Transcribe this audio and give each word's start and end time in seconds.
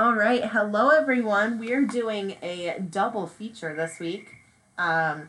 All 0.00 0.14
right, 0.14 0.42
hello 0.42 0.88
everyone. 0.88 1.58
We 1.58 1.74
are 1.74 1.82
doing 1.82 2.38
a 2.40 2.74
double 2.80 3.26
feature 3.26 3.74
this 3.76 3.98
week. 3.98 4.30
Um, 4.78 5.28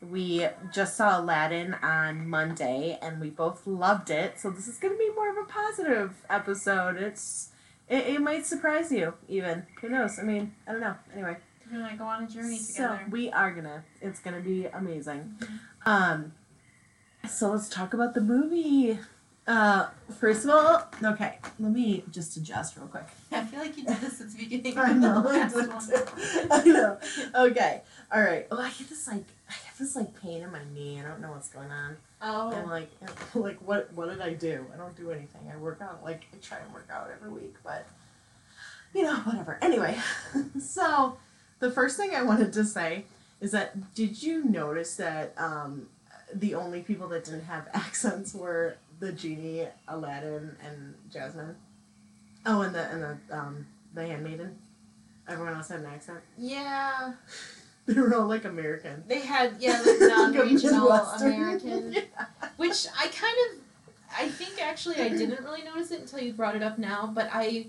we 0.00 0.46
just 0.72 0.96
saw 0.96 1.20
Aladdin 1.20 1.74
on 1.82 2.28
Monday, 2.28 3.00
and 3.02 3.20
we 3.20 3.30
both 3.30 3.66
loved 3.66 4.10
it. 4.10 4.38
So 4.38 4.50
this 4.50 4.68
is 4.68 4.78
going 4.78 4.94
to 4.94 4.96
be 4.96 5.10
more 5.16 5.28
of 5.28 5.38
a 5.38 5.50
positive 5.50 6.24
episode. 6.30 6.98
It's 6.98 7.48
it, 7.88 8.06
it 8.06 8.20
might 8.20 8.46
surprise 8.46 8.92
you, 8.92 9.14
even. 9.28 9.66
Who 9.80 9.88
knows? 9.88 10.20
I 10.20 10.22
mean, 10.22 10.54
I 10.68 10.70
don't 10.70 10.82
know. 10.82 10.94
Anyway, 11.12 11.36
We're 11.68 11.80
gonna 11.80 11.96
go 11.96 12.04
on 12.04 12.22
a 12.22 12.28
journey 12.28 12.58
so 12.58 12.90
together. 12.90 13.06
we 13.10 13.28
are 13.32 13.50
gonna. 13.50 13.82
It's 14.00 14.20
gonna 14.20 14.40
be 14.40 14.66
amazing. 14.66 15.34
Um, 15.84 16.30
so 17.28 17.50
let's 17.50 17.68
talk 17.68 17.92
about 17.92 18.14
the 18.14 18.20
movie. 18.20 19.00
Uh, 19.52 19.86
first 20.18 20.44
of 20.46 20.50
all, 20.50 20.82
okay, 21.04 21.38
let 21.60 21.72
me 21.72 22.02
just 22.10 22.38
adjust 22.38 22.74
real 22.74 22.86
quick. 22.86 23.04
I 23.30 23.44
feel 23.44 23.60
like 23.60 23.76
you 23.76 23.84
did 23.84 23.98
this 23.98 24.18
at 24.22 24.30
the 24.30 24.38
beginning. 24.38 24.78
I 24.78 24.94
know. 24.94 25.20
The 25.20 25.28
I 25.28 25.32
last 25.32 25.54
did 25.54 25.68
one. 25.68 25.86
too. 25.86 26.46
I 26.50 26.64
know. 26.64 26.98
Okay. 27.34 27.82
All 28.10 28.22
right. 28.22 28.46
Oh, 28.50 28.58
I 28.58 28.70
get 28.70 28.88
this 28.88 29.06
like 29.06 29.26
I 29.50 29.52
have 29.52 29.76
this 29.78 29.94
like 29.94 30.18
pain 30.22 30.40
in 30.40 30.50
my 30.50 30.62
knee. 30.72 30.98
I 30.98 31.06
don't 31.06 31.20
know 31.20 31.32
what's 31.32 31.50
going 31.50 31.70
on. 31.70 31.98
Oh. 32.22 32.64
like 32.66 32.88
like 33.34 33.58
what 33.58 33.92
what 33.92 34.08
did 34.08 34.22
I 34.22 34.32
do? 34.32 34.64
I 34.72 34.78
don't 34.78 34.96
do 34.96 35.10
anything. 35.10 35.42
I 35.52 35.58
work 35.58 35.82
out 35.82 36.02
like 36.02 36.22
I 36.32 36.38
try 36.40 36.56
and 36.56 36.72
work 36.72 36.88
out 36.90 37.10
every 37.14 37.30
week, 37.30 37.56
but 37.62 37.86
you 38.94 39.02
know 39.02 39.16
whatever. 39.16 39.58
Anyway, 39.60 39.98
so 40.58 41.18
the 41.58 41.70
first 41.70 41.98
thing 41.98 42.14
I 42.14 42.22
wanted 42.22 42.54
to 42.54 42.64
say 42.64 43.04
is 43.42 43.52
that 43.52 43.94
did 43.94 44.22
you 44.22 44.44
notice 44.44 44.96
that 44.96 45.34
um, 45.36 45.88
the 46.34 46.54
only 46.54 46.80
people 46.80 47.06
that 47.08 47.24
didn't 47.24 47.44
have 47.44 47.68
accents 47.74 48.32
were 48.34 48.76
the 49.02 49.10
genie, 49.10 49.66
Aladdin, 49.88 50.56
and 50.64 50.94
Jasmine. 51.12 51.56
Oh, 52.46 52.62
and 52.62 52.72
the 52.72 52.88
and 52.88 53.02
the 53.02 53.36
um, 53.36 53.66
the 53.94 54.06
handmaiden. 54.06 54.56
Everyone 55.28 55.54
else 55.54 55.68
had 55.68 55.80
an 55.80 55.86
accent. 55.86 56.20
Yeah. 56.38 57.12
They 57.84 58.00
were 58.00 58.14
all 58.14 58.28
like 58.28 58.44
American. 58.44 59.02
They 59.08 59.18
had 59.18 59.56
yeah 59.58 59.82
like 59.84 59.96
non-regional. 60.00 60.88
American, 60.88 61.92
Yeah. 61.94 62.02
which 62.56 62.86
I 62.96 63.08
kind 63.08 63.36
of, 63.44 63.58
I 64.16 64.28
think 64.28 64.62
actually 64.62 65.00
I 65.00 65.08
didn't 65.08 65.42
really 65.42 65.64
notice 65.64 65.90
it 65.90 65.98
until 65.98 66.20
you 66.20 66.32
brought 66.32 66.54
it 66.54 66.62
up 66.62 66.78
now, 66.78 67.10
but 67.12 67.28
I 67.32 67.66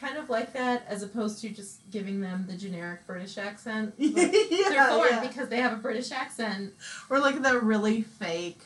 kind 0.00 0.16
of 0.16 0.30
like 0.30 0.52
that 0.52 0.84
as 0.88 1.02
opposed 1.02 1.40
to 1.40 1.48
just 1.48 1.90
giving 1.90 2.20
them 2.20 2.44
the 2.48 2.56
generic 2.56 3.04
British 3.04 3.36
accent. 3.36 3.94
Like, 3.98 4.32
yeah, 4.48 4.68
they're 4.68 4.88
foreign 4.90 5.14
yeah. 5.14 5.26
because 5.26 5.48
they 5.48 5.56
have 5.56 5.72
a 5.72 5.82
British 5.82 6.12
accent. 6.12 6.74
Or 7.10 7.18
like 7.18 7.42
the 7.42 7.58
really 7.58 8.02
fake, 8.02 8.62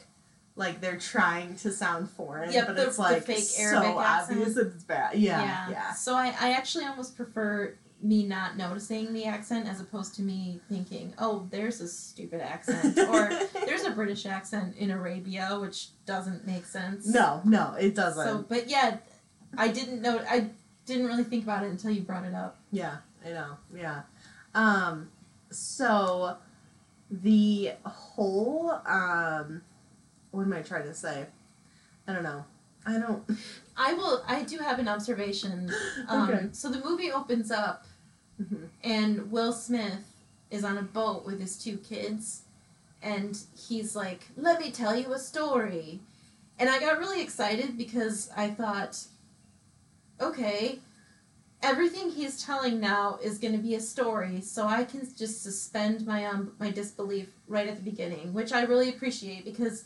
like 0.57 0.81
they're 0.81 0.99
trying 0.99 1.57
to 1.57 1.71
sound 1.73 2.11
foreign, 2.11 2.53
Yep, 2.53 2.67
but 2.67 2.77
the- 2.77 2.87
it's 2.87 2.99
like 2.99 3.23
fake 3.25 3.39
so 3.39 3.63
Arabic 3.63 3.89
obvious 3.97 4.49
accent. 4.49 4.55
that 4.57 4.67
it's 4.75 4.85
bad. 4.85 5.15
Yeah, 5.19 5.71
yeah. 5.71 5.93
So 5.93 6.15
I, 6.15 6.35
I 6.41 6.53
actually 6.53 6.85
almost 6.85 7.17
prefer 7.17 7.75
me 8.03 8.27
not 8.27 8.57
noticing 8.57 9.13
the 9.13 9.25
accent 9.25 9.69
as 9.69 9.81
opposed 9.81 10.15
to 10.17 10.23
me 10.23 10.61
thinking, 10.69 11.15
oh, 11.19 11.47
there's 11.51 11.81
a 11.81 11.87
stupid 11.89 12.41
accent. 12.41 12.99
or 13.09 13.31
there's 13.65 13.85
a 13.85 13.93
British 13.93 14.27
accent 14.27 14.77
in 14.77 14.91
Arabia, 14.91 15.57
which 15.61 15.89
doesn't 16.05 16.45
make 16.47 16.67
sense. 16.67 17.07
no, 17.07 17.41
no, 17.45 17.75
it 17.79 17.95
doesn't. 17.95 18.27
So, 18.27 18.45
but 18.49 18.69
yeah, 18.69 18.97
I 19.57 19.69
didn't 19.69 20.03
know. 20.03 20.21
I 20.29 20.51
didn't 20.85 21.07
really 21.07 21.23
think 21.25 21.45
about 21.45 21.63
it 21.63 21.71
until 21.71 21.93
you 21.93 22.03
brought 22.03 22.25
it 22.25 22.35
up. 22.35 22.59
yeah, 22.73 22.97
I 23.25 23.31
know. 23.31 23.57
Yeah. 23.75 24.03
Um. 24.55 25.09
So, 25.51 26.37
the 27.11 27.73
whole 27.85 28.71
um, 28.87 29.63
what 30.33 30.43
am 30.43 30.53
I 30.53 30.63
trying 30.63 30.85
to 30.85 30.95
say? 30.95 31.27
I 32.09 32.13
don't 32.13 32.25
know. 32.25 32.45
I 32.85 32.99
don't. 32.99 33.23
I 33.77 33.95
will. 33.95 34.25
I 34.27 34.43
do 34.43 34.59
have 34.59 34.79
an 34.81 34.89
observation. 34.89 35.71
Um, 36.09 36.29
Okay. 36.31 36.49
So 36.53 36.69
the 36.69 36.83
movie 36.85 37.13
opens 37.13 37.51
up, 37.53 37.87
Mhm. 38.43 38.69
and 38.83 39.31
Will 39.31 39.53
Smith 39.53 40.05
is 40.51 40.65
on 40.65 40.77
a 40.79 40.83
boat 40.83 41.25
with 41.25 41.41
his 41.41 41.57
two 41.57 41.77
kids, 41.79 42.43
and 43.01 43.39
he's 43.57 43.95
like, 43.95 44.27
"Let 44.37 44.61
me 44.61 44.73
tell 44.73 44.97
you 44.97 45.13
a 45.13 45.19
story," 45.19 46.01
and 46.59 46.69
I 46.69 46.81
got 46.81 46.99
really 46.99 47.23
excited 47.23 47.79
because 47.79 48.31
I 48.37 48.51
thought, 48.51 48.99
okay, 50.21 50.81
everything 51.63 52.11
he's 52.11 52.43
telling 52.43 52.81
now 52.81 53.19
is 53.23 53.39
going 53.39 53.53
to 53.55 53.63
be 53.63 53.75
a 53.77 53.81
story, 53.81 54.41
so 54.41 54.67
I 54.67 54.85
can 54.85 55.01
just 55.17 55.43
suspend 55.43 56.05
my 56.07 56.25
um 56.25 56.53
my 56.59 56.71
disbelief 56.71 57.29
right 57.47 57.69
at 57.69 57.77
the 57.77 57.83
beginning, 57.91 58.33
which 58.33 58.53
I 58.53 58.63
really 58.63 58.89
appreciate 58.89 59.45
because. 59.45 59.85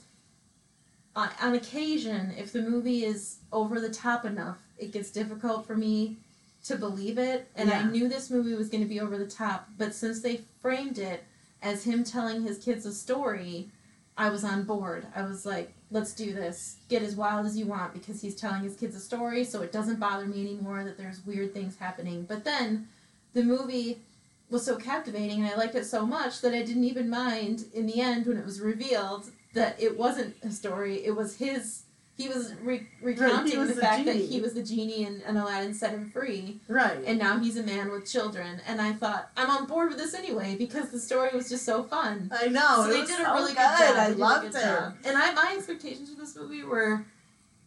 On, 1.17 1.31
on 1.41 1.55
occasion, 1.55 2.35
if 2.39 2.53
the 2.53 2.61
movie 2.61 3.05
is 3.05 3.39
over 3.51 3.81
the 3.81 3.89
top 3.89 4.27
enough, 4.27 4.59
it 4.79 4.93
gets 4.93 5.11
difficult 5.11 5.67
for 5.67 5.75
me 5.75 6.19
to 6.65 6.77
believe 6.77 7.17
it. 7.17 7.49
And 7.57 7.71
I 7.71 7.83
knew 7.85 8.07
this 8.07 8.31
movie 8.31 8.55
was 8.55 8.69
going 8.69 8.83
to 8.83 8.89
be 8.89 9.01
over 9.01 9.17
the 9.17 9.27
top, 9.27 9.69
but 9.79 9.95
since 9.95 10.21
they 10.21 10.43
framed 10.61 10.99
it 10.99 11.25
as 11.63 11.85
him 11.85 12.05
telling 12.05 12.43
his 12.43 12.59
kids 12.59 12.85
a 12.85 12.93
story, 12.93 13.71
I 14.19 14.29
was 14.29 14.45
on 14.45 14.65
board. 14.65 15.07
I 15.15 15.23
was 15.23 15.47
like, 15.47 15.73
let's 15.91 16.13
do 16.13 16.35
this. 16.35 16.77
Get 16.89 17.03
as 17.03 17.17
wild 17.17 17.47
as 17.47 17.57
you 17.57 17.67
want 17.67 17.95
because 17.95 18.21
he's 18.21 18.35
telling 18.35 18.63
his 18.63 18.77
kids 18.77 18.95
a 18.95 19.01
story, 19.01 19.45
so 19.45 19.63
it 19.63 19.73
doesn't 19.73 20.01
bother 20.01 20.27
me 20.27 20.43
anymore 20.43 20.85
that 20.85 20.99
there's 20.99 21.25
weird 21.25 21.55
things 21.55 21.77
happening. 21.79 22.25
But 22.29 22.45
then 22.45 22.89
the 23.33 23.43
movie 23.43 24.03
was 24.51 24.65
so 24.65 24.77
captivating 24.77 25.41
and 25.41 25.51
I 25.51 25.57
liked 25.57 25.75
it 25.75 25.87
so 25.87 26.07
much 26.07 26.41
that 26.41 26.55
I 26.55 26.63
didn't 26.63 26.85
even 26.85 27.11
mind 27.11 27.65
in 27.75 27.87
the 27.87 28.01
end 28.01 28.27
when 28.27 28.37
it 28.37 28.45
was 28.45 28.61
revealed 28.61 29.31
that 29.57 29.81
it 29.83 29.99
wasn't 29.99 30.37
a 30.43 30.51
story, 30.51 31.05
it 31.05 31.15
was 31.17 31.37
his. 31.37 31.83
He 32.19 32.29
was 32.29 32.55
re- 32.63 32.87
recounting 33.03 33.59
was 33.59 33.69
the 33.69 33.75
the 33.75 33.81
fact 33.83 34.07
that 34.07 34.17
he 34.17 34.41
was 34.41 34.55
the 34.55 34.63
genie 34.63 35.05
and, 35.05 35.21
and 35.27 35.37
Aladdin 35.37 35.75
set 35.75 35.91
him 35.93 36.09
free 36.11 36.61
Right. 36.67 36.97
and 37.05 37.19
now 37.19 37.39
he's 37.39 37.59
a 37.59 37.63
man 37.63 37.91
with 37.91 38.11
children. 38.11 38.59
And 38.67 38.81
I 38.81 38.95
thought 38.95 39.29
I'm 39.37 39.51
on 39.51 39.67
board 39.67 39.91
with 39.91 39.99
this 39.99 40.15
anyway 40.15 40.57
because 40.57 40.91
the 40.91 40.99
story 40.99 41.29
was 41.35 41.51
just 41.51 41.67
so 41.67 41.83
fun. 41.83 42.31
I 42.35 42.47
know. 42.49 42.85
so 42.85 42.89
it 42.89 42.93
they 42.95 43.01
was 43.01 43.09
did 43.11 43.21
a 43.21 43.25
so 43.25 43.35
really 43.35 43.53
good, 43.53 43.57
good. 43.77 43.87
job. 43.89 43.97
I 43.99 44.07
a 44.07 44.15
loved 44.15 44.47
it. 44.47 44.53
job. 44.63 44.95
And 45.05 45.15
I 45.15 45.35
my 45.35 45.55
expectations 45.59 46.09
for 46.11 46.19
this 46.19 46.35
movie 46.35 46.63
were 46.65 47.05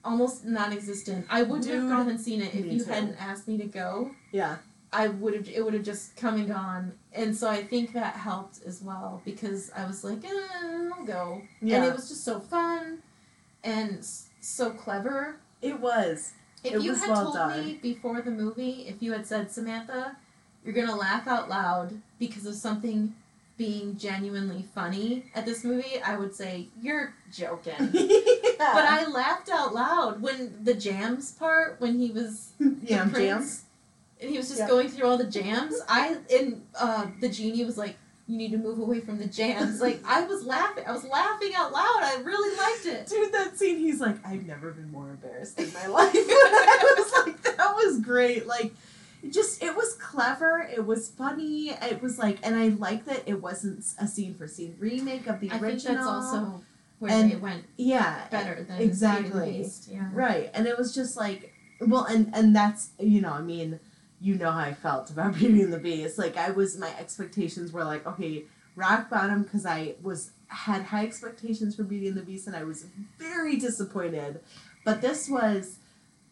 almost 0.04 0.46
non-existent. 0.46 1.28
I 1.30 1.44
wouldn't 1.44 1.70
have 1.70 1.88
gone 1.88 2.10
and 2.10 2.20
seen 2.20 2.42
it 2.42 2.56
if 2.56 2.66
you 2.66 2.80
too. 2.84 2.90
hadn't 2.92 3.18
asked 3.22 3.48
me 3.48 3.60
to 3.60 3.66
go. 3.66 4.10
Yeah. 4.32 4.58
I 4.92 5.08
would 5.08 5.34
have 5.36 5.48
it 5.50 5.64
would 5.64 5.74
have 5.74 5.84
just 5.84 6.16
come 6.16 6.36
and 6.36 6.48
gone. 6.48 6.94
And 7.14 7.36
so 7.36 7.48
I 7.50 7.64
think 7.64 7.94
that 7.94 8.16
helped 8.16 8.60
as 8.66 8.82
well 8.82 9.22
because 9.26 9.72
I 9.76 9.86
was 9.86 10.04
like, 10.04 10.24
eh, 10.26 10.90
I'll 10.98 11.06
go. 11.06 11.42
Yeah. 11.62 11.78
And 11.78 11.86
it 11.86 11.96
was 11.96 12.10
just 12.10 12.24
so 12.24 12.40
fun 12.40 13.00
and 13.64 14.06
so 14.42 14.72
clever. 14.72 15.36
it 15.62 15.80
was. 15.80 16.34
If 16.64 16.74
It 16.74 16.82
you 16.82 16.92
was 16.92 17.00
had 17.02 17.10
well 17.12 17.24
told 17.24 17.36
done. 17.36 17.66
me 17.66 17.74
before 17.82 18.22
the 18.22 18.32
movie, 18.32 18.86
if 18.88 19.02
you 19.02 19.14
had 19.14 19.26
said, 19.26 19.50
Samantha, 19.52 20.18
you're 20.66 20.74
gonna 20.74 20.96
laugh 20.96 21.26
out 21.28 21.50
loud 21.50 22.02
because 22.20 22.46
of 22.46 22.56
something 22.56 23.16
being 23.58 23.98
genuinely 23.98 24.66
funny 24.74 25.26
at 25.36 25.46
this 25.46 25.64
movie, 25.64 26.02
I 26.04 26.18
would 26.18 26.34
say, 26.36 26.68
You're 26.82 27.14
joking. 27.32 27.76
yeah. 27.94 28.50
But 28.58 28.86
I 28.86 29.06
laughed 29.08 29.50
out 29.50 29.74
loud 29.74 30.22
when 30.22 30.54
the 30.64 30.74
jams 30.74 31.32
part, 31.32 31.80
when 31.80 31.98
he 32.00 32.12
was 32.12 32.52
the 32.60 32.76
Yam 32.86 33.10
prince, 33.12 33.26
jams. 33.28 33.64
And 34.22 34.30
he 34.30 34.38
was 34.38 34.47
just 34.47 34.59
Yeah. 34.59 34.68
going 34.68 34.90
through 34.90 35.07
all 35.07 35.18
the 35.18 35.25
jams. 35.25 35.75
I 35.88 36.18
and 36.34 36.62
uh, 36.80 37.07
the 37.19 37.30
genie 37.30 37.63
was 37.66 37.78
like, 37.78 37.96
"You 38.28 38.38
need 38.38 38.52
to 38.52 38.57
move 38.57 38.80
away 38.80 39.00
from 39.00 39.18
the 39.18 39.25
jams." 39.28 39.81
Like 39.81 40.02
I 40.06 40.24
was 40.24 40.44
laughing, 40.46 40.84
I 40.88 40.91
was 40.91 41.06
laughing 41.06 41.52
out 41.56 41.72
loud. 41.72 42.00
I 42.02 42.22
really 42.24 42.56
liked 42.57 42.85
it. 42.85 43.07
Dude, 43.09 43.31
that 43.34 43.57
scene, 43.57 43.78
he's 43.78 44.00
like, 44.02 44.18
I've 44.25 44.46
never 44.46 44.72
been 44.72 44.91
more 44.91 45.09
embarrassed 45.09 45.59
in 45.59 45.72
my 45.74 45.88
life. 46.00 46.13
I 46.16 46.96
was 46.97 47.25
like, 47.25 47.41
that 47.44 47.74
was 47.75 48.00
great. 48.02 48.46
Like, 48.47 48.74
it 49.24 49.34
just, 49.34 49.62
it 49.63 49.75
was 49.75 49.96
clever. 49.96 50.68
It 50.74 50.86
was 50.86 51.09
funny. 51.09 51.69
It 51.69 52.01
was 52.01 52.18
like, 52.18 52.40
and 52.44 52.56
I 52.56 52.69
like 52.69 53.06
that 53.06 53.24
it 53.25 53.41
wasn't 53.41 53.84
a 54.00 54.07
scene 54.07 54.34
for 54.34 54.47
scene 54.47 54.75
remake 54.80 55.28
of 55.28 55.40
the 55.41 55.51
I 55.51 55.59
original. 55.59 55.78
think 55.78 55.84
that's 55.97 56.07
also 56.07 56.62
where 57.00 57.12
And- 57.12 57.31
they 57.31 57.36
went 57.38 57.66
yeah, 57.78 58.28
better 58.30 58.63
than 58.63 58.81
exactly. 58.81 59.66
Yeah. 59.90 60.09
Right, 60.13 60.50
and 60.53 60.68
it 60.68 60.78
was 60.78 60.94
just 60.94 61.16
like, 61.18 61.53
well, 61.81 62.03
and 62.03 62.30
and 62.34 62.53
that's 62.56 62.90
you 63.00 63.22
know, 63.22 63.31
I 63.31 63.41
mean, 63.41 63.80
you 64.22 64.35
know 64.35 64.52
how 64.52 64.59
I 64.59 64.74
felt 64.74 65.10
about 65.10 65.36
Beauty 65.38 65.62
and 65.62 65.71
the 65.74 65.77
Beast. 65.80 66.18
Like, 66.18 66.38
I 66.38 66.51
was 66.51 66.77
my 66.77 66.89
expectations 67.00 67.71
were 67.71 67.83
like, 67.83 68.06
okay, 68.06 68.44
rock 68.75 69.10
bottom 69.10 69.44
because 69.44 69.66
I 69.66 69.95
was 70.01 70.31
had 70.48 70.83
high 70.83 71.04
expectations 71.06 71.75
for 71.75 71.83
Beauty 71.83 72.07
and 72.07 72.18
the 72.18 72.24
Beast, 72.24 72.48
and 72.48 72.56
I 72.56 72.63
was 72.63 72.86
very 73.18 73.56
disappointed. 73.57 74.39
But 74.83 75.01
this 75.01 75.30
was, 75.30 75.77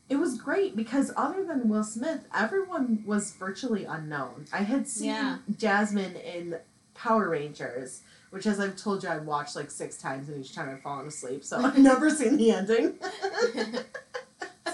it 0.10 0.16
was 0.16 0.40
great 0.40 0.76
because 0.76 1.12
other 1.18 1.44
than 1.46 1.70
Will 1.70 1.84
Smith, 1.84 2.26
everyone 2.34 3.04
was 3.06 3.34
virtually 3.34 3.84
unknown. 3.86 4.46
I 4.54 4.60
had 4.64 4.88
seen 4.88 5.10
Yeah. 5.10 5.38
Jasmine 5.56 6.16
in 6.16 6.58
Power 6.94 7.30
Rangers. 7.30 8.02
Which, 8.30 8.46
as 8.46 8.60
I've 8.60 8.76
told 8.76 9.04
you, 9.04 9.10
I 9.10 9.20
watched 9.20 9.56
like 9.56 9.72
six 9.72 9.98
times, 9.98 10.28
and 10.28 10.44
each 10.44 10.54
time 10.54 10.70
I've 10.70 10.82
fallen 10.82 11.08
asleep. 11.08 11.46
So 11.46 11.60
I've 11.60 11.78
never 11.92 12.10
seen 12.10 12.36
the 12.36 12.52
ending. 12.52 12.96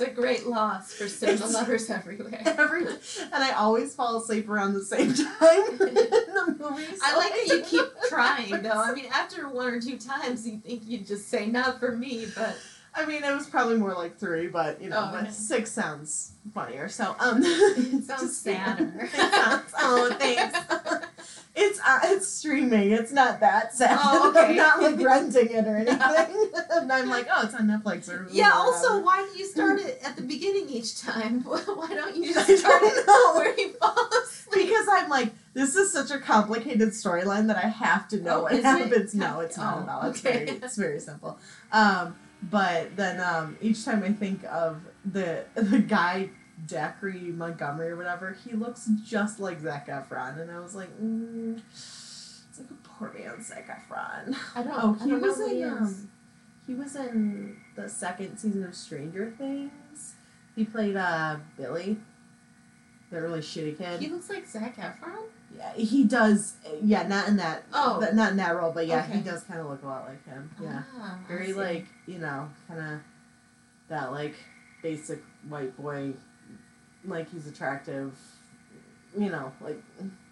a 0.03 0.11
great 0.11 0.45
loss 0.47 0.93
for 0.93 1.07
cinema 1.07 1.35
It's- 1.37 1.53
lovers 1.53 1.89
everywhere. 1.89 2.41
Every 2.45 2.85
and 2.87 3.43
I 3.43 3.51
always 3.53 3.93
fall 3.95 4.17
asleep 4.17 4.47
around 4.49 4.73
the 4.73 4.83
same 4.83 5.13
time 5.13 5.67
in 5.71 5.77
the 5.95 6.55
movies. 6.59 6.99
I 7.03 7.15
like 7.17 7.31
that 7.33 7.47
you 7.47 7.61
keep 7.63 7.85
trying 8.09 8.61
though. 8.61 8.69
I 8.81 8.93
mean, 8.93 9.07
after 9.13 9.47
one 9.49 9.67
or 9.73 9.81
two 9.81 9.97
times, 9.97 10.47
you 10.47 10.57
think 10.59 10.83
you'd 10.85 11.07
just 11.07 11.27
say 11.29 11.47
not 11.47 11.79
for 11.79 11.91
me, 11.95 12.27
but 12.35 12.55
I 12.95 13.05
mean, 13.05 13.23
it 13.23 13.33
was 13.33 13.47
probably 13.47 13.77
more 13.77 13.93
like 13.93 14.17
three, 14.17 14.47
but 14.47 14.81
you 14.81 14.89
know, 14.89 15.07
Oh, 15.09 15.11
but 15.11 15.23
okay. 15.23 15.31
six 15.31 15.71
sounds 15.71 16.33
funnier. 16.53 16.87
So, 16.89 17.15
um, 17.19 17.39
It 17.43 18.03
sounds 18.05 18.37
sadder. 18.37 18.91
it 19.13 19.33
sounds, 19.33 19.73
oh, 19.79 20.15
thanks. 20.19 20.57
It's 21.55 21.79
uh, 21.85 21.99
it's 22.05 22.27
streaming. 22.27 22.91
It's 22.91 23.11
not 23.11 23.39
that 23.41 23.75
sad. 23.75 23.99
Oh, 24.01 24.29
okay. 24.31 24.39
I'm 24.51 24.55
not 24.55 24.81
like 24.81 24.99
renting 24.99 25.51
it 25.51 25.67
or 25.67 25.75
anything. 25.77 26.51
and 26.71 26.91
I'm 26.91 27.09
like, 27.09 27.27
oh, 27.31 27.45
it's 27.45 27.53
on 27.53 27.67
Netflix 27.67 28.09
or 28.09 28.27
yeah. 28.31 28.49
Or 28.51 28.73
Also, 28.73 28.99
why 29.03 29.27
do 29.31 29.37
you 29.39 29.45
start 29.45 29.79
it 29.79 29.99
at 30.03 30.15
the 30.15 30.23
beginning 30.23 30.67
each 30.69 30.99
time? 30.99 31.41
Why 31.43 31.87
don't 31.93 32.15
you 32.15 32.33
just 32.33 32.57
start 32.57 32.81
it 32.83 33.05
know. 33.07 33.33
where 33.35 33.55
he 33.55 33.67
falls 33.73 34.13
asleep? 34.23 34.67
because 34.67 34.87
I'm 34.91 35.09
like, 35.09 35.31
this 35.53 35.75
is 35.75 35.93
such 35.93 36.09
a 36.09 36.17
complicated 36.19 36.89
storyline 36.89 37.45
that 37.47 37.57
I 37.57 37.67
have 37.67 38.07
to 38.09 38.17
know 38.19 38.39
Oh, 38.39 38.43
what 38.43 38.53
is 38.53 38.59
it? 38.59 38.63
happens. 38.65 39.13
No, 39.13 39.39
it's 39.41 39.55
not 39.57 39.77
Oh, 39.77 39.81
at 39.83 39.89
all. 39.89 40.09
It's 40.09 40.25
okay. 40.25 40.45
very 40.45 40.57
it's 40.57 40.75
very 40.75 40.99
simple. 40.99 41.37
Um, 41.71 42.15
but 42.49 42.95
then 42.95 43.19
um, 43.19 43.57
each 43.61 43.83
time 43.85 44.03
I 44.03 44.11
think 44.11 44.43
of 44.45 44.81
the 45.05 45.45
the 45.55 45.79
guy 45.79 46.29
Dacre 46.65 47.11
Montgomery 47.11 47.89
or 47.89 47.95
whatever, 47.95 48.37
he 48.45 48.53
looks 48.53 48.89
just 49.03 49.39
like 49.39 49.59
Zac 49.59 49.87
Efron, 49.87 50.39
and 50.39 50.51
I 50.51 50.59
was 50.59 50.75
like, 50.75 50.89
mm, 51.01 51.59
it's 51.71 52.59
like 52.59 52.69
a 52.69 52.87
poor 52.87 53.13
man 53.13 53.43
Zac 53.43 53.67
Efron. 53.67 54.35
I 54.55 54.63
don't. 54.63 54.73
Oh, 54.75 54.93
he 55.03 55.11
don't 55.11 55.21
was 55.21 55.37
he 55.37 55.61
in 55.61 55.67
is. 55.69 55.71
um, 55.81 56.09
he 56.67 56.73
was 56.75 56.95
in 56.95 57.57
the 57.75 57.89
second 57.89 58.37
season 58.37 58.63
of 58.63 58.75
Stranger 58.75 59.33
Things. 59.37 60.13
He 60.55 60.63
played 60.65 60.95
uh 60.95 61.37
Billy, 61.57 61.97
the 63.09 63.21
really 63.21 63.39
shitty 63.39 63.77
kid. 63.77 63.99
He 64.01 64.07
looks 64.07 64.29
like 64.29 64.47
Zac 64.47 64.77
Efron. 64.77 65.25
Yeah, 65.57 65.73
he 65.75 66.03
does. 66.03 66.53
Yeah, 66.81 67.07
not 67.07 67.27
in 67.27 67.37
that. 67.37 67.63
Oh. 67.73 67.99
but 67.99 68.15
not 68.15 68.31
in 68.31 68.37
that 68.37 68.55
role, 68.55 68.71
but 68.71 68.87
yeah, 68.87 69.05
he 69.05 69.21
does 69.21 69.43
kind 69.43 69.59
of 69.59 69.67
look 69.67 69.83
a 69.83 69.85
lot 69.87 70.05
like 70.07 70.25
him. 70.25 70.49
Yeah, 70.61 70.83
Ah, 70.97 71.17
very 71.27 71.53
like 71.53 71.85
you 72.05 72.19
know, 72.19 72.49
kind 72.67 72.79
of 72.79 72.99
that 73.89 74.11
like 74.11 74.35
basic 74.81 75.23
white 75.47 75.75
boy, 75.77 76.13
like 77.05 77.29
he's 77.31 77.47
attractive. 77.47 78.13
You 79.17 79.29
know, 79.29 79.51
like 79.61 79.81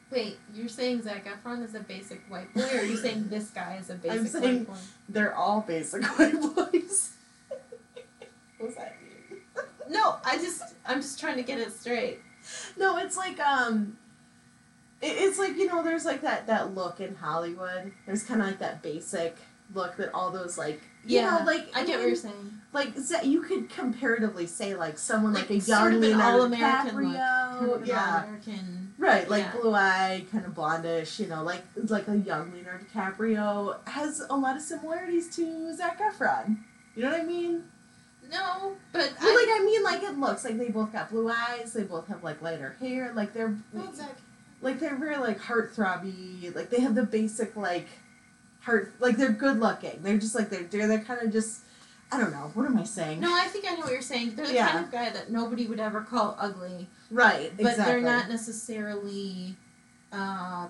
Wait, 0.10 0.38
you're 0.54 0.68
saying 0.68 1.04
Zac 1.04 1.26
Efron 1.26 1.64
is 1.64 1.74
a 1.76 1.80
basic 1.80 2.22
white 2.30 2.54
boy, 2.54 2.64
or 2.64 2.80
are 2.80 2.84
you 2.84 2.98
saying 2.98 3.30
this 3.30 3.50
guy 3.52 3.78
is 3.80 3.90
a 3.90 3.94
basic 3.96 4.20
I'm 4.20 4.28
saying- 4.28 4.58
white 4.66 4.68
boy? 4.68 4.74
they're 5.08 5.36
all 5.36 5.62
basic 5.62 6.04
white 6.20 6.34
boys. 6.42 7.12
What's 8.58 8.76
that 8.76 8.96
mean? 9.30 9.40
No, 9.90 10.18
I 10.26 10.38
just 10.38 10.62
I'm 10.86 11.02
just 11.02 11.20
trying 11.20 11.38
to 11.38 11.44
get 11.44 11.60
it 11.60 11.72
straight. 11.74 12.20
No, 12.78 12.98
it's 12.98 13.16
like 13.18 13.40
um, 13.40 13.98
it's 15.02 15.40
like 15.40 15.56
you 15.58 15.68
know, 15.68 15.84
there's 15.84 16.06
like 16.06 16.22
that 16.22 16.48
that 16.48 16.76
look 16.76 17.00
in 17.00 17.16
Hollywood. 17.16 17.92
There's 18.06 18.24
kind 18.24 18.42
of 18.42 18.48
like 18.48 18.60
that 18.60 18.82
basic 18.82 19.36
look 19.74 19.96
that 19.98 20.14
all 20.14 20.32
those 20.32 20.58
like 20.58 20.82
you 21.06 21.20
Yeah, 21.20 21.40
know 21.40 21.46
like 21.46 21.70
I 21.76 21.86
get 21.86 22.00
what 22.00 22.08
you're 22.08 22.16
saying. 22.16 22.52
like 22.74 22.90
you 23.24 23.42
could 23.42 23.70
comparatively 23.70 24.46
say 24.46 24.76
like 24.76 24.98
someone 24.98 25.34
like, 25.34 25.50
Like 25.50 25.60
a 25.60 25.62
sort 25.62 25.94
young 25.94 25.96
of 25.96 26.02
Leonardo 26.02 26.38
all-American 26.40 26.96
look. 26.98 27.16
DiCaprio, 27.16 27.76
of 27.82 27.88
yeah, 27.88 28.24
American. 28.24 28.94
right, 28.98 29.30
like 29.30 29.44
yeah. 29.46 29.52
blue 29.62 29.74
eyed, 29.74 30.26
kind 30.32 30.46
of 30.46 30.54
blondish, 30.54 31.20
you 31.20 31.28
know, 31.28 31.42
like 31.44 31.62
like 31.88 32.08
a 32.10 32.18
young 32.18 32.52
Leonardo 32.54 32.84
DiCaprio 32.94 33.78
has 33.88 34.22
a 34.30 34.36
lot 34.36 34.56
of 34.58 34.62
similarities 34.62 35.34
to 35.38 35.74
Zac 35.74 36.00
Efron. 36.00 36.58
You 36.96 37.04
know 37.04 37.12
what 37.12 37.22
I 37.22 37.24
mean? 37.24 37.64
No, 38.30 38.76
but 38.94 39.14
Well, 39.22 39.30
I, 39.32 39.46
like 39.46 39.62
I 39.62 39.64
mean, 39.66 39.84
like 39.84 40.04
it 40.04 40.18
looks 40.20 40.44
like 40.46 40.58
they 40.58 40.70
both 40.70 40.92
got 40.94 41.10
blue 41.10 41.30
eyes. 41.30 41.74
They 41.74 41.84
both 41.84 42.08
have 42.08 42.24
like 42.24 42.42
lighter 42.42 42.76
hair. 42.80 43.14
Like 43.16 43.34
they're 43.34 43.56
well. 43.74 43.94
Like 44.62 44.80
they're 44.80 44.96
very 44.96 45.18
like 45.18 45.40
heartthrobby. 45.40 46.56
Like 46.56 46.70
they 46.70 46.80
have 46.82 46.96
the 46.96 47.04
basic 47.04 47.56
like 47.56 47.88
heart. 48.62 48.94
Like 49.00 49.18
they're 49.18 49.32
good 49.32 49.60
looking. 49.60 50.00
They're 50.04 50.18
just 50.18 50.36
like 50.36 50.50
they're 50.50 50.64
they're, 50.64 50.88
they're 50.88 51.00
kind 51.00 51.22
of 51.22 51.32
just. 51.32 51.62
I 52.14 52.20
don't 52.20 52.32
know. 52.32 52.52
What 52.56 52.66
am 52.66 52.78
I 52.78 52.84
saying? 52.84 53.22
No, 53.22 53.34
I 53.34 53.48
think 53.48 53.64
I 53.66 53.74
know 53.76 53.82
what 53.84 53.92
you're 53.94 54.02
saying. 54.02 54.36
They're 54.36 54.46
the 54.46 54.54
Yeah. 54.54 54.68
kind 54.70 54.84
of 54.84 54.92
guy 54.92 55.10
that 55.12 55.32
nobody 55.32 55.66
would 55.68 55.80
ever 55.80 56.02
call 56.02 56.36
ugly, 56.38 56.88
Right. 57.10 57.54
but 57.56 57.68
exactly. 57.68 57.86
they're 57.86 58.02
not 58.02 58.28
necessarily 58.28 59.56
uh, 60.12 60.68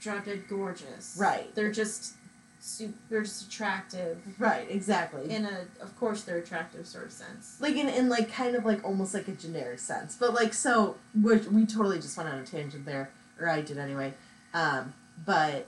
drop 0.00 0.24
dead 0.24 0.48
gorgeous. 0.48 1.16
Right. 1.16 1.54
They're 1.54 1.70
just 1.70 2.14
su- 2.60 2.92
they're 3.08 3.22
just 3.22 3.46
attractive 3.46 4.18
Right. 4.36 4.66
Exactly. 4.68 5.30
in 5.30 5.44
a 5.44 5.60
of 5.80 5.96
course 5.98 6.22
they're 6.22 6.38
attractive 6.38 6.88
sort 6.88 7.06
of 7.06 7.12
sense. 7.12 7.56
like 7.60 7.76
in, 7.76 7.88
in 7.88 8.08
like 8.08 8.32
kind 8.32 8.56
of 8.56 8.64
like 8.64 8.84
almost 8.84 9.14
like 9.14 9.28
a 9.28 9.32
generic 9.32 9.78
sense 9.78 10.16
but 10.18 10.34
like 10.34 10.52
so 10.52 10.96
which 11.14 11.44
we 11.46 11.64
totally 11.66 11.98
just 12.00 12.16
went 12.16 12.28
on 12.28 12.38
a 12.38 12.44
tangent 12.44 12.84
there 12.84 13.10
or 13.40 13.48
i 13.48 13.60
did 13.60 13.78
anyway 13.78 14.12
um 14.54 14.92
but 15.24 15.66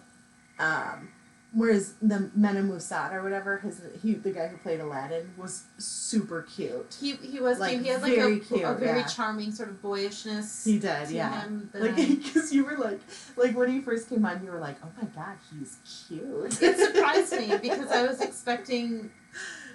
um 0.58 1.08
whereas 1.54 1.92
the 2.00 2.30
Mena 2.34 2.62
Massoud 2.62 3.12
or 3.12 3.22
whatever 3.22 3.58
his 3.58 3.82
he 4.02 4.14
the 4.14 4.30
guy 4.30 4.46
who 4.48 4.56
played 4.56 4.80
aladdin 4.80 5.30
was 5.36 5.64
super 5.78 6.42
cute 6.42 6.96
He 6.98 7.12
he 7.16 7.40
was 7.40 7.58
Like, 7.58 7.72
cute. 7.72 7.82
He 7.84 7.88
had 7.90 8.02
like 8.02 8.14
very 8.14 8.36
a, 8.36 8.40
cute, 8.40 8.62
a 8.62 8.74
very 8.74 9.00
yeah. 9.00 9.06
charming 9.06 9.52
sort 9.52 9.68
of 9.68 9.82
boyishness. 9.82 10.64
he 10.64 10.78
did 10.78 11.10
yeah 11.10 11.42
him 11.42 11.68
like 11.74 11.94
because 12.24 12.54
you 12.54 12.64
were 12.64 12.76
like 12.78 13.00
like 13.36 13.54
when 13.54 13.70
he 13.70 13.80
first 13.80 14.08
came 14.08 14.24
on 14.24 14.42
you 14.44 14.50
were 14.50 14.60
like 14.60 14.76
oh 14.82 14.88
my 15.00 15.06
god 15.08 15.36
he's 15.52 15.76
cute 16.08 16.62
it 16.62 16.78
surprised 16.78 17.32
me 17.34 17.54
because 17.62 17.90
I 17.90 18.06
was 18.06 18.20
expecting 18.22 19.10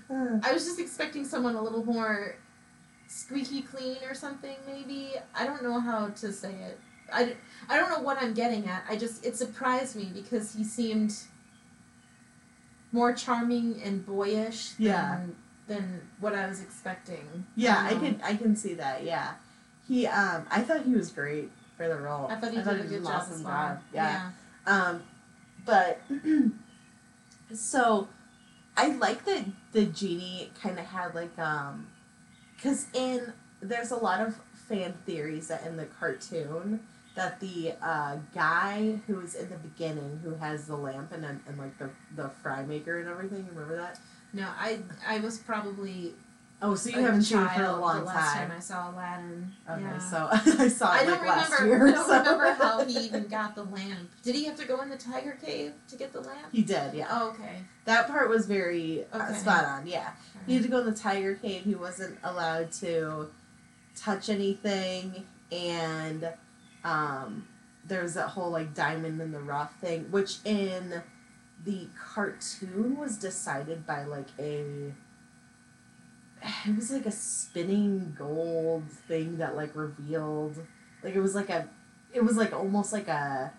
I 0.09 0.53
was 0.53 0.63
just 0.65 0.79
expecting 0.79 1.25
someone 1.25 1.55
a 1.55 1.61
little 1.61 1.85
more 1.85 2.38
squeaky 3.07 3.61
clean 3.61 3.97
or 4.09 4.13
something 4.15 4.55
maybe. 4.65 5.11
I 5.35 5.45
don't 5.45 5.61
know 5.63 5.79
how 5.79 6.07
to 6.09 6.31
say 6.31 6.53
it. 6.53 6.79
I, 7.13 7.36
I 7.69 7.77
don't 7.77 7.89
know 7.89 8.00
what 8.01 8.21
I'm 8.21 8.33
getting 8.33 8.68
at. 8.68 8.83
I 8.89 8.95
just 8.98 9.25
it 9.25 9.36
surprised 9.36 9.95
me 9.95 10.09
because 10.13 10.54
he 10.56 10.63
seemed 10.63 11.15
more 12.92 13.13
charming 13.13 13.81
and 13.83 14.06
boyish 14.06 14.71
Yeah. 14.77 15.18
than 15.18 15.36
than 15.68 16.01
what 16.21 16.33
I 16.33 16.48
was 16.48 16.62
expecting. 16.62 17.45
yeah 17.56 17.77
i 17.89 17.94
Um, 17.94 18.00
can 18.00 18.21
i 18.24 18.36
can 18.36 18.56
see 18.56 18.74
that 18.75 19.04
yeah 19.04 19.33
he 19.88 20.07
um 20.07 20.45
i 20.50 20.62
thought 20.62 20.83
he 20.83 20.94
was 20.94 21.09
great 21.12 21.51
for 21.75 21.88
the 21.89 21.98
role 21.98 22.27
I 22.30 22.36
thought 22.36 22.51
he 22.51 22.57
did 22.57 22.68
a 22.68 22.81
was 22.83 22.92
good 22.92 23.04
job 23.04 23.15
awesome 23.15 23.33
as 23.33 23.44
well. 23.44 23.80
yeah 23.94 24.31
Um, 24.65 25.04
but 25.65 26.00
so 27.54 28.07
I 28.75 28.89
like 28.89 29.25
that 29.25 29.45
the 29.71 29.86
genie 29.86 30.51
kind 30.62 30.77
of 30.80 30.86
had 30.86 31.15
like 31.15 31.38
um, 31.39 31.88
because 32.56 32.88
in 32.94 33.33
there's 33.62 33.92
a 33.92 33.95
lot 33.98 34.21
of 34.21 34.36
fan 34.54 34.94
theories 35.06 35.48
that 35.48 35.65
in 35.65 35.77
the 35.77 35.86
cartoon 35.86 36.80
that 37.17 37.39
the 37.41 37.73
uh, 37.81 38.15
guy 38.33 38.99
who's 39.07 39.35
in 39.35 39.49
the 39.49 39.57
beginning 39.57 40.21
who 40.23 40.35
has 40.35 40.67
the 40.67 40.75
lamp 40.77 41.11
and 41.11 41.25
and, 41.25 41.41
and 41.47 41.57
like 41.57 41.77
the 41.77 41.89
the 42.15 42.29
fry 42.41 42.63
maker 42.63 42.99
and 42.99 43.09
everything 43.09 43.39
you 43.39 43.51
remember 43.51 43.75
that 43.75 43.99
No, 44.33 44.47
I 44.57 44.79
I 45.05 45.19
was 45.19 45.37
probably 45.39 46.13
oh 46.61 46.73
so 46.75 46.89
you 46.89 47.01
haven't 47.01 47.23
seen 47.23 47.39
it 47.43 47.51
for 47.51 47.63
a 47.65 47.75
long 47.75 47.99
the 47.99 48.05
last 48.05 48.33
time 48.35 48.47
time 48.49 48.57
I 48.57 48.59
saw 48.61 48.89
Aladdin. 48.91 49.51
okay 49.69 49.81
yeah. 49.81 49.97
so 49.99 50.27
I 50.63 50.67
saw 50.69 50.93
it 50.93 50.97
I 50.97 50.97
like 51.01 51.19
don't 51.19 51.27
last 51.27 51.51
remember. 51.59 51.85
year 51.87 51.87
I 51.87 51.91
don't 51.97 52.07
so. 52.07 52.19
remember 52.19 52.51
how 52.63 52.85
he 52.85 52.97
even 53.07 53.27
got 53.27 53.56
the 53.56 53.63
lamp. 53.63 54.09
Did 54.23 54.33
he 54.35 54.45
have 54.45 54.56
to 54.57 54.65
go 54.65 54.81
in 54.81 54.89
the 54.89 54.97
tiger 54.97 55.37
cave 55.44 55.73
to 55.89 55.95
get 55.95 56.13
the 56.13 56.21
lamp? 56.21 56.47
he 56.51 56.61
did 56.63 56.94
yeah 56.95 57.07
Oh, 57.11 57.30
okay. 57.30 57.57
that 57.85 58.07
part 58.07 58.30
was 58.30 58.45
very 58.47 59.06
uh, 59.13 59.33
spot 59.33 59.65
on 59.65 59.85
yeah 59.87 60.11
He 60.47 60.53
had 60.56 60.63
to 60.63 60.69
go 60.69 60.80
in 60.80 60.85
the 60.85 60.95
tiger 60.95 61.35
cave. 61.35 61.63
He 61.63 61.75
wasn't 61.75 62.18
allowed 62.23 62.71
to 62.83 63.27
touch 63.95 64.30
anything, 64.30 65.25
and 65.51 66.27
um, 66.87 67.45
there 67.85 68.01
was 68.01 68.13
that 68.13 68.29
whole 68.29 68.49
like 68.49 68.73
diamond 68.73 69.19
in 69.21 69.31
the 69.31 69.39
rough 69.39 69.77
thing, 69.79 70.06
which 70.09 70.37
in 70.45 71.01
the 71.65 71.87
cartoon 71.99 72.97
was 72.97 73.17
decided 73.17 73.85
by 73.85 74.03
like 74.06 74.27
a. 74.39 74.94
It 76.65 76.75
was 76.75 76.91
like 76.91 77.06
a 77.06 77.11
spinning 77.11 78.15
gold 78.17 78.83
thing 79.07 79.37
that 79.37 79.56
like 79.56 79.75
revealed, 79.75 80.65
like 81.03 81.15
it 81.15 81.19
was 81.19 81.35
like 81.35 81.49
a, 81.49 81.67
it 82.13 82.23
was 82.23 82.37
like 82.37 82.53
almost 82.53 82.94
like 82.94 83.07
a 83.07 83.51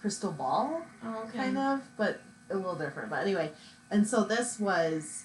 crystal 0.00 0.32
ball 0.32 0.82
Oh, 1.04 1.24
okay. 1.28 1.38
kind 1.38 1.58
of, 1.58 1.82
but 1.96 2.20
a 2.50 2.56
little 2.56 2.74
different. 2.74 3.10
But 3.10 3.20
anyway, 3.20 3.52
and 3.90 4.06
so 4.06 4.24
this 4.24 4.58
was 4.58 5.24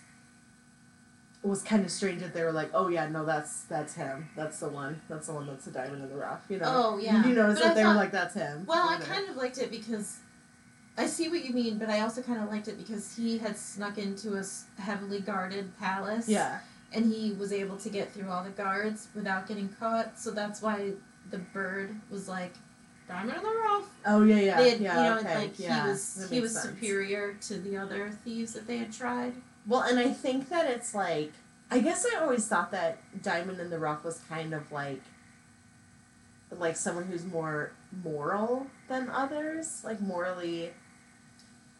was 1.47 1.61
kind 1.63 1.83
of 1.85 1.91
strange 1.91 2.21
that 2.21 2.33
they 2.33 2.43
were 2.43 2.51
like, 2.51 2.69
oh 2.73 2.87
yeah, 2.89 3.07
no, 3.07 3.25
that's 3.25 3.63
that's 3.63 3.93
him. 3.95 4.29
That's 4.35 4.59
the 4.59 4.69
one. 4.69 5.01
That's 5.09 5.27
the 5.27 5.33
one 5.33 5.47
that's 5.47 5.65
the 5.65 5.71
diamond 5.71 6.03
in 6.03 6.09
the 6.09 6.15
rough. 6.15 6.45
You 6.49 6.57
know. 6.59 6.65
Oh 6.67 6.97
yeah. 6.97 7.25
You 7.25 7.33
notice 7.33 7.59
But 7.59 7.63
that 7.65 7.71
I 7.71 7.73
they 7.75 7.83
thought- 7.83 7.89
were 7.95 8.01
like, 8.01 8.11
that's 8.11 8.33
him. 8.35 8.65
Well, 8.67 8.89
I 8.89 8.97
know. 8.99 9.05
kind 9.05 9.29
of 9.29 9.35
liked 9.37 9.57
it 9.57 9.71
because 9.71 10.17
I 10.97 11.05
see 11.05 11.29
what 11.29 11.43
you 11.45 11.53
mean, 11.53 11.77
but 11.77 11.89
I 11.89 12.01
also 12.01 12.21
kind 12.21 12.41
of 12.41 12.49
liked 12.49 12.67
it 12.67 12.77
because 12.77 13.15
he 13.15 13.37
had 13.37 13.55
snuck 13.57 13.97
into 13.97 14.35
a 14.35 14.43
heavily 14.81 15.19
guarded 15.19 15.77
palace. 15.77 16.27
Yeah. 16.27 16.59
And 16.93 17.11
he 17.13 17.33
was 17.33 17.51
able 17.51 17.77
to 17.77 17.89
get 17.89 18.11
through 18.13 18.29
all 18.29 18.43
the 18.43 18.49
guards 18.49 19.07
without 19.13 19.47
getting 19.47 19.67
caught, 19.79 20.17
so 20.17 20.31
that's 20.31 20.61
why 20.61 20.93
the 21.29 21.37
bird 21.39 21.93
was 22.09 22.29
like, 22.29 22.53
"Diamond 23.09 23.37
in 23.37 23.43
the 23.43 23.49
rough." 23.49 23.89
Oh 24.05 24.23
yeah, 24.23 24.39
yeah, 24.39 24.61
had, 24.61 24.79
yeah. 24.79 25.03
you 25.03 25.09
know, 25.09 25.19
okay, 25.19 25.35
like 25.37 25.59
yeah, 25.59 25.83
he 25.83 25.89
was 25.89 26.27
he 26.29 26.39
was 26.39 26.53
sense. 26.53 26.65
superior 26.65 27.33
to 27.41 27.55
the 27.59 27.75
other 27.75 28.09
thieves 28.23 28.53
that 28.53 28.67
they 28.67 28.77
had 28.77 28.93
tried. 28.93 29.33
Well, 29.67 29.81
and 29.81 29.99
I 29.99 30.11
think 30.11 30.49
that 30.49 30.69
it's 30.69 30.95
like 30.95 31.33
I 31.69 31.79
guess 31.79 32.05
I 32.05 32.19
always 32.21 32.47
thought 32.47 32.71
that 32.71 32.97
diamond 33.21 33.59
in 33.59 33.69
the 33.69 33.77
rough 33.79 34.03
was 34.05 34.19
kind 34.29 34.53
of 34.53 34.71
like 34.71 35.01
like 36.51 36.77
someone 36.77 37.05
who's 37.05 37.25
more 37.25 37.71
moral 38.03 38.67
than 38.87 39.09
others, 39.09 39.81
like 39.83 39.99
morally, 39.99 40.71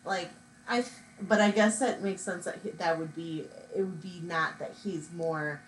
like 0.06 0.29
I 0.67 0.84
but 1.22 1.39
I 1.39 1.51
guess 1.51 1.79
that 1.79 2.03
makes 2.03 2.22
sense 2.22 2.46
that 2.46 2.60
he, 2.63 2.72
that 2.72 3.00
would 3.00 3.15
be 3.15 3.46
it 3.75 3.79
would 3.82 4.01
be 4.01 4.20
not 4.24 4.60
that 4.60 4.74
he's 4.84 5.10
more 5.13 5.62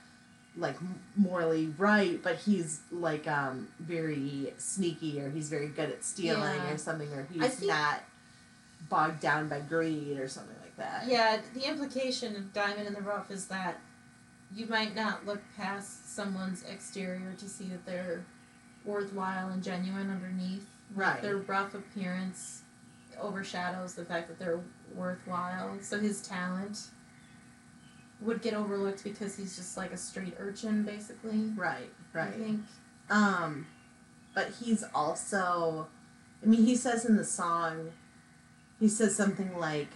like 0.57 0.75
morally 1.15 1.73
right, 1.77 2.21
but 2.21 2.35
he's 2.39 2.81
like 2.91 3.25
um 3.27 3.69
very 3.79 4.53
sneaky 4.57 5.21
or 5.21 5.29
he's 5.29 5.49
very 5.49 5.67
good 5.69 5.89
at 5.89 6.03
stealing 6.03 6.41
Yeah. 6.55 6.73
or 6.73 6.77
something 6.77 7.07
or 7.13 7.25
he's 7.31 7.55
think- 7.55 7.69
not 7.71 8.01
bogged 8.89 9.21
down 9.21 9.47
by 9.47 9.59
greed 9.61 10.17
or 10.19 10.27
something 10.27 10.55
that. 10.79 11.07
Yeah, 11.07 11.39
the 11.53 11.67
implication 11.67 12.35
of 12.35 12.51
diamond 12.53 12.87
in 12.87 12.93
the 12.93 13.01
rough 13.01 13.31
is 13.31 13.47
that 13.47 13.79
you 14.53 14.65
might 14.65 14.95
not 14.95 15.25
look 15.25 15.41
past 15.55 16.15
someone's 16.15 16.63
exterior 16.63 17.33
to 17.37 17.47
see 17.47 17.65
that 17.65 17.85
they're 17.85 18.25
worthwhile 18.83 19.49
and 19.49 19.63
genuine 19.63 20.09
underneath. 20.09 20.65
Right. 20.95 21.21
Their 21.21 21.37
rough 21.37 21.75
appearance 21.75 22.63
overshadows 23.21 23.93
the 23.93 24.05
fact 24.05 24.27
that 24.27 24.39
they're 24.39 24.61
worthwhile. 24.95 25.77
So 25.81 25.99
his 25.99 26.21
talent 26.21 26.87
would 28.21 28.41
get 28.41 28.53
overlooked 28.53 29.03
because 29.03 29.37
he's 29.37 29.55
just 29.55 29.77
like 29.77 29.91
a 29.93 29.97
street 29.97 30.33
urchin, 30.39 30.83
basically. 30.83 31.51
Right. 31.55 31.91
Right. 32.13 32.29
I 32.29 32.31
think. 32.31 32.61
Um, 33.09 33.67
but 34.33 34.51
he's 34.59 34.83
also, 34.95 35.87
I 36.43 36.45
mean, 36.47 36.65
he 36.65 36.75
says 36.75 37.05
in 37.05 37.17
the 37.17 37.23
song, 37.23 37.91
he 38.79 38.87
says 38.87 39.15
something 39.15 39.57
like, 39.57 39.89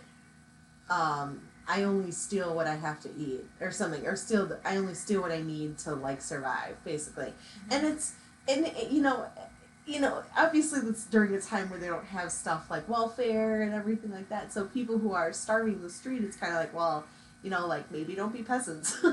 um, 0.90 1.42
"I 1.68 1.84
only 1.84 2.12
steal 2.12 2.54
what 2.56 2.68
I 2.68 2.75
have 2.75 3.00
to 3.02 3.10
eat," 3.18 3.46
or 3.62 3.72
something, 3.72 4.06
or 4.06 4.16
steal. 4.16 4.46
The, 4.46 4.60
I 4.66 4.78
only 4.78 4.94
steal 4.94 5.22
what 5.22 5.32
I 5.32 5.42
need 5.42 5.78
to 5.80 5.94
like 5.96 6.22
survive, 6.22 6.75
basically. 6.84 7.34
And 7.72 7.86
it's, 7.86 8.13
and 8.48 8.68
it, 8.68 8.92
you 8.92 9.02
know, 9.02 9.25
you 9.86 10.00
know, 10.00 10.24
obviously 10.38 10.80
it's 10.88 11.06
during 11.06 11.34
a 11.36 11.42
time 11.42 11.70
where 11.70 11.80
they 11.80 11.88
don't 11.88 12.06
have 12.06 12.32
stuff 12.32 12.70
like 12.70 12.88
welfare 12.88 13.62
and 13.62 13.74
everything 13.74 14.12
like 14.12 14.30
that. 14.30 14.54
So 14.54 14.66
people 14.66 14.98
who 14.98 15.13
are 15.13 15.34
starving 15.34 15.82
the 15.82 15.90
street, 15.90 16.24
it's 16.24 16.38
kind 16.38 16.54
of 16.54 16.60
like, 16.60 16.74
well, 16.74 17.06
you 17.44 17.50
know, 17.50 17.68
like 17.68 17.92
maybe 17.92 18.16
don't 18.16 18.34
be 18.34 18.44
peasants. 18.44 18.98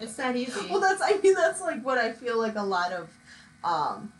It's 0.00 0.14
that 0.14 0.34
easy. 0.34 0.66
Well, 0.70 0.80
that's 0.80 1.02
I 1.02 1.20
mean 1.22 1.34
that's 1.34 1.60
like 1.60 1.84
what 1.84 1.98
I 1.98 2.12
feel 2.12 2.38
like 2.38 2.56
a 2.56 2.62
lot 2.62 2.92
of, 2.92 3.10
um, 3.62 4.12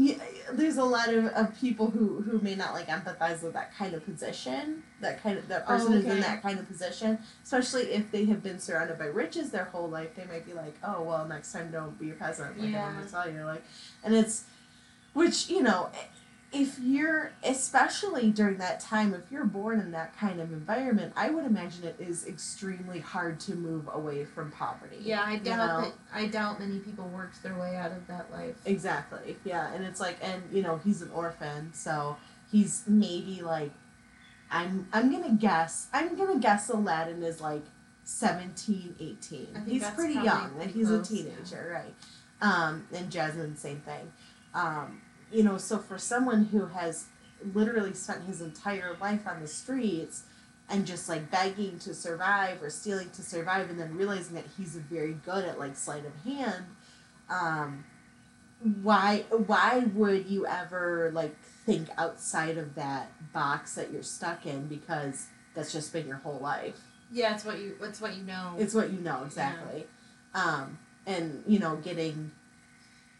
yeah, 0.00 0.14
there's 0.52 0.76
a 0.76 0.84
lot 0.84 1.08
of, 1.12 1.26
of 1.26 1.58
people 1.60 1.90
who 1.90 2.22
who 2.22 2.38
may 2.40 2.54
not 2.54 2.72
like 2.72 2.86
empathize 2.86 3.42
with 3.42 3.52
that 3.54 3.74
kind 3.76 3.94
of 3.94 4.04
position. 4.04 4.84
That 5.00 5.20
kind 5.22 5.36
of 5.36 5.48
that 5.48 5.64
Oh, 5.66 5.72
person 5.76 5.92
is 5.94 6.04
in 6.04 6.20
that 6.20 6.40
kind 6.40 6.58
of 6.60 6.68
position, 6.68 7.18
especially 7.42 7.82
if 7.92 8.10
they 8.12 8.24
have 8.26 8.40
been 8.40 8.60
surrounded 8.60 8.96
by 8.96 9.06
riches 9.06 9.50
their 9.50 9.64
whole 9.64 9.88
life. 9.88 10.14
They 10.14 10.24
might 10.24 10.46
be 10.46 10.52
like, 10.52 10.76
oh 10.84 11.02
well, 11.02 11.26
next 11.26 11.52
time 11.52 11.72
don't 11.72 11.98
be 11.98 12.10
a 12.10 12.14
peasant. 12.14 12.56
Like 12.60 12.70
Yeah. 12.70 12.86
I'm 12.86 12.94
gonna 12.94 13.10
tell 13.10 13.28
you, 13.28 13.44
like, 13.44 13.64
and 14.04 14.14
it's, 14.14 14.44
which 15.14 15.50
you 15.50 15.62
know. 15.62 15.90
If 16.50 16.78
you're, 16.78 17.32
especially 17.44 18.30
during 18.30 18.56
that 18.56 18.80
time, 18.80 19.12
if 19.12 19.30
you're 19.30 19.44
born 19.44 19.80
in 19.80 19.90
that 19.90 20.16
kind 20.16 20.40
of 20.40 20.50
environment, 20.50 21.12
I 21.14 21.28
would 21.28 21.44
imagine 21.44 21.84
it 21.84 21.96
is 21.98 22.26
extremely 22.26 23.00
hard 23.00 23.38
to 23.40 23.54
move 23.54 23.86
away 23.92 24.24
from 24.24 24.50
poverty. 24.50 24.96
yeah, 25.00 25.22
I 25.22 25.34
you 25.34 25.40
doubt 25.40 25.66
know? 25.66 25.80
that. 25.82 25.92
I 26.14 26.26
doubt 26.26 26.58
many 26.58 26.78
people 26.78 27.04
worked 27.08 27.42
their 27.42 27.54
way 27.54 27.76
out 27.76 27.92
of 27.92 28.06
that 28.06 28.30
life. 28.32 28.54
Exactly. 28.64 29.36
Yeah, 29.44 29.72
and 29.74 29.84
it's 29.84 30.00
like, 30.00 30.16
and 30.22 30.42
you 30.50 30.62
know, 30.62 30.80
he's 30.82 31.02
an 31.02 31.10
orphan, 31.10 31.74
so 31.74 32.16
he's 32.50 32.82
maybe 32.86 33.42
like, 33.42 33.72
I'm, 34.50 34.88
I'm 34.94 35.12
gonna 35.12 35.34
guess, 35.34 35.88
I'm 35.92 36.16
gonna 36.16 36.38
guess 36.38 36.70
Aladdin 36.70 37.22
is 37.22 37.42
like 37.42 37.64
17, 38.04 38.94
18. 38.98 39.48
I 39.54 39.58
think 39.58 39.68
He's 39.68 39.86
pretty 39.90 40.14
young, 40.14 40.52
and 40.58 40.70
he's 40.70 40.90
a 40.90 40.94
close, 40.96 41.10
yeah. 41.10 41.24
teenager, 41.24 41.70
right? 41.84 41.94
Um, 42.40 42.86
and 42.94 43.10
Jasmine, 43.10 43.56
same 43.56 43.80
thing. 43.80 44.10
Um, 44.54 45.02
you 45.32 45.42
know, 45.42 45.58
so 45.58 45.78
for 45.78 45.98
someone 45.98 46.46
who 46.46 46.66
has 46.66 47.06
literally 47.54 47.94
spent 47.94 48.24
his 48.24 48.40
entire 48.40 48.96
life 49.00 49.26
on 49.26 49.40
the 49.40 49.46
streets 49.48 50.22
and 50.68 50.86
just 50.86 51.08
like 51.08 51.30
begging 51.30 51.78
to 51.78 51.94
survive 51.94 52.62
or 52.62 52.68
stealing 52.70 53.08
to 53.10 53.22
survive 53.22 53.70
and 53.70 53.78
then 53.78 53.96
realizing 53.96 54.34
that 54.34 54.44
he's 54.56 54.74
very 54.76 55.12
good 55.24 55.44
at 55.44 55.58
like 55.58 55.76
sleight 55.76 56.04
of 56.04 56.14
hand 56.30 56.64
um 57.30 57.84
why 58.82 59.24
why 59.46 59.84
would 59.94 60.26
you 60.26 60.44
ever 60.46 61.10
like 61.14 61.34
think 61.64 61.88
outside 61.96 62.58
of 62.58 62.74
that 62.74 63.10
box 63.32 63.74
that 63.76 63.92
you're 63.92 64.02
stuck 64.02 64.44
in 64.46 64.66
because 64.66 65.26
that's 65.54 65.72
just 65.72 65.92
been 65.92 66.06
your 66.08 66.16
whole 66.16 66.38
life 66.40 66.78
Yeah, 67.12 67.34
it's 67.34 67.44
what 67.44 67.58
you. 67.58 67.76
It's 67.80 68.00
what 68.00 68.14
you 68.16 68.22
know. 68.24 68.54
it's 68.58 68.74
what 68.74 68.90
you 68.92 68.98
know 68.98 69.22
exactly 69.24 69.86
um 70.34 70.78
and 71.06 71.42
you 71.46 71.58
know 71.60 71.76
getting 71.76 72.32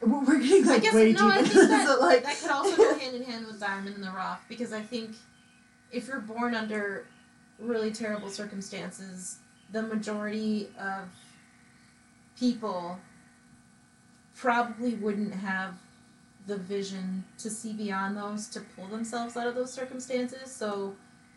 we're 0.01 0.25
we're 0.25 0.39
getting 0.39 0.65
like 0.67 0.81
I 0.81 0.81
guess 0.81 0.95
way 0.95 1.13
no. 1.13 1.19
deep 1.19 1.39
I 1.39 1.43
think 1.43 1.69
that 1.69 2.01
like 2.01 2.23
that 2.23 2.39
could 2.41 2.51
also 2.51 2.77
go 2.77 2.99
hand 2.99 3.17
in 3.17 3.25
hand 3.25 3.47
with 3.47 3.61
diamond 3.61 3.97
in 3.97 4.01
the 4.01 4.11
rough 4.11 4.45
because 4.49 4.73
I 4.73 4.81
think 4.81 5.11
if 5.91 6.07
you're 6.07 6.21
born 6.21 6.55
under 6.55 7.07
really 7.59 7.91
terrible 7.91 8.29
circumstances, 8.29 9.39
the 9.73 9.83
majority 9.83 10.69
of 10.79 11.09
people 12.39 12.99
probably 14.37 14.95
wouldn't 14.95 15.35
have 15.35 15.75
the 16.47 16.57
vision 16.57 17.25
to 17.39 17.51
see 17.51 17.73
beyond 17.73 18.17
those 18.17 18.47
to 18.49 18.61
pull 18.61 18.87
themselves 18.87 19.37
out 19.37 19.47
of 19.47 19.55
those 19.55 19.73
circumstances. 19.73 20.51
So 20.53 20.95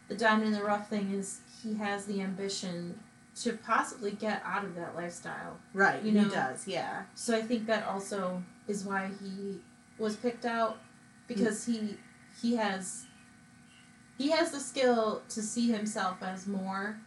the 0.07 0.15
diamond 0.15 0.47
in 0.47 0.53
the 0.53 0.63
rough 0.63 0.89
thing 0.89 1.11
is 1.11 1.39
he 1.63 1.73
has 1.75 2.05
the 2.05 2.21
ambition 2.21 2.99
to 3.35 3.53
possibly 3.53 4.11
get 4.11 4.41
out 4.45 4.63
of 4.63 4.75
that 4.75 4.95
lifestyle. 4.95 5.57
right 5.73 6.03
you 6.03 6.11
he 6.11 6.29
does 6.29 6.67
yeah 6.67 7.03
So 7.15 7.35
I 7.35 7.41
think 7.41 7.65
that 7.67 7.85
also 7.87 8.43
is 8.67 8.83
why 8.83 9.09
he 9.21 9.59
was 9.97 10.15
picked 10.15 10.45
out 10.45 10.79
because 11.27 11.65
he 11.65 11.97
he 12.41 12.55
has 12.55 13.05
he 14.17 14.31
has 14.31 14.51
the 14.51 14.59
skill 14.59 15.23
to 15.29 15.41
see 15.41 15.71
himself 15.71 16.21
as 16.21 16.47
more 16.47 16.99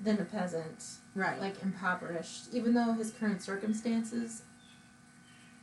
than 0.00 0.18
a 0.18 0.24
peasant, 0.24 0.84
right 1.14 1.40
like 1.40 1.62
impoverished, 1.62 2.52
even 2.52 2.74
though 2.74 2.92
his 2.92 3.12
current 3.12 3.42
circumstances 3.42 4.42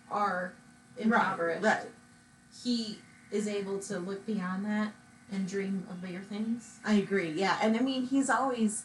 are 0.10 0.54
impoverished. 0.98 1.64
right, 1.64 1.78
right. 1.84 1.88
He 2.64 3.00
is 3.32 3.48
able 3.48 3.80
to 3.80 4.00
look 4.00 4.26
beyond 4.26 4.66
that 4.66 4.94
and 5.32 5.48
dream 5.48 5.86
of 5.90 6.02
bigger 6.02 6.22
things. 6.22 6.80
I 6.84 6.94
agree. 6.94 7.32
Yeah, 7.32 7.60
and 7.62 7.76
I 7.78 7.82
mean, 7.82 8.06
he's 8.08 8.30
always. 8.30 8.84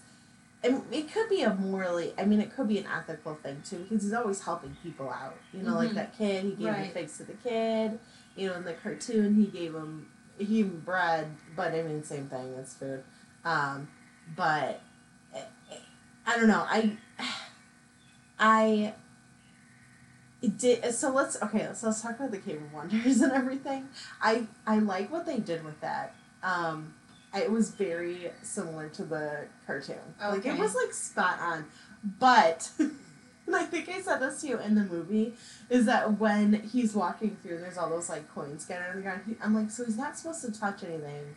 And 0.65 0.83
it 0.91 1.13
could 1.13 1.29
be 1.29 1.43
a 1.43 1.55
morally. 1.55 2.15
I 2.19 2.25
mean, 2.25 2.41
it 2.41 2.57
could 2.57 2.69
be 2.69 2.79
an 2.79 2.87
ethical 2.87 3.35
thing 3.35 3.63
too, 3.69 3.79
because 3.79 4.03
he's 4.03 4.15
always 4.15 4.43
helping 4.43 4.75
people 4.83 5.11
out. 5.11 5.37
You 5.53 5.63
know, 5.63 5.75
like 5.75 5.91
Mhm. 5.91 5.95
that 5.95 6.17
kid. 6.17 6.43
He 6.45 6.51
gave 6.51 6.59
the 6.59 6.67
Right. 6.71 6.93
figs 6.93 7.19
to 7.19 7.25
the 7.25 7.35
kid. 7.35 7.99
You 8.35 8.49
know, 8.49 8.55
in 8.57 8.65
the 8.65 8.73
cartoon, 8.73 9.35
he 9.35 9.47
gave 9.47 9.75
him 9.75 10.09
he 10.39 10.63
bread, 10.65 11.29
but 11.55 11.73
I 11.75 11.83
mean, 11.83 12.03
same 12.03 12.29
thing. 12.29 12.55
It's 12.55 12.75
food. 12.75 13.05
Um, 13.45 13.89
but 14.35 14.81
eh, 15.35 15.43
eh, 15.71 15.77
I 16.27 16.37
don't 16.37 16.49
know. 16.49 16.67
I 16.69 16.97
I 18.39 18.95
it 20.43 20.59
did 20.59 20.95
so 20.95 21.11
let's 21.11 21.41
okay 21.43 21.71
so 21.75 21.87
let's 21.87 22.03
talk 22.03 22.19
about 22.19 22.31
the 22.31 22.39
cave 22.39 22.61
of 22.61 22.73
wonders 22.73 23.21
and 23.23 23.33
everything 23.33 23.89
i 24.21 24.47
i 24.67 24.79
like 24.79 25.11
what 25.11 25.25
they 25.25 25.39
did 25.39 25.65
with 25.65 25.81
that 25.81 26.15
um 26.43 26.93
it 27.37 27.51
was 27.51 27.71
very 27.71 28.31
similar 28.43 28.89
to 28.91 29.05
the 29.05 29.45
cartoon 29.67 29.97
Okay. 30.23 30.31
like 30.31 30.47
it 30.47 30.59
was 30.59 30.75
like 30.75 30.93
spot 30.93 31.39
on 31.41 31.65
but 32.19 32.71
and 32.79 33.57
i 33.57 33.65
think 33.65 33.89
i 33.89 34.01
said 34.01 34.19
this 34.19 34.41
to 34.41 34.49
you 34.49 34.59
in 34.61 34.75
the 34.75 34.83
movie 34.85 35.35
is 35.71 35.87
that 35.87 36.19
when 36.19 36.53
he's 36.73 36.95
walking 36.95 37.37
through 37.43 37.59
there's 37.59 37.77
all 37.79 37.89
those 37.91 38.09
like 38.09 38.33
coins 38.35 38.63
scattered 38.65 38.91
on 38.91 38.97
the 38.97 39.03
ground 39.03 39.21
he, 39.27 39.35
i'm 39.43 39.55
like 39.55 39.71
so 39.71 39.85
he's 39.85 39.97
not 39.97 40.17
supposed 40.17 40.43
to 40.45 40.53
touch 40.53 40.83
anything 40.85 41.35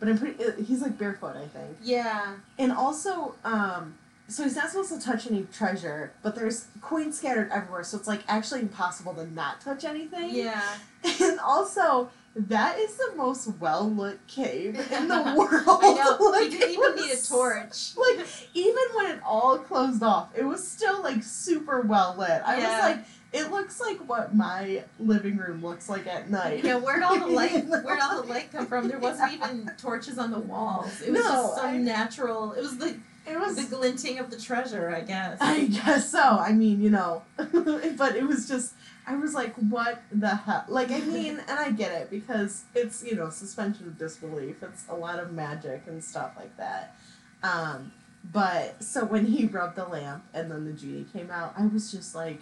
but 0.00 0.08
i'm 0.08 0.18
pretty 0.18 0.42
uh, 0.44 0.52
he's 0.64 0.82
like 0.82 0.96
barefoot 0.98 1.36
i 1.36 1.46
think 1.46 1.76
Yeah, 1.82 2.34
and 2.58 2.72
also, 2.72 3.34
um, 3.44 3.94
so 4.30 4.42
he's 4.44 4.56
not 4.56 4.68
supposed 4.70 4.92
to 4.92 5.00
touch 5.00 5.26
any 5.26 5.46
treasure, 5.54 6.12
but 6.22 6.34
there's 6.34 6.66
coins 6.82 7.16
scattered 7.18 7.50
everywhere, 7.50 7.82
so 7.82 7.96
it's 7.96 8.06
like 8.06 8.20
actually 8.28 8.60
impossible 8.60 9.14
to 9.14 9.24
not 9.32 9.60
touch 9.62 9.84
anything. 9.86 10.34
yeah. 10.34 10.62
And 11.22 11.40
also, 11.40 12.10
that 12.46 12.78
is 12.78 12.94
the 12.96 13.12
most 13.16 13.48
well 13.58 13.90
lit 13.90 14.18
cave 14.28 14.76
in 14.92 15.08
the 15.08 15.34
world. 15.36 15.80
I 15.82 15.94
know. 15.94 16.16
Like, 16.30 16.50
he 16.52 16.58
didn't 16.58 16.70
even 16.74 16.94
need 16.96 17.10
a 17.12 17.20
torch. 17.26 17.96
Like 17.96 18.26
even 18.54 18.82
when 18.94 19.06
it 19.16 19.20
all 19.24 19.58
closed 19.58 20.02
off, 20.02 20.30
it 20.36 20.44
was 20.44 20.66
still 20.66 21.02
like 21.02 21.22
super 21.22 21.80
well 21.80 22.14
lit. 22.18 22.42
I 22.44 22.58
Yeah. 22.58 22.68
was 22.88 22.96
like, 22.96 23.04
it 23.30 23.50
looks 23.50 23.80
like 23.80 23.98
what 24.08 24.34
my 24.34 24.84
living 24.98 25.36
room 25.36 25.62
looks 25.62 25.88
like 25.88 26.06
at 26.06 26.30
night. 26.30 26.64
Yeah, 26.64 26.76
where'd 26.76 27.02
all 27.02 27.18
the 27.18 27.26
light 27.40 27.52
You 27.52 27.60
where'd 27.70 28.00
all 28.00 28.22
the 28.22 28.28
light 28.28 28.50
come 28.52 28.66
from? 28.66 28.88
There 28.88 28.98
wasn't 28.98 29.32
even 29.32 29.70
torches 29.76 30.18
on 30.18 30.30
the 30.30 30.38
walls. 30.38 31.00
It 31.02 31.10
was 31.10 31.24
No, 31.24 31.30
just 31.30 31.56
some 31.56 31.66
I- 31.66 31.76
natural 31.78 32.52
it 32.52 32.60
was 32.62 32.78
the 32.78 32.96
It 33.26 33.38
was 33.38 33.56
the 33.56 33.76
glinting 33.76 34.18
of 34.18 34.30
the 34.30 34.38
treasure, 34.40 34.88
I 34.94 35.00
guess. 35.02 35.38
I 35.40 35.64
guess 35.66 36.10
so. 36.10 36.20
I 36.22 36.52
mean, 36.52 36.80
you 36.80 36.88
know, 36.90 37.22
but 37.36 38.16
it 38.16 38.26
was 38.26 38.48
just, 38.48 38.72
I 39.08 39.16
was 39.16 39.32
like, 39.34 39.54
what 39.54 40.02
the 40.12 40.28
hell? 40.36 40.64
Like, 40.68 40.90
I 40.90 41.00
mean, 41.00 41.40
and 41.48 41.58
I 41.58 41.70
get 41.70 41.92
it 41.92 42.10
because 42.10 42.64
it's, 42.74 43.02
you 43.02 43.14
know, 43.16 43.30
suspension 43.30 43.86
of 43.86 43.98
disbelief. 43.98 44.62
It's 44.62 44.84
a 44.88 44.94
lot 44.94 45.18
of 45.18 45.32
magic 45.32 45.82
and 45.86 46.04
stuff 46.04 46.32
like 46.36 46.54
that. 46.58 46.94
Um, 47.42 47.92
but 48.32 48.82
so 48.84 49.04
when 49.04 49.26
he 49.26 49.46
rubbed 49.46 49.76
the 49.76 49.86
lamp 49.86 50.24
and 50.34 50.50
then 50.50 50.64
the 50.66 50.72
genie 50.72 51.06
came 51.12 51.30
out, 51.30 51.54
I 51.56 51.66
was 51.66 51.90
just 51.90 52.14
like, 52.14 52.40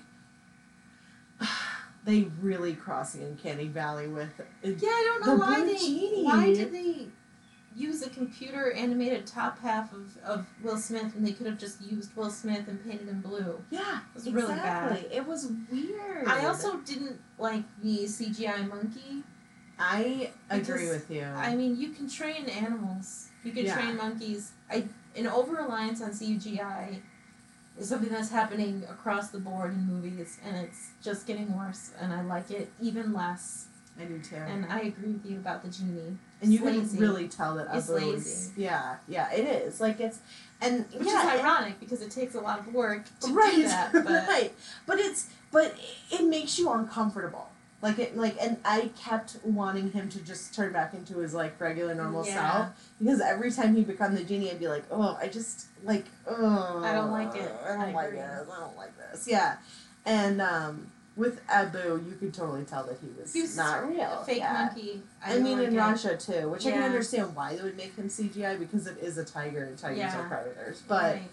they 2.04 2.28
really 2.40 2.74
crossed 2.74 3.14
the 3.18 3.24
uncanny 3.24 3.68
valley 3.68 4.08
with. 4.08 4.30
Yeah, 4.62 4.72
I 4.88 5.18
don't 5.20 5.26
know 5.26 5.32
The 5.36 5.40
why 5.44 5.64
they 5.64 5.76
genie. 5.76 6.24
why 6.24 6.46
did 6.52 6.72
they 6.72 7.06
computer 8.16 8.72
animated 8.72 9.26
top 9.26 9.58
half 9.60 9.92
of, 9.92 10.16
of 10.24 10.46
Will 10.62 10.78
Smith 10.78 11.14
and 11.14 11.26
they 11.26 11.32
could 11.32 11.46
have 11.46 11.58
just 11.58 11.80
used 11.82 12.16
Will 12.16 12.30
Smith 12.30 12.66
and 12.66 12.82
painted 12.84 13.08
him 13.08 13.20
blue. 13.20 13.60
Yeah, 13.70 13.98
It 14.14 14.14
was 14.14 14.30
really 14.32 14.54
bad. 14.54 14.92
exactly. 14.92 15.16
It 15.16 15.26
was 15.26 15.50
weird. 15.70 16.26
I 16.26 16.46
also 16.46 16.78
didn't 16.78 17.20
like 17.38 17.62
the 17.82 18.04
CGI 18.06 18.66
monkey. 18.68 19.22
I 19.78 20.30
agree 20.48 20.60
Because 20.72 20.88
with 20.88 21.10
you. 21.10 21.24
I 21.24 21.54
mean, 21.54 21.76
you 21.76 21.90
can 21.90 22.08
train 22.08 22.46
animals. 22.48 23.28
You 23.44 23.52
can 23.52 23.66
Yeah. 23.66 23.74
train 23.74 23.96
monkeys. 23.96 24.52
I 24.70 24.84
an 25.14 25.26
over 25.26 25.54
reliance 25.54 26.00
on 26.02 26.10
CGI 26.12 27.00
is 27.78 27.88
something 27.90 28.08
that's 28.10 28.30
happening 28.30 28.84
across 28.88 29.28
the 29.28 29.38
board 29.38 29.72
in 29.72 29.86
movies, 29.86 30.38
and 30.44 30.56
it's 30.56 30.90
just 31.02 31.26
getting 31.26 31.56
worse. 31.56 31.90
And 32.00 32.12
I 32.12 32.22
like 32.22 32.50
it 32.50 32.70
even 32.80 33.12
less. 33.12 33.66
I 34.00 34.04
do 34.04 34.18
too. 34.18 34.36
And 34.36 34.66
I 34.66 34.80
agree 34.80 35.12
with 35.12 35.24
you 35.24 35.36
about 35.38 35.62
the 35.62 35.70
genie, 35.70 36.16
And 36.42 36.52
you 36.52 36.58
can 36.58 36.86
really 36.98 37.28
tell 37.28 37.54
that 37.56 37.68
It's 37.72 37.88
Abu 37.88 37.98
lazy. 37.98 38.52
Yeah, 38.56 38.96
yeah, 39.08 39.32
it 39.32 39.44
is. 39.46 39.80
Like 39.80 40.00
it's 40.00 40.18
and 40.60 40.84
which 40.92 41.06
yeah, 41.06 41.34
is 41.34 41.40
ironic 41.40 41.80
because 41.80 42.02
it 42.02 42.10
takes 42.10 42.34
a 42.34 42.40
lot 42.40 42.58
of 42.58 42.72
work 42.74 43.04
to 43.20 43.32
right, 43.32 43.54
do 43.54 43.62
that. 43.64 43.92
But 43.92 44.04
right. 44.28 44.52
But 44.86 44.98
it's 44.98 45.30
but 45.50 45.74
it 46.10 46.24
makes 46.24 46.58
you 46.58 46.70
uncomfortable. 46.70 47.48
Like 47.82 47.98
it 47.98 48.16
like 48.16 48.36
and 48.40 48.58
I 48.64 48.90
kept 49.02 49.36
wanting 49.44 49.92
him 49.92 50.08
to 50.10 50.20
just 50.20 50.54
turn 50.54 50.72
back 50.72 50.92
into 50.94 51.18
his 51.18 51.32
like 51.34 51.58
regular 51.60 51.94
normal 51.94 52.26
Yeah. 52.26 52.34
self 52.34 52.68
because 52.98 53.20
every 53.20 53.50
time 53.50 53.74
he 53.76 53.82
become 53.84 54.14
the 54.14 54.24
genie 54.24 54.50
I'd 54.50 54.58
be 54.58 54.68
like, 54.68 54.84
"Oh, 54.90 55.16
I 55.20 55.28
just 55.28 55.66
like 55.84 56.04
oh 56.26 56.82
I 56.84 56.92
don't 56.94 57.10
like 57.12 57.34
it. 57.34 57.50
I 57.64 57.68
don't 57.72 57.80
I 57.80 57.92
like 57.92 58.06
agree. 58.08 58.18
this. 58.18 58.48
I 58.50 58.60
don't 58.60 58.76
like 58.76 58.92
this." 58.98 59.28
Yeah. 59.28 59.56
And 60.04 60.40
um 60.40 60.90
with 61.16 61.40
Abu, 61.48 62.04
you 62.06 62.14
could 62.20 62.34
totally 62.34 62.64
tell 62.64 62.84
that 62.84 62.98
he 63.00 63.08
was, 63.18 63.32
he 63.32 63.40
was 63.40 63.56
not 63.56 63.88
real. 63.88 64.22
fake 64.24 64.38
yeah. 64.38 64.52
monkey. 64.52 65.00
I, 65.24 65.36
I, 65.36 65.38
mean, 65.38 65.58
in 65.58 65.74
it. 65.74 65.78
Rajah 65.78 66.18
too, 66.18 66.50
which 66.50 66.66
I 66.66 66.72
can 66.72 66.82
understand 66.82 67.34
why 67.34 67.56
they 67.56 67.62
would 67.62 67.76
make 67.76 67.96
him 67.96 68.08
CGI 68.08 68.58
because 68.58 68.86
it 68.86 68.98
is 68.98 69.16
a 69.16 69.24
tiger 69.24 69.64
and 69.64 69.78
tigers 69.78 69.98
Yeah. 69.98 70.20
are 70.20 70.28
predators. 70.28 70.82
But 70.86 71.14
Right. 71.14 71.30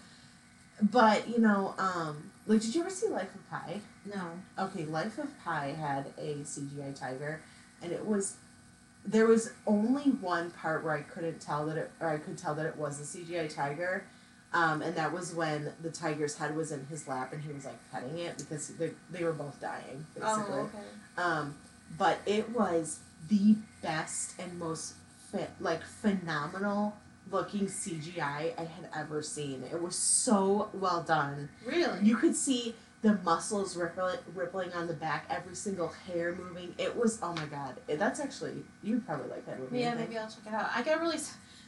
but 0.90 1.28
you 1.28 1.38
know, 1.38 1.74
um, 1.78 2.30
like, 2.46 2.60
did 2.62 2.74
you 2.74 2.80
ever 2.80 2.90
see 2.90 3.08
Life 3.08 3.34
of 3.34 3.48
Pi? 3.50 3.80
no, 4.06 4.64
Okay, 4.64 4.84
Life 4.86 5.18
of 5.18 5.28
Pi 5.44 5.68
had 5.68 6.06
a 6.18 6.36
CGI 6.44 6.98
tiger, 6.98 7.40
and 7.82 7.92
it 7.92 8.06
was 8.06 8.36
there 9.06 9.26
was 9.26 9.52
only 9.66 10.04
one 10.04 10.50
part 10.50 10.82
where 10.82 10.94
I 10.94 11.02
couldn't 11.02 11.38
tell 11.38 11.66
that 11.66 11.76
it, 11.76 11.90
or 12.00 12.08
I 12.08 12.16
could 12.16 12.38
tell 12.38 12.54
that 12.54 12.64
it 12.64 12.76
was 12.76 12.98
a 13.00 13.18
CGI 13.18 13.54
tiger. 13.54 14.04
Um, 14.54 14.82
and 14.82 14.94
that 14.96 15.12
was 15.12 15.34
when 15.34 15.72
the 15.82 15.90
tiger's 15.90 16.38
head 16.38 16.56
was 16.56 16.70
in 16.70 16.86
his 16.86 17.08
lap 17.08 17.32
and 17.32 17.42
he 17.42 17.52
was 17.52 17.64
like 17.64 17.78
petting 17.90 18.18
it 18.18 18.38
because 18.38 18.68
they, 18.68 18.92
they 19.10 19.24
were 19.24 19.32
both 19.32 19.60
dying 19.60 20.06
basically. 20.14 20.44
oh 20.48 20.70
okay. 20.72 20.84
Um, 21.18 21.56
but 21.98 22.18
it 22.24 22.50
was 22.50 23.00
the 23.28 23.56
best 23.82 24.34
and 24.38 24.56
most 24.58 24.94
fit, 25.32 25.50
like 25.60 25.82
phenomenal 25.82 26.96
looking 27.32 27.66
CGI 27.66 28.52
I 28.56 28.60
had 28.60 28.88
ever 28.96 29.22
seen. 29.22 29.64
It 29.72 29.82
was 29.82 29.96
so 29.96 30.68
well 30.72 31.02
done. 31.02 31.48
Really? 31.66 31.98
You 32.02 32.16
could 32.16 32.36
see 32.36 32.74
the 33.02 33.18
muscles 33.24 33.76
rippling, 33.76 34.18
rippling 34.34 34.72
on 34.72 34.86
the 34.86 34.94
back, 34.94 35.26
every 35.28 35.54
single 35.54 35.88
hair 36.06 36.34
moving. 36.34 36.74
It 36.78 36.96
was 36.96 37.18
oh 37.22 37.34
my 37.34 37.46
god. 37.46 37.76
That's 37.86 38.20
actually 38.20 38.62
you'd 38.82 39.06
probably 39.06 39.28
like 39.28 39.46
that 39.46 39.58
movie. 39.58 39.80
Yeah, 39.80 39.94
maybe 39.94 40.16
I'll 40.16 40.28
check 40.28 40.46
it 40.46 40.54
out. 40.54 40.70
I 40.74 40.82
got 40.82 41.00
really. 41.00 41.18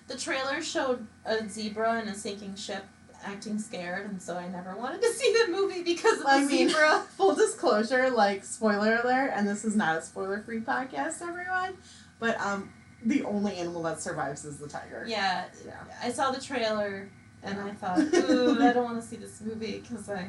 The 0.09 0.17
trailer 0.17 0.63
showed 0.63 1.07
a 1.25 1.49
zebra 1.49 2.01
in 2.03 2.09
a 2.09 2.15
sinking 2.15 2.55
ship 2.57 2.85
acting 3.25 3.59
scared, 3.59 4.09
and 4.09 4.23
so 4.23 4.37
I 4.37 4.47
never 4.49 4.77
wanted 4.77 5.03
to 5.03 5.09
see 5.13 5.33
the 5.45 5.51
movie 5.53 5.83
because 5.83 6.19
of 6.19 6.25
the 6.25 6.29
I 6.31 6.45
mean, 6.45 6.69
zebra. 6.69 7.01
full 7.17 7.35
disclosure, 7.35 8.11
like 8.11 8.45
spoiler 8.45 9.01
alert, 9.03 9.33
and 9.35 9.49
this 9.49 9.65
is 9.65 9.75
not 9.75 9.97
a 9.99 10.03
spoiler 10.03 10.41
free 10.43 10.61
podcast, 10.61 11.23
everyone. 11.23 11.77
But 12.21 12.41
um, 12.41 12.73
the 13.05 13.25
only 13.25 13.57
animal 13.57 13.83
that 13.85 14.01
survives 14.01 14.45
is 14.45 14.59
the 14.59 14.69
tiger. 14.69 15.05
Yeah, 15.09 15.45
Yeah. 15.67 15.75
I 16.03 16.11
saw 16.11 16.31
the 16.31 16.41
trailer 16.41 17.09
and 17.43 17.61
I 17.61 17.71
thought, 17.73 17.99
ooh, 17.99 18.61
I 18.63 18.73
don't 18.73 18.85
want 18.85 19.01
to 19.01 19.07
see 19.07 19.17
this 19.17 19.41
movie 19.41 19.79
because 19.81 20.09
I, 20.09 20.27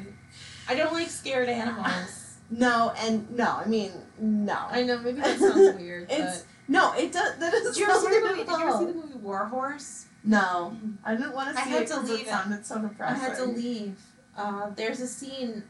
I 0.68 0.74
don't 0.74 0.92
like 0.92 1.08
scared 1.08 1.48
animals. 1.48 2.36
No, 2.50 2.92
and 2.98 3.30
no, 3.30 3.60
I 3.64 3.66
mean 3.66 3.92
no. 4.18 4.56
I 4.70 4.82
know 4.82 4.98
maybe 4.98 5.20
that 5.20 5.38
sounds 5.38 5.76
weird, 5.80 6.10
It's- 6.10 6.38
but 6.42 6.46
No, 6.68 6.92
it 6.94 7.12
does. 7.12 7.36
That 7.38 7.54
is 7.54 7.74
did 7.76 7.80
you 7.80 7.90
ever 7.90 8.00
see 8.00 8.20
the 8.20 8.26
movie? 8.26 8.44
Did 8.44 8.48
you 8.48 8.68
ever 8.68 8.78
see 8.78 8.84
the 8.86 8.94
movie 8.94 9.18
War 9.18 9.46
Horse? 9.46 10.04
No, 10.24 10.76
I 11.04 11.14
didn't 11.16 11.34
want 11.34 11.54
to 11.54 11.60
I 11.60 11.64
see 11.64 11.70
had 11.70 11.82
it 11.82 11.86
to 11.88 11.94
because 11.94 12.10
leave 12.10 12.20
it 12.20 12.26
it. 12.26 12.28
sounded 12.28 12.66
so 12.66 12.76
I 12.76 12.80
depressing. 12.82 13.20
had 13.20 13.36
to 13.36 13.44
leave. 13.46 13.98
Uh, 14.36 14.70
there's 14.76 15.00
a 15.00 15.06
scene 15.06 15.62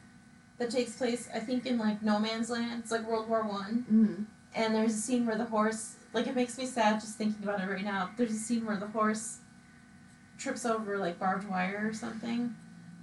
that 0.59 0.70
takes 0.70 0.96
place, 0.96 1.29
I 1.33 1.38
think, 1.38 1.66
in 1.66 1.79
like 1.79 2.03
no 2.03 2.18
man's 2.18 2.51
land. 2.51 2.83
It's 2.83 2.90
like 2.90 3.07
World 3.09 3.29
War 3.29 3.42
One. 3.42 3.85
Mm. 3.92 4.25
and 4.55 4.75
there's 4.75 4.94
a 4.94 4.99
scene 4.99 5.25
where 5.27 5.37
the 5.37 5.44
horse 5.44 5.94
like 6.14 6.27
it 6.27 6.35
makes 6.35 6.57
me 6.59 6.64
sad 6.66 6.99
just 7.01 7.16
thinking 7.18 7.42
about 7.44 7.61
it 7.61 7.70
right 7.70 7.85
now 7.85 8.09
there's 8.16 8.33
a 8.33 8.38
scene 8.38 8.64
where 8.64 8.77
the 8.79 8.87
horse 8.88 9.38
trips 10.38 10.64
over 10.64 10.96
like 10.99 11.18
barbed 11.18 11.49
wire 11.49 11.83
or 11.85 11.92
something 11.92 12.55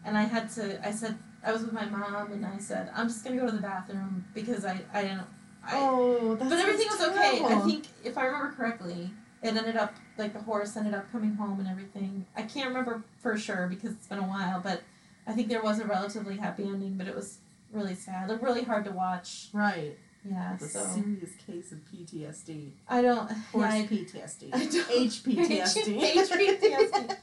and 0.04 0.17
i 0.17 0.24
had 0.24 0.50
to 0.50 0.86
i 0.86 0.89
said 0.91 1.15
i 1.46 1.52
was 1.52 1.62
with 1.62 1.72
my 1.72 1.86
mom 1.86 2.32
and 2.32 2.43
i 2.46 2.58
said 2.58 2.89
i'm 2.96 3.08
just 3.08 3.24
gonna 3.24 3.38
go 3.39 3.46
to 3.46 3.52
the 3.52 3.62
bathroom 3.62 4.26
because 4.34 4.65
i 4.65 4.80
i 4.93 5.04
didn't 5.04 5.22
I, 5.67 5.71
oh, 5.75 6.36
that's 6.36 6.49
but 6.49 6.60
everything 6.60 6.88
was 6.88 7.01
okay 7.10 7.43
i 7.43 7.60
think 7.62 7.86
if 8.04 8.17
i 8.17 8.25
remember 8.25 8.54
correctly 8.56 9.10
it 9.43 9.56
ended 9.56 9.75
up 9.75 9.93
like 10.17 10.34
the 10.34 10.39
horse 10.39 10.75
ended 10.78 10.93
up 10.93 11.12
coming 11.12 11.36
home 11.36 11.60
and 11.60 11.67
everything 11.67 12.25
i 12.36 12.41
can't 12.43 12.67
remember 12.67 13.04
for 13.21 13.38
sure 13.38 13.67
because 13.67 13.91
it's 13.91 14.08
been 14.08 14.19
a 14.19 14.23
while 14.28 14.60
but 14.62 14.82
i 15.28 15.32
think 15.34 15.47
there 15.49 15.62
was 15.62 15.80
a 15.80 15.86
relatively 15.86 16.38
happy 16.38 16.63
ending 16.63 16.95
but 16.97 17.08
it 17.08 17.15
was 17.15 17.39
really 17.71 17.95
sad 17.95 18.30
like 18.30 18.41
really 18.41 18.63
hard 18.63 18.86
to 18.86 18.91
watch 18.91 19.47
right. 19.54 19.97
yeah 20.23 20.54
It's 20.54 20.63
a 20.65 20.69
so 20.69 20.86
serious 20.86 21.32
case 21.45 21.71
of 21.71 21.80
PTSD. 21.91 22.71
i 22.88 23.01
don't 23.01 23.30
Horse 23.51 23.73
yeah, 23.73 23.80
I, 23.82 23.88
PTSD. 23.88 24.49
I 24.54 24.60
don't- 24.60 24.89
HPTSD. 25.10 26.01
HPTSD. 26.13 27.17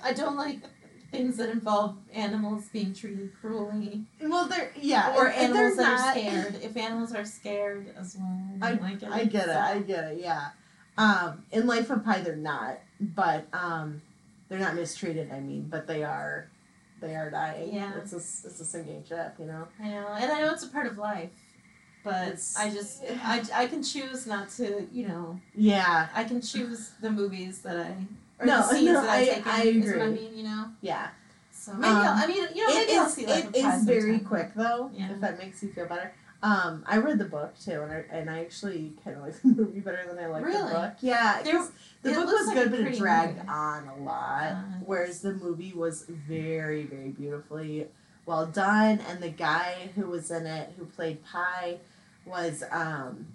I 0.02 0.12
don't 0.12 0.36
like 0.36 0.58
things 1.14 1.36
that 1.36 1.48
involve 1.50 1.96
animals 2.12 2.68
being 2.72 2.92
treated 2.94 3.30
cruelly 3.40 4.04
well, 4.20 4.46
they're 4.46 4.70
yeah, 4.80 5.14
or 5.16 5.26
and- 5.28 5.36
and 5.46 5.54
they're 5.54 5.66
animals 5.68 5.76
that 5.76 5.98
not- 5.98 6.16
are 6.16 6.20
scared. 6.50 6.62
If 6.62 6.76
animals 6.76 7.14
are 7.14 7.24
scared 7.24 7.94
as 7.98 8.16
well, 8.18 8.40
I, 8.62 8.72
like 8.72 9.02
it. 9.02 9.08
I 9.10 9.24
get 9.24 9.48
it. 9.48 9.56
I 9.56 9.78
get 9.80 10.04
it. 10.04 10.20
Yeah. 10.20 10.48
Um, 10.96 11.44
in 11.50 11.66
Life 11.66 11.90
of 11.90 12.04
Pi, 12.04 12.20
they're 12.20 12.36
not, 12.36 12.78
but 13.00 13.46
um, 13.52 14.00
they're 14.48 14.60
not 14.60 14.74
mistreated. 14.76 15.32
I 15.32 15.40
mean, 15.40 15.66
but 15.68 15.86
they 15.86 16.04
are, 16.04 16.48
they 17.00 17.16
are 17.16 17.30
dying. 17.30 17.74
Yeah. 17.74 17.92
It's 17.98 18.12
a 18.12 18.16
it's 18.16 18.60
a 18.60 18.64
sinking 18.64 19.04
ship. 19.08 19.34
You 19.38 19.46
know. 19.46 19.66
I 19.82 19.88
know, 19.88 20.06
and 20.20 20.30
I 20.32 20.40
know 20.40 20.52
it's 20.52 20.62
a 20.64 20.68
part 20.68 20.86
of 20.86 20.96
life, 20.98 21.30
but 22.04 22.28
It's- 22.28 22.54
I 22.58 22.70
just 22.70 23.02
I, 23.22 23.42
I 23.54 23.66
can 23.66 23.82
choose 23.82 24.26
not 24.26 24.50
to. 24.50 24.86
You 24.92 25.08
know, 25.08 25.40
Yeah. 25.54 26.08
I 26.14 26.24
can 26.24 26.40
choose 26.40 26.92
the 27.00 27.10
movies 27.10 27.62
that 27.62 27.76
I 27.78 27.94
or 28.38 28.46
No, 28.46 28.58
the 28.58 28.62
scenes 28.74 28.84
no, 28.86 29.02
that 29.02 29.10
I, 29.10 29.16
I-. 29.16 29.42
I 29.46 29.62
Is 29.64 29.86
what 29.86 30.00
I 30.02 30.04
agree. 30.06 30.20
mean, 30.20 30.36
you 30.38 30.44
know. 30.44 30.66
Yeah. 30.80 31.08
So 31.52 31.72
maybe 31.74 31.86
Um, 31.86 31.96
I'll, 31.96 32.24
I 32.24 32.26
mean, 32.26 32.36
you 32.54 32.66
know, 32.66 32.72
It 32.72 32.86
maybe 32.86 32.98
I'll 32.98 33.08
see 33.08 33.24
It 33.26 33.56
is 33.56 33.84
very 33.84 34.18
quick 34.18 34.52
though. 34.54 34.90
Yeah. 34.94 35.12
If 35.12 35.20
that 35.20 35.38
makes 35.38 35.62
you 35.62 35.70
feel 35.72 35.86
better. 35.86 36.12
Um, 36.42 36.84
I 36.86 36.98
read 36.98 37.18
the 37.18 37.24
book 37.24 37.54
too, 37.58 37.80
and 37.80 37.90
I 37.90 38.04
and 38.10 38.28
I 38.28 38.40
actually 38.40 38.92
kind 39.02 39.16
of 39.16 39.22
like 39.22 39.34
the 39.42 39.48
movie 39.48 39.80
better 39.80 40.04
than 40.06 40.22
I 40.22 40.26
like 40.26 40.44
the 40.44 40.50
book. 40.70 40.92
Yeah, 41.00 41.40
There- 41.42 41.66
the 42.02 42.10
book 42.12 42.26
was 42.26 42.46
like 42.48 42.56
good, 42.56 42.70
but 42.70 42.80
it 42.80 42.98
dragged 42.98 43.36
movie. 43.38 43.48
on 43.48 43.88
a 43.88 43.96
lot. 44.02 44.42
Uh, 44.52 44.56
whereas 44.84 45.22
the 45.22 45.32
movie 45.32 45.72
was 45.72 46.02
very, 46.02 46.82
very 46.84 47.08
beautifully 47.08 47.86
well 48.26 48.44
done, 48.44 49.00
and 49.08 49.20
the 49.22 49.30
guy 49.30 49.88
who 49.94 50.06
was 50.06 50.30
in 50.30 50.46
it, 50.46 50.74
who 50.76 50.84
played 50.84 51.24
Pi, 51.24 51.78
was 52.26 52.62
um, 52.70 53.28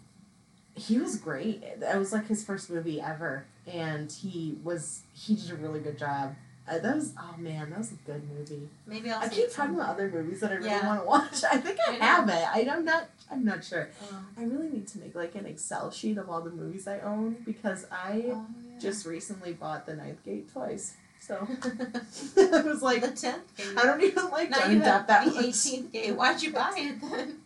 he 0.75 0.99
was 0.99 1.15
great. 1.17 1.79
That 1.79 1.97
was 1.97 2.13
like 2.13 2.27
his 2.27 2.43
first 2.43 2.69
movie 2.69 3.01
ever, 3.01 3.45
and 3.71 4.11
he 4.11 4.57
was 4.63 5.01
he 5.13 5.35
did 5.35 5.51
a 5.51 5.55
really 5.55 5.79
good 5.79 5.97
job. 5.97 6.35
Uh, 6.67 6.77
that 6.77 6.95
was 6.95 7.13
oh 7.19 7.35
man, 7.37 7.69
that 7.71 7.79
was 7.79 7.91
a 7.91 7.95
good 8.05 8.21
movie. 8.29 8.69
maybe 8.85 9.09
I'll. 9.09 9.23
I 9.23 9.27
keep 9.29 9.51
talking 9.51 9.73
about 9.75 9.89
other 9.89 10.07
movies 10.09 10.39
that 10.41 10.51
I 10.51 10.55
really 10.55 10.69
Yeah. 10.69 10.85
want 10.87 11.01
to 11.01 11.07
watch. 11.07 11.43
I 11.51 11.57
think 11.57 11.79
I 11.87 11.93
I 11.93 11.95
have 11.95 12.29
it. 12.29 12.33
I, 12.33 12.69
I'm 12.75 12.85
not. 12.85 13.09
I'm 13.31 13.43
not 13.43 13.63
sure. 13.63 13.89
Oh. 14.11 14.21
I 14.37 14.43
really 14.43 14.69
need 14.69 14.87
to 14.89 14.99
make 14.99 15.15
like 15.15 15.33
an 15.35 15.45
Excel 15.47 15.89
sheet 15.91 16.17
of 16.17 16.29
all 16.29 16.41
the 16.41 16.51
movies 16.51 16.87
I 16.87 16.99
own 16.99 17.37
because 17.45 17.87
I 17.91 18.25
Oh, 18.27 18.45
yeah. 18.71 18.79
just 18.79 19.05
recently 19.07 19.53
bought 19.53 19.85
The 19.87 19.95
Ninth 19.95 20.23
Gate 20.23 20.51
twice. 20.53 20.93
So 21.19 21.47
it 22.37 22.65
was 22.65 22.81
like, 22.81 23.01
the 23.01 23.11
tenth 23.11 23.55
gate. 23.57 23.67
I 23.77 23.83
don't 23.83 24.01
even 24.03 24.29
like 24.29 24.51
Johnny 24.53 24.75
Depp 24.75 25.07
that 25.07 25.25
the 25.33 25.39
eighteenth 25.39 25.91
gate. 25.91 26.15
Why'd 26.15 26.41
you 26.41 26.51
buy 26.53 26.71
it 26.77 27.01
then? 27.01 27.37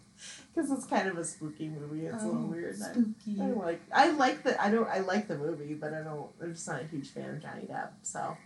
Because 0.53 0.71
it's 0.71 0.85
kind 0.85 1.07
of 1.07 1.17
a 1.17 1.23
spooky 1.23 1.67
movie. 1.69 2.05
It's 2.05 2.23
a 2.23 2.27
little 2.27 2.43
Oh, 2.43 2.45
weird. 2.47 2.75
and 2.75 2.83
I- 2.83 2.91
Spooky. 2.91 3.41
I 3.41 3.45
like. 3.47 3.81
I 3.93 4.11
like 4.11 4.43
the. 4.43 4.61
I 4.61 4.69
don't. 4.71 4.87
I 4.87 4.99
like 4.99 5.27
the 5.27 5.37
movie, 5.37 5.73
but 5.73 5.93
I 5.93 6.01
don't. 6.01 6.29
I'm 6.41 6.53
just 6.53 6.67
not 6.67 6.81
a 6.81 6.85
huge 6.85 7.09
fan 7.09 7.29
of 7.29 7.41
Johnny 7.41 7.63
Depp. 7.69 7.89
So, 8.03 8.37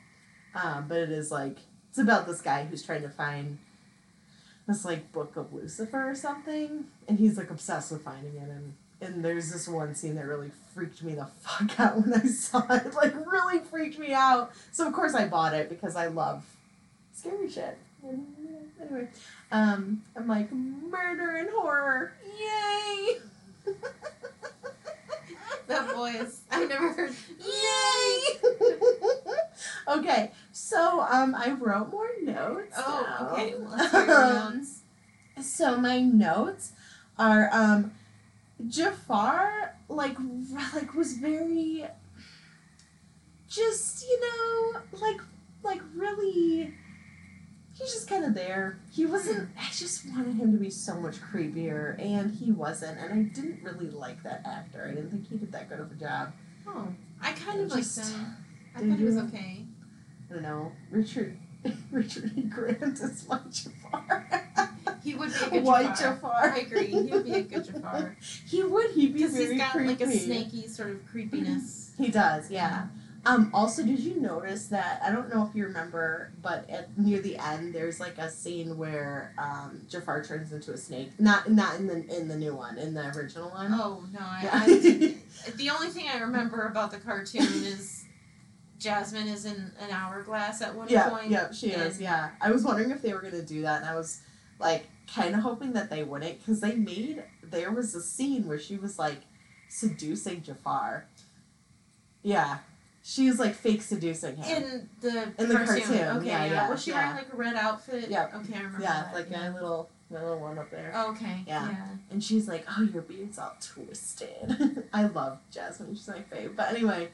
um, 0.55 0.85
but 0.87 0.97
it 0.97 1.11
is 1.11 1.31
like 1.31 1.57
it's 1.89 1.97
about 1.99 2.27
this 2.27 2.41
guy 2.41 2.65
who's 2.65 2.83
trying 2.83 3.01
to 3.01 3.09
find 3.09 3.57
this 4.67 4.83
like 4.85 5.11
book 5.11 5.35
of 5.37 5.53
Lucifer 5.53 6.09
or 6.09 6.15
something, 6.15 6.85
and 7.07 7.19
he's 7.19 7.37
like 7.37 7.49
obsessed 7.49 7.91
with 7.91 8.03
finding 8.03 8.35
it. 8.35 8.49
And 8.49 8.73
and 8.99 9.23
there's 9.23 9.51
this 9.51 9.67
one 9.67 9.93
scene 9.95 10.15
that 10.15 10.25
really 10.25 10.51
freaked 10.73 11.03
me 11.03 11.13
the 11.15 11.25
fuck 11.41 11.79
out 11.79 11.97
when 12.01 12.13
I 12.13 12.25
saw 12.25 12.65
it. 12.73 12.93
Like 12.93 13.13
really 13.29 13.59
freaked 13.59 13.99
me 13.99 14.13
out. 14.13 14.51
So 14.71 14.87
of 14.87 14.93
course 14.93 15.13
I 15.13 15.27
bought 15.27 15.53
it 15.53 15.69
because 15.69 15.95
I 15.95 16.07
love 16.07 16.43
scary 17.13 17.49
shit. 17.49 17.77
Anyway, 18.03 19.07
um, 19.51 20.01
I'm 20.15 20.27
like 20.27 20.51
murder 20.51 21.37
and 21.37 21.49
horror. 21.49 22.13
Yay! 22.39 23.17
That 25.67 25.93
voice. 25.93 26.41
I 26.49 26.63
never 26.63 26.93
heard. 26.93 27.13
Yay! 27.41 28.39
okay, 29.99 30.31
so 30.53 31.01
um, 31.01 31.35
I 31.35 31.51
wrote 31.51 31.91
more 31.91 32.07
notes. 32.23 32.73
Oh, 32.77 33.03
down. 33.03 33.31
okay. 33.33 33.55
Well, 33.57 34.51
notes. 34.51 34.79
So 35.39 35.77
my 35.77 35.99
notes 35.99 36.71
are 37.19 37.47
um, 37.51 37.91
Jafar 38.67 39.75
like 39.87 40.17
like 40.73 40.95
was 40.95 41.13
very 41.13 41.85
just 43.47 44.03
you 44.03 44.19
know 44.19 44.79
like 44.99 45.21
like 45.61 45.81
really 45.95 46.73
he's 47.77 47.93
just 47.93 48.09
kind 48.09 48.23
of 48.25 48.33
there. 48.33 48.79
He 48.91 49.05
wasn't. 49.05 49.49
I 49.59 49.67
just 49.71 50.07
wanted 50.09 50.35
him 50.35 50.51
to 50.51 50.57
be 50.57 50.69
so 50.69 50.99
much 50.99 51.15
creepier, 51.21 51.99
and 52.03 52.31
he 52.35 52.51
wasn't. 52.51 52.99
And 52.99 53.13
I 53.13 53.23
didn't 53.33 53.59
really 53.63 53.89
like 53.89 54.23
that 54.23 54.41
actor. 54.45 54.87
I 54.89 54.95
didn't 54.95 55.11
think 55.11 55.29
he 55.29 55.37
did 55.37 55.51
that 55.51 55.69
good 55.69 55.79
of 55.79 55.91
a 55.91 55.95
job. 55.95 56.33
Oh, 56.67 56.87
I 57.21 57.31
kind 57.33 57.61
of 57.61 57.71
Just- 57.71 57.97
liked 57.97 58.09
him. 58.11 58.25
Uh, 58.75 58.79
I 58.79 58.89
thought 58.89 58.97
he 58.99 59.05
was 59.05 59.17
okay. 59.17 59.65
I 60.29 60.33
don't 60.33 60.43
know. 60.43 60.71
Richard 60.91 61.37
Richard 61.91 62.31
E. 62.37 62.41
Grant 62.43 62.99
is 62.99 63.27
my 63.27 63.39
Jafar. 63.51 64.43
He 65.03 65.15
would 65.15 65.29
be 65.29 65.35
a 65.45 65.49
good 65.51 65.63
White 65.63 65.95
Jafar. 65.95 66.15
Jafar. 66.15 66.51
I 66.53 66.57
agree. 66.59 66.87
He 66.87 67.01
would 67.03 67.23
be 67.23 67.33
a 67.33 67.41
good 67.43 67.63
Jafar. 67.63 68.17
He 68.45 68.61
would. 68.63 68.91
He'd 68.91 69.13
be 69.13 69.19
Because 69.19 69.33
very 69.37 69.51
he's 69.53 69.57
got 69.61 69.71
creepy. 69.71 69.89
like 69.89 70.01
a 70.01 70.11
snaky 70.11 70.67
sort 70.67 70.89
of 70.89 71.05
creepiness. 71.07 71.91
He 71.97 72.09
does, 72.09 72.51
yeah. 72.51 72.87
Um, 73.27 73.51
also, 73.53 73.83
did 73.83 73.99
you 73.99 74.21
notice 74.21 74.67
that? 74.67 75.01
I 75.03 75.11
don't 75.11 75.33
know 75.33 75.45
if 75.45 75.53
you 75.53 75.65
remember, 75.65 76.31
but 76.41 76.69
at 76.69 76.97
near 76.97 77.19
the 77.19 77.35
end, 77.35 77.75
there's 77.75 77.99
like 77.99 78.17
a 78.17 78.29
scene 78.29 78.77
where 78.77 79.33
um, 79.37 79.81
Jafar 79.89 80.23
turns 80.23 80.53
into 80.53 80.71
a 80.71 80.77
snake. 80.77 81.11
Not 81.19 81.51
not 81.51 81.75
in 81.75 81.87
the 81.87 82.17
in 82.17 82.29
the 82.29 82.37
new 82.37 82.55
one, 82.55 82.77
in 82.77 82.93
the 82.93 83.07
original 83.09 83.49
one. 83.49 83.73
Oh 83.73 84.05
no! 84.13 84.19
I, 84.21 84.49
I, 84.51 84.65
the 85.55 85.69
only 85.69 85.89
thing 85.89 86.07
I 86.07 86.19
remember 86.19 86.67
about 86.67 86.91
the 86.91 86.99
cartoon 86.99 87.41
is 87.41 88.05
Jasmine 88.79 89.27
is 89.27 89.45
in 89.45 89.73
an 89.81 89.91
hourglass 89.91 90.61
at 90.61 90.73
one 90.73 90.87
yeah, 90.87 91.09
point. 91.09 91.29
yeah, 91.29 91.51
she 91.51 91.71
is. 91.71 91.99
Yeah, 91.99 92.29
I 92.39 92.51
was 92.51 92.63
wondering 92.63 92.91
if 92.91 93.01
they 93.01 93.13
were 93.13 93.21
gonna 93.21 93.41
do 93.41 93.63
that, 93.63 93.81
and 93.81 93.89
I 93.89 93.95
was 93.95 94.21
like 94.57 94.87
kind 95.13 95.35
of 95.35 95.41
hoping 95.41 95.73
that 95.73 95.89
they 95.89 96.03
wouldn't, 96.03 96.39
because 96.39 96.61
they 96.61 96.75
made 96.75 97.23
there 97.43 97.71
was 97.71 97.93
a 97.93 98.01
scene 98.01 98.47
where 98.47 98.59
she 98.59 98.77
was 98.77 98.97
like 98.97 99.19
seducing 99.67 100.43
Jafar. 100.43 101.07
Yeah, 102.23 102.59
she 103.07 103.29
was 103.29 103.39
like 103.39 103.55
fake 103.55 103.81
seducing 103.81 104.35
him. 104.35 104.63
In 104.63 104.89
the 104.99 105.31
In 105.37 105.47
the 105.47 105.55
cartoon. 105.55 105.65
cartoon, 105.81 106.17
Okay, 106.17 106.27
yeah, 106.27 106.45
yeah. 106.45 106.51
yeah, 106.51 106.69
Was 106.69 106.83
she 106.83 106.91
yeah. 106.91 106.97
wearing 106.97 107.15
like 107.15 107.33
a 107.33 107.37
red 107.37 107.55
outfit? 107.55 108.09
Yeah. 108.09 108.27
Okay, 108.35 108.53
I 108.55 108.57
remember 108.57 108.81
yeah, 108.81 109.03
that. 109.03 109.13
like 109.13 109.31
yeah. 109.31 109.49
my 109.49 109.53
little 109.53 109.89
my 110.09 110.21
little 110.21 110.39
one 110.41 110.59
up 110.59 110.69
there. 110.69 110.93
Okay. 111.11 111.43
Yeah. 111.47 111.69
Yeah. 111.69 111.87
And 112.11 112.21
she's 112.21 112.49
like, 112.49 112.65
"Oh, 112.69 112.83
your 112.83 113.03
beard's 113.03 113.39
all 113.39 113.55
twisted." 113.61 114.83
I 114.93 115.05
love 115.05 115.39
Jasmine; 115.49 115.95
she's 115.95 116.07
my 116.09 116.21
fave. 116.29 116.57
But 116.57 116.69
anyway, 116.71 117.07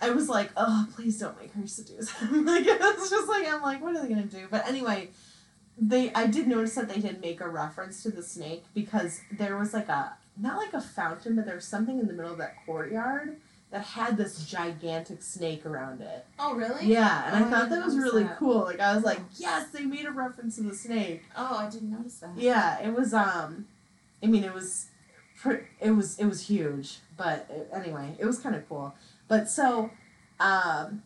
I 0.00 0.10
was 0.10 0.28
like, 0.28 0.50
"Oh, 0.56 0.88
please 0.96 1.20
don't 1.20 1.40
make 1.40 1.52
her 1.52 1.64
seduce 1.64 2.10
him." 2.10 2.44
like 2.44 2.64
it's 2.66 3.10
just 3.10 3.28
like 3.28 3.46
I'm 3.46 3.62
like, 3.62 3.80
what 3.80 3.94
are 3.94 4.02
they 4.02 4.08
gonna 4.08 4.22
do? 4.24 4.48
But 4.50 4.66
anyway, 4.66 5.10
they 5.78 6.12
I 6.12 6.26
did 6.26 6.48
notice 6.48 6.74
that 6.74 6.88
they 6.88 7.00
did 7.00 7.20
make 7.20 7.40
a 7.40 7.48
reference 7.48 8.02
to 8.02 8.10
the 8.10 8.24
snake 8.24 8.64
because 8.74 9.20
there 9.30 9.56
was 9.56 9.72
like 9.74 9.88
a 9.88 10.14
not 10.36 10.56
like 10.56 10.72
a 10.72 10.80
fountain, 10.80 11.36
but 11.36 11.46
there 11.46 11.54
was 11.54 11.68
something 11.68 12.00
in 12.00 12.08
the 12.08 12.14
middle 12.14 12.32
of 12.32 12.38
that 12.38 12.56
courtyard 12.66 13.36
that 13.70 13.82
had 13.84 14.16
this 14.16 14.44
gigantic 14.46 15.22
snake 15.22 15.64
around 15.64 16.00
it. 16.00 16.26
Oh 16.38 16.54
really? 16.54 16.86
Yeah, 16.86 17.26
and 17.32 17.44
Oh, 17.44 17.46
I 17.46 17.48
I 17.48 17.50
thought 17.50 17.68
didn't 17.68 17.80
that 17.80 17.86
was 17.86 17.98
really 17.98 18.24
that. 18.24 18.38
cool. 18.38 18.64
Like 18.64 18.80
I 18.80 18.94
was 18.94 19.04
like, 19.04 19.20
yes, 19.36 19.68
they 19.70 19.84
made 19.84 20.06
a 20.06 20.10
reference 20.10 20.56
to 20.56 20.62
the 20.62 20.74
snake. 20.74 21.22
Oh, 21.36 21.56
I 21.58 21.70
didn't 21.70 21.90
notice 21.90 22.16
that. 22.18 22.30
Yeah, 22.36 22.80
it 22.80 22.92
was. 22.94 23.14
Um, 23.14 23.66
I 24.22 24.26
mean, 24.26 24.44
it 24.44 24.52
was, 24.52 24.88
it 25.80 25.90
was 25.92 26.18
it 26.18 26.26
was 26.26 26.48
huge. 26.48 26.98
But 27.16 27.46
it, 27.50 27.70
anyway, 27.72 28.14
it 28.18 28.24
was 28.26 28.38
kind 28.38 28.54
of 28.56 28.68
cool. 28.68 28.94
But 29.28 29.48
so, 29.48 29.90
um, 30.40 31.02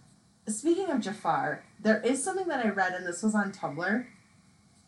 speaking 0.47 0.91
of 0.91 1.01
Jafar, 1.01 1.63
there 1.81 2.01
is 2.01 2.25
something 2.25 2.49
that 2.49 2.65
I 2.65 2.71
read, 2.71 2.93
and 2.95 3.07
this 3.07 3.23
was 3.23 3.35
on 3.35 3.53
Tumblr. 3.53 4.07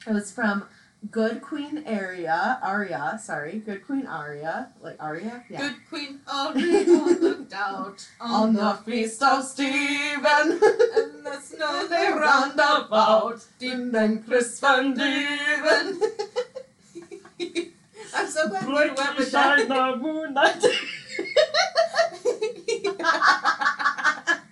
It 0.06 0.12
was 0.12 0.32
from 0.32 0.64
Good 1.10 1.40
Queen 1.40 1.84
Aria, 1.86 2.58
Aria, 2.62 3.18
sorry, 3.22 3.58
Good 3.58 3.86
Queen 3.86 4.06
Aria, 4.06 4.70
like 4.82 4.96
Aria, 5.00 5.44
yeah. 5.48 5.60
Good 5.60 5.76
Queen 5.88 6.20
Audrey 6.32 6.84
looked 6.84 7.52
out 7.52 8.08
On 8.20 8.54
the 8.54 8.74
feast 8.84 9.22
of 9.22 9.44
Stephen, 9.44 10.22
and 10.96 11.24
the 11.24 11.38
snow 11.40 11.86
they 11.86 12.08
round 12.08 12.54
about. 12.54 13.46
and 13.60 13.92
then 13.94 14.22
Chris 14.24 14.58
Van 14.58 14.94
Dieven. 14.96 16.00
I'm 18.14 18.28
so 18.28 18.48
glad 18.48 18.64
you 18.66 18.74
went 18.74 19.18
with 19.18 19.30
that. 19.32 19.68
the 19.68 19.96
moonlight. 20.00 20.64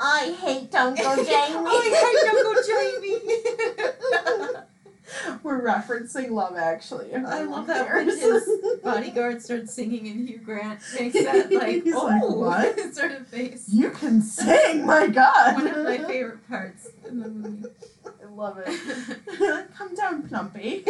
I 0.00 0.32
hate 0.40 0.74
Uncle 0.74 1.16
Jamie. 1.16 1.66
I 1.66 1.90
hate 1.98 2.28
Uncle 2.30 2.62
Jamie. 2.66 3.18
We're 3.26 3.27
referencing 5.68 6.30
Love 6.30 6.56
Actually. 6.56 7.14
I 7.14 7.42
love 7.42 7.66
that 7.66 7.88
when 7.92 8.06
his 8.06 8.48
bodyguard 8.82 9.42
starts 9.42 9.74
singing 9.74 10.08
and 10.08 10.28
Hugh 10.28 10.38
Grant 10.38 10.80
makes 10.98 11.14
that 11.22 11.52
like 11.52 11.84
He's 11.84 11.94
oh 11.94 12.04
like, 12.06 12.22
"What?" 12.76 12.94
sort 12.94 13.12
of 13.12 13.26
face. 13.28 13.68
You 13.72 13.90
can 13.90 14.22
sing, 14.22 14.86
my 14.86 15.06
God. 15.20 15.54
One 15.56 15.66
of 15.68 15.84
my 15.84 15.98
favorite 15.98 16.48
parts 16.48 16.88
in 17.06 17.20
the 17.20 17.28
movie. 17.28 17.68
I 18.06 18.26
love 18.34 18.58
it. 18.64 19.68
Come 19.76 19.94
down, 19.94 20.22
Plumpy. 20.28 20.84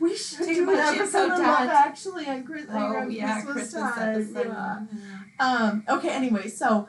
we 0.00 0.16
should 0.16 0.46
Too 0.46 0.54
do 0.66 0.70
an 0.70 0.78
episode 0.78 1.30
of 1.32 1.38
Love 1.38 1.68
Actually 1.68 2.26
on, 2.26 2.44
Chris- 2.44 2.66
oh 2.70 3.08
yeah, 3.08 3.42
Christmas, 3.42 3.72
Christmas 3.72 3.94
time. 3.94 4.08
episode. 4.14 4.46
Yeah. 4.48 4.78
Yeah. 4.92 5.16
Um, 5.38 5.84
okay, 5.88 6.10
anyway, 6.10 6.48
so 6.48 6.88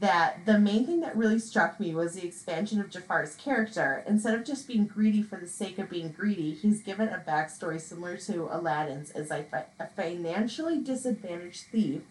that 0.02 0.48
the 0.48 0.58
main 0.60 0.84
thing 0.84 1.00
that 1.00 1.16
really 1.16 1.38
struck 1.38 1.80
me 1.80 1.94
was 1.94 2.16
the 2.16 2.26
expansion 2.28 2.82
of 2.82 2.90
Jafar's 2.90 3.36
character. 3.36 4.04
Instead 4.08 4.34
of 4.34 4.44
just 4.44 4.68
being 4.68 4.88
greedy 4.88 5.22
for 5.22 5.38
the 5.38 5.48
sake 5.48 5.78
of 5.78 5.92
being 5.92 6.12
greedy, 6.12 6.56
he's 6.56 6.82
given 6.82 7.08
a 7.08 7.24
backstory 7.26 7.80
similar 7.80 8.18
to 8.18 8.50
Aladdin's 8.52 9.12
as 9.12 9.30
a, 9.30 9.46
a 9.80 9.88
financially 9.88 10.82
disadvantaged 10.82 11.66
thief 11.72 12.02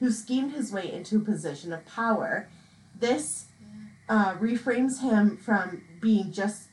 who 0.00 0.10
schemed 0.10 0.52
his 0.52 0.70
way 0.70 0.92
into 0.92 1.16
a 1.16 1.20
position 1.20 1.72
of 1.72 1.86
power. 1.86 2.46
This 2.94 3.46
uh, 4.06 4.34
reframes 4.34 5.00
him 5.00 5.38
from 5.38 5.82
being 6.02 6.30
just 6.30 6.68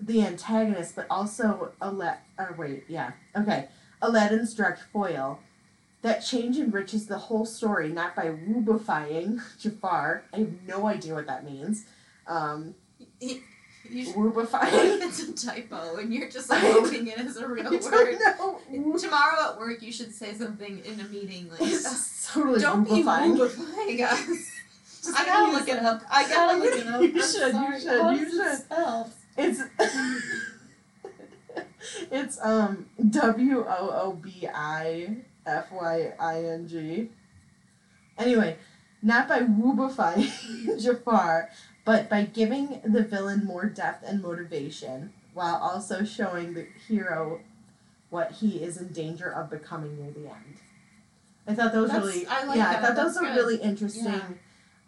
the 0.00 0.22
antagonist, 0.22 0.96
but 0.96 1.06
also 1.10 1.72
Ala- 1.82 2.20
or 2.38 2.54
wait, 2.58 2.84
yeah, 2.88 3.12
okay, 3.36 3.68
Aladdin's 4.00 4.54
direct 4.54 4.80
foil. 4.90 5.38
That 6.02 6.18
change 6.20 6.58
enriches 6.58 7.06
the 7.06 7.16
whole 7.18 7.46
story, 7.46 7.88
not 7.90 8.16
by 8.16 8.26
woobifying 8.26 9.40
Jafar. 9.60 10.24
I 10.34 10.38
have 10.38 10.62
no 10.66 10.86
idea 10.86 11.14
what 11.14 11.26
that 11.28 11.44
means. 11.44 11.84
Um, 12.26 12.74
You 13.20 14.04
should, 14.04 14.14
woobifying. 14.14 14.68
it's 15.02 15.22
a 15.22 15.32
typo, 15.46 15.96
and 15.96 16.12
you're 16.12 16.28
just 16.28 16.50
like 16.50 16.62
it 16.64 17.18
as 17.18 17.36
a 17.36 17.46
real 17.46 17.66
I 17.68 17.70
word. 17.70 18.18
don't 18.38 18.70
know. 18.72 18.98
Tomorrow 18.98 19.52
at 19.52 19.58
work, 19.58 19.80
you 19.82 19.92
should 19.92 20.12
say 20.14 20.34
something 20.34 20.82
in 20.84 20.98
a 21.00 21.04
meeting 21.04 21.48
like, 21.50 21.60
totally 22.32 22.60
"Don't 22.60 22.84
be 22.84 23.02
woobifying. 23.02 23.36
woobifying 23.38 24.00
us." 24.04 24.50
Just 25.04 25.18
I 25.20 25.24
gotta 25.26 25.52
look 25.52 25.68
it 25.68 25.78
up. 25.82 26.02
I 26.10 26.28
gotta 26.28 26.58
look 26.58 26.74
it 26.74 26.86
up. 26.86 27.00
You 27.02 27.08
I'm 27.08 27.14
should, 27.14 27.54
you 27.54 27.80
should, 27.80 28.00
How 28.00 28.10
you 28.10 28.26
it 28.26 28.30
should. 28.30 28.58
spelled? 28.58 29.10
It's 29.36 29.60
it's 32.10 32.38
um 32.42 32.86
W 33.10 33.64
O 33.68 33.90
O 33.90 34.12
B 34.12 34.48
I 34.52 35.16
F 35.46 35.70
Y 35.72 36.12
I 36.18 36.44
N 36.44 36.68
G. 36.68 37.10
Anyway, 38.18 38.56
not 39.02 39.28
by 39.28 39.40
woobifying 39.40 40.30
Jafar, 40.82 41.48
but 41.84 42.08
by 42.08 42.24
giving 42.24 42.80
the 42.84 43.02
villain 43.02 43.44
more 43.44 43.66
depth 43.66 44.04
and 44.06 44.22
motivation, 44.22 45.12
while 45.34 45.56
also 45.56 46.04
showing 46.04 46.54
the 46.54 46.66
hero 46.88 47.40
what 48.10 48.32
he 48.32 48.62
is 48.62 48.76
in 48.76 48.88
danger 48.92 49.30
of 49.32 49.50
becoming 49.50 49.96
near 50.00 50.10
the 50.12 50.28
end. 50.28 50.56
I 51.46 51.54
thought 51.54 51.72
that 51.72 51.80
was 51.80 51.90
That's- 51.90 52.06
really 52.14 52.26
I 52.26 52.44
like 52.44 52.56
yeah, 52.56 52.68
I 52.68 52.72
that. 52.74 52.82
thought 52.82 52.96
that 52.96 53.04
was 53.04 53.14
That's 53.14 53.26
a 53.26 53.34
really 53.34 53.56
interesting 53.56 54.04
Yeah. 54.04 54.28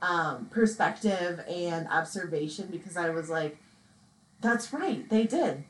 um, 0.02 0.46
perspective 0.50 1.40
and 1.48 1.88
observation 1.88 2.68
because 2.70 2.96
I 2.96 3.10
was 3.10 3.28
like, 3.30 3.56
that's 4.40 4.72
right, 4.72 5.08
they 5.08 5.24
did. 5.24 5.64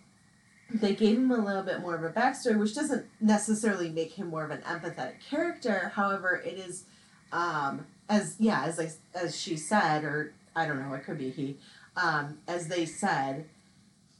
They 0.75 0.95
gave 0.95 1.17
him 1.19 1.31
a 1.31 1.37
little 1.39 1.63
bit 1.63 1.81
more 1.81 1.95
of 1.95 2.03
a 2.03 2.11
backstory, 2.11 2.59
which 2.59 2.75
doesn't 2.75 3.07
necessarily 3.21 3.91
make 3.91 4.13
him 4.13 4.29
more 4.29 4.45
of 4.45 4.51
an 4.51 4.61
empathetic 4.63 5.21
character. 5.29 5.93
However, 5.95 6.43
it 6.45 6.55
is, 6.59 6.85
um, 7.33 7.87
as 8.09 8.37
yeah, 8.41 8.65
as 8.65 8.81
I, 8.81 8.91
as 9.17 9.39
she 9.41 9.57
said, 9.57 10.03
or 10.05 10.35
I 10.57 10.67
don't 10.67 10.81
know, 10.81 10.93
it 10.95 11.05
could 11.05 11.19
be 11.19 11.31
he. 11.31 11.57
um, 11.97 12.39
as 12.49 12.67
they 12.67 12.87
said, 12.87 13.47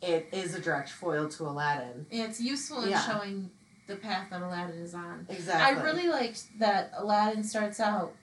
it 0.01 0.29
is 0.33 0.55
a 0.55 0.61
direct 0.61 0.91
foil 0.91 1.29
to 1.31 1.45
Aladdin. 1.49 2.07
Yeah, 2.11 2.25
it's 2.27 2.41
useful 2.41 2.83
in 2.85 2.91
Yeah. 2.91 3.01
showing 3.01 3.51
the 3.89 3.97
path 3.97 4.29
that 4.31 4.41
Aladdin 4.43 4.77
is 4.79 4.95
on. 4.95 5.27
Exactly. 5.29 5.77
I 5.77 5.85
really 5.85 6.09
liked 6.09 6.45
that 6.61 6.93
Aladdin 6.97 7.43
starts 7.43 7.81
out 7.81 8.15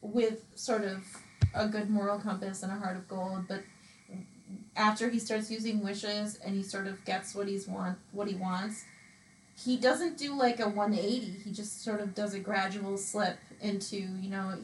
with 0.00 0.44
sort 0.54 0.82
of 0.84 1.04
a 1.54 1.68
good 1.68 1.90
moral 1.90 2.18
compass 2.18 2.62
and 2.62 2.72
a 2.72 2.76
heart 2.76 2.96
of 2.96 3.06
gold, 3.08 3.44
but 3.48 3.62
after 4.78 5.10
he 5.10 5.18
starts 5.18 5.50
using 5.50 5.82
wishes 5.82 6.38
and 6.44 6.54
he 6.54 6.62
sort 6.62 6.86
of 6.86 7.04
gets 7.04 7.34
what 7.34 7.48
he's 7.48 7.66
want 7.66 7.98
what 8.12 8.28
he 8.28 8.34
wants, 8.34 8.84
he 9.62 9.76
doesn't 9.76 10.16
do 10.16 10.34
like 10.34 10.60
a 10.60 10.68
180. 10.68 11.42
He 11.44 11.50
just 11.50 11.82
sort 11.84 12.00
of 12.00 12.14
does 12.14 12.32
a 12.32 12.38
gradual 12.38 12.96
slip 12.96 13.38
into, 13.60 13.96
you 13.96 14.30
know, 14.30 14.54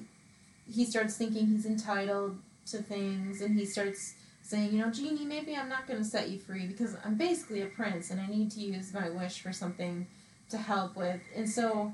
he 0.73 0.85
starts 0.85 1.17
thinking 1.17 1.49
he's 1.49 1.67
entitled 1.67 2.39
to 2.67 2.79
things 2.79 3.43
and 3.43 3.59
he 3.59 3.67
starts 3.67 4.15
saying, 4.41 4.73
you 4.73 4.79
know, 4.79 4.91
Genie, 4.91 5.25
maybe 5.25 5.57
I'm 5.57 5.69
not 5.69 5.87
going 5.87 5.99
to 5.99 6.05
set 6.05 6.31
you 6.31 6.39
free 6.39 6.67
because 6.67 6.97
I'm 7.05 7.17
basically 7.17 7.63
a 7.63 7.67
prince 7.67 8.11
and 8.11 8.21
I 8.21 8.27
need 8.27 8.51
to 8.53 8.61
use 8.61 8.95
my 8.95 9.11
wish 9.11 9.41
for 9.41 9.53
something 9.53 10.07
to 10.51 10.59
help 10.59 10.97
with. 10.97 11.21
And 11.35 11.49
so 11.51 11.93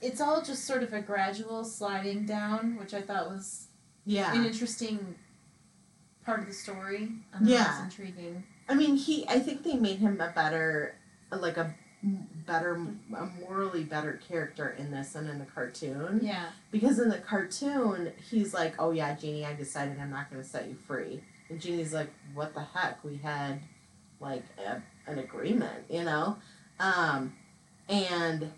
it's 0.00 0.20
all 0.20 0.40
just 0.40 0.64
sort 0.64 0.82
of 0.82 0.92
a 0.92 1.02
gradual 1.02 1.64
sliding 1.64 2.24
down, 2.24 2.76
which 2.78 2.94
I 2.94 3.02
thought 3.02 3.28
was 3.28 3.66
yeah. 4.06 4.34
an 4.34 4.46
interesting 4.46 5.16
part 6.24 6.40
of 6.40 6.46
the 6.46 6.52
story. 6.52 7.10
Yeah. 7.42 7.84
It's 7.84 7.96
intriguing. 7.96 8.44
I 8.68 8.74
mean, 8.74 8.96
he. 8.96 9.26
I 9.28 9.38
think 9.38 9.62
they 9.62 9.74
made 9.74 9.98
him 9.98 10.20
a 10.20 10.28
better, 10.28 10.96
like 11.30 11.56
a 11.56 11.74
better, 12.46 12.74
a 13.16 13.26
morally 13.40 13.84
better 13.84 14.20
character 14.28 14.74
in 14.78 14.90
this 14.90 15.12
than 15.12 15.28
in 15.28 15.38
the 15.38 15.44
cartoon. 15.44 16.20
Yeah. 16.22 16.46
Because 16.70 16.98
in 16.98 17.08
the 17.08 17.18
cartoon, 17.18 18.12
he's 18.30 18.54
like, 18.54 18.74
"Oh 18.78 18.90
yeah, 18.90 19.14
Genie, 19.14 19.44
I 19.44 19.54
decided 19.54 19.98
I'm 20.00 20.10
not 20.10 20.30
going 20.30 20.42
to 20.42 20.48
set 20.48 20.68
you 20.68 20.76
free," 20.86 21.22
and 21.48 21.60
Genie's 21.60 21.92
like, 21.92 22.10
"What 22.32 22.54
the 22.54 22.62
heck? 22.62 23.04
We 23.04 23.16
had 23.16 23.60
like 24.20 24.44
a, 24.58 24.82
an 25.10 25.18
agreement, 25.18 25.84
you 25.90 26.04
know," 26.04 26.38
um, 26.80 27.34
and 27.88 28.50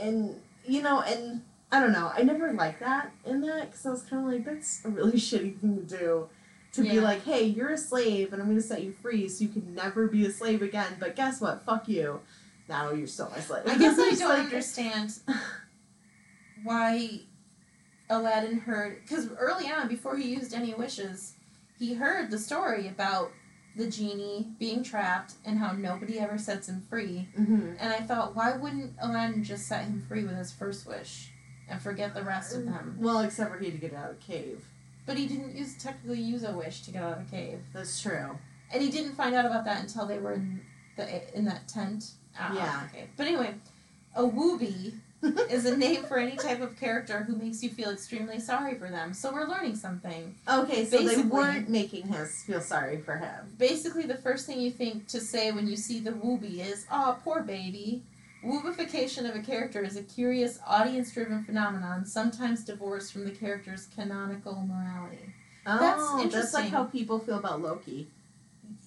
and 0.00 0.40
you 0.66 0.82
know, 0.82 1.00
and 1.00 1.42
I 1.72 1.80
don't 1.80 1.92
know. 1.92 2.12
I 2.14 2.22
never 2.22 2.52
liked 2.52 2.80
that 2.80 3.12
in 3.24 3.40
that 3.40 3.70
because 3.70 3.86
I 3.86 3.90
was 3.90 4.02
kind 4.02 4.24
of 4.26 4.32
like, 4.32 4.44
that's 4.44 4.84
a 4.84 4.88
really 4.90 5.12
shitty 5.28 5.58
thing 5.58 5.76
to 5.86 5.98
do. 5.98 6.28
To 6.74 6.82
be 6.82 7.00
like, 7.00 7.24
hey, 7.24 7.44
you're 7.44 7.68
a 7.70 7.76
slave, 7.76 8.32
and 8.32 8.40
I'm 8.40 8.48
going 8.48 8.56
to 8.60 8.66
set 8.66 8.82
you 8.82 8.92
free, 8.92 9.28
so 9.28 9.44
you 9.44 9.50
can 9.50 9.74
never 9.74 10.06
be 10.08 10.24
a 10.24 10.30
slave 10.30 10.62
again. 10.62 10.96
But 10.98 11.16
guess 11.16 11.38
what? 11.40 11.64
Fuck 11.66 11.86
you. 11.88 12.20
Now 12.68 12.92
you're 12.92 13.06
still 13.06 13.28
my 13.30 13.40
slave. 13.40 13.64
I 13.66 13.76
guess 13.76 13.98
I 13.98 14.10
don't 14.14 14.28
like- 14.30 14.38
understand 14.38 15.12
why 16.62 17.20
Aladdin 18.08 18.60
heard 18.60 19.00
because 19.02 19.28
early 19.38 19.66
on, 19.70 19.88
before 19.88 20.16
he 20.16 20.28
used 20.34 20.54
any 20.54 20.74
wishes, 20.74 21.34
he 21.78 21.94
heard 21.94 22.30
the 22.30 22.38
story 22.38 22.88
about 22.88 23.32
the 23.76 23.88
genie 23.90 24.48
being 24.58 24.82
trapped 24.82 25.34
and 25.44 25.58
how 25.58 25.72
nobody 25.72 26.18
ever 26.18 26.36
sets 26.38 26.68
him 26.68 26.82
free. 26.88 27.28
Mhm. 27.38 27.76
And 27.80 27.92
I 27.92 28.00
thought, 28.00 28.36
why 28.36 28.56
wouldn't 28.56 28.94
Aladdin 29.00 29.42
just 29.44 29.66
set 29.66 29.84
him 29.84 30.04
free 30.08 30.24
with 30.24 30.36
his 30.36 30.52
first 30.52 30.86
wish 30.86 31.31
and 31.72 31.80
forget 31.82 32.14
the 32.14 32.22
rest 32.22 32.54
of 32.54 32.64
them? 32.66 32.96
Well, 33.00 33.20
except 33.20 33.50
for 33.50 33.58
he 33.58 33.70
had 33.70 33.80
to 33.80 33.88
get 33.88 33.96
out 33.96 34.10
of 34.10 34.18
the 34.20 34.24
cave. 34.32 34.64
But 35.06 35.16
he 35.16 35.26
didn't 35.26 35.56
use 35.56 35.74
technically 35.82 36.20
use 36.20 36.44
a 36.44 36.52
wish 36.52 36.82
to 36.82 36.92
get 36.92 37.02
out 37.02 37.18
of 37.18 37.30
the 37.30 37.36
cave, 37.36 37.58
That's 37.72 38.00
true. 38.00 38.38
and 38.72 38.82
he 38.82 38.90
didn't 38.90 39.14
find 39.14 39.34
out 39.34 39.44
about 39.46 39.64
that 39.64 39.80
until 39.82 40.06
they 40.06 40.18
were 40.18 40.34
in 40.34 40.60
the 40.96 41.36
in 41.36 41.44
that 41.46 41.66
tent. 41.66 42.12
out 42.38 42.54
Yeah. 42.54 42.84
of 42.84 42.90
the 42.92 42.96
cave. 42.98 43.08
But 43.16 43.26
anyway, 43.26 43.54
a 44.14 44.22
wooby 44.22 44.94
is 45.50 45.66
a 45.66 45.76
name 45.76 46.04
for 46.04 46.18
any 46.18 46.36
type 46.36 46.60
of 46.60 46.78
character 46.78 47.24
who 47.24 47.36
makes 47.36 47.62
you 47.62 47.70
feel 47.70 47.90
extremely 47.90 48.38
sorry 48.40 48.74
for 48.76 48.88
them. 48.90 49.12
So 49.14 49.32
we're 49.32 49.46
learning 49.48 49.76
something. 49.76 50.34
Okay, 50.48 50.84
so 50.84 50.98
they 50.98 51.22
weren't 51.22 51.68
making 51.68 52.12
us 52.14 52.42
feel 52.42 52.60
sorry 52.60 52.98
for 53.00 53.16
him. 53.16 53.54
Basically, 53.58 54.04
the 54.04 54.16
first 54.16 54.46
thing 54.46 54.60
you 54.60 54.70
think 54.70 55.06
to 55.08 55.20
say 55.20 55.50
when 55.52 55.66
you 55.68 55.76
see 55.76 55.98
the 56.00 56.10
wooby 56.12 56.58
is, 56.60 56.86
"Oh, 56.90 57.18
poor 57.24 57.42
baby." 57.42 58.02
Woobification 58.44 59.28
of 59.28 59.36
a 59.36 59.40
character 59.40 59.82
is 59.82 59.96
a 59.96 60.02
curious, 60.02 60.58
audience-driven 60.66 61.44
phenomenon, 61.44 62.04
sometimes 62.04 62.64
divorced 62.64 63.12
from 63.12 63.24
the 63.24 63.30
character's 63.30 63.86
canonical 63.94 64.54
morality. 64.66 65.32
Oh, 65.64 65.78
That's 65.78 66.02
interesting. 66.24 66.30
That's 66.40 66.54
like 66.54 66.70
how 66.70 66.84
people 66.84 67.18
feel 67.20 67.38
about 67.38 67.60
Loki. 67.62 68.08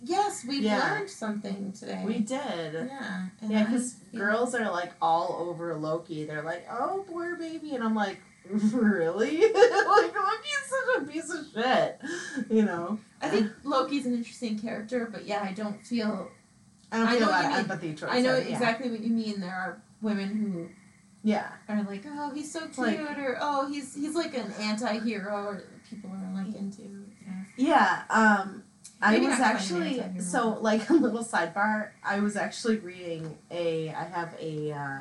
Yes, 0.04 0.44
we 0.46 0.60
Yeah. 0.60 0.92
learned 0.92 1.10
something 1.10 1.72
today. 1.72 2.04
We 2.06 2.20
did. 2.20 2.74
Yeah. 2.74 3.28
and 3.42 3.52
Yeah, 3.52 3.64
because 3.64 3.94
girls 4.14 4.54
are 4.54 4.70
like 4.72 4.92
all 5.02 5.38
over 5.50 5.74
Loki. 5.76 6.26
They're 6.26 6.42
like, 6.44 6.68
"Oh, 6.70 7.06
poor 7.10 7.36
baby," 7.38 7.76
and 7.76 7.84
I'm 7.84 7.96
like, 7.96 8.20
"Really? 8.50 9.38
like 9.42 10.16
Loki's 10.16 10.66
such 10.70 11.02
a 11.02 11.06
piece 11.06 11.30
of 11.34 11.46
shit." 11.54 12.02
You 12.50 12.64
know. 12.66 13.00
I 13.22 13.30
think 13.30 13.52
Loki's 13.64 14.06
an 14.06 14.14
interesting 14.14 14.60
character, 14.60 15.08
but 15.12 15.26
yeah, 15.26 15.42
I 15.44 15.54
don't 15.54 15.82
feel. 15.86 16.30
I 16.92 16.98
don't 16.98 17.08
I 17.08 17.12
feel 17.12 17.20
know 17.22 17.28
a 17.28 17.30
lot 17.32 17.44
what 17.44 17.46
of 17.46 17.52
you 17.52 17.58
empathy 17.58 17.94
towards 17.96 18.14
I 18.16 18.22
know 18.22 18.36
him. 18.36 18.48
Yeah. 18.48 18.54
exactly 18.54 18.90
what 18.92 19.00
you 19.02 19.10
mean. 19.12 19.40
There 19.40 19.50
are 19.54 19.82
women 20.02 20.30
who 20.36 20.70
Yeah. 21.24 21.48
are 21.68 21.84
like, 21.84 22.04
"Oh, 22.08 22.32
he's 22.34 22.52
so 22.52 22.62
cute," 22.62 22.78
Like- 22.78 23.00
or 23.18 23.38
"Oh, 23.42 23.68
he's 23.68 23.96
he's 23.96 24.16
like 24.16 24.36
an 24.38 24.52
anti-hero," 24.60 25.34
or 25.46 25.64
people 25.90 26.12
are 26.12 26.34
like 26.44 26.56
into. 26.56 27.06
Yeah. 27.26 27.44
Yeah. 27.58 28.04
Um, 28.10 28.64
I 29.02 29.12
Maybe 29.14 29.26
was 29.28 29.40
not 29.40 29.40
quite 29.40 29.50
an 29.50 29.56
actually 29.58 30.00
anti-hero. 30.00 30.24
so 30.24 30.50
like 30.62 30.90
a 30.90 30.94
little 30.94 31.24
sidebar. 31.24 31.90
I 32.04 32.20
was 32.20 32.36
actually 32.36 32.78
reading 32.78 33.38
a. 33.52 33.90
I 33.90 34.04
have 34.06 34.36
a. 34.40 34.72
Uh, 34.72 35.00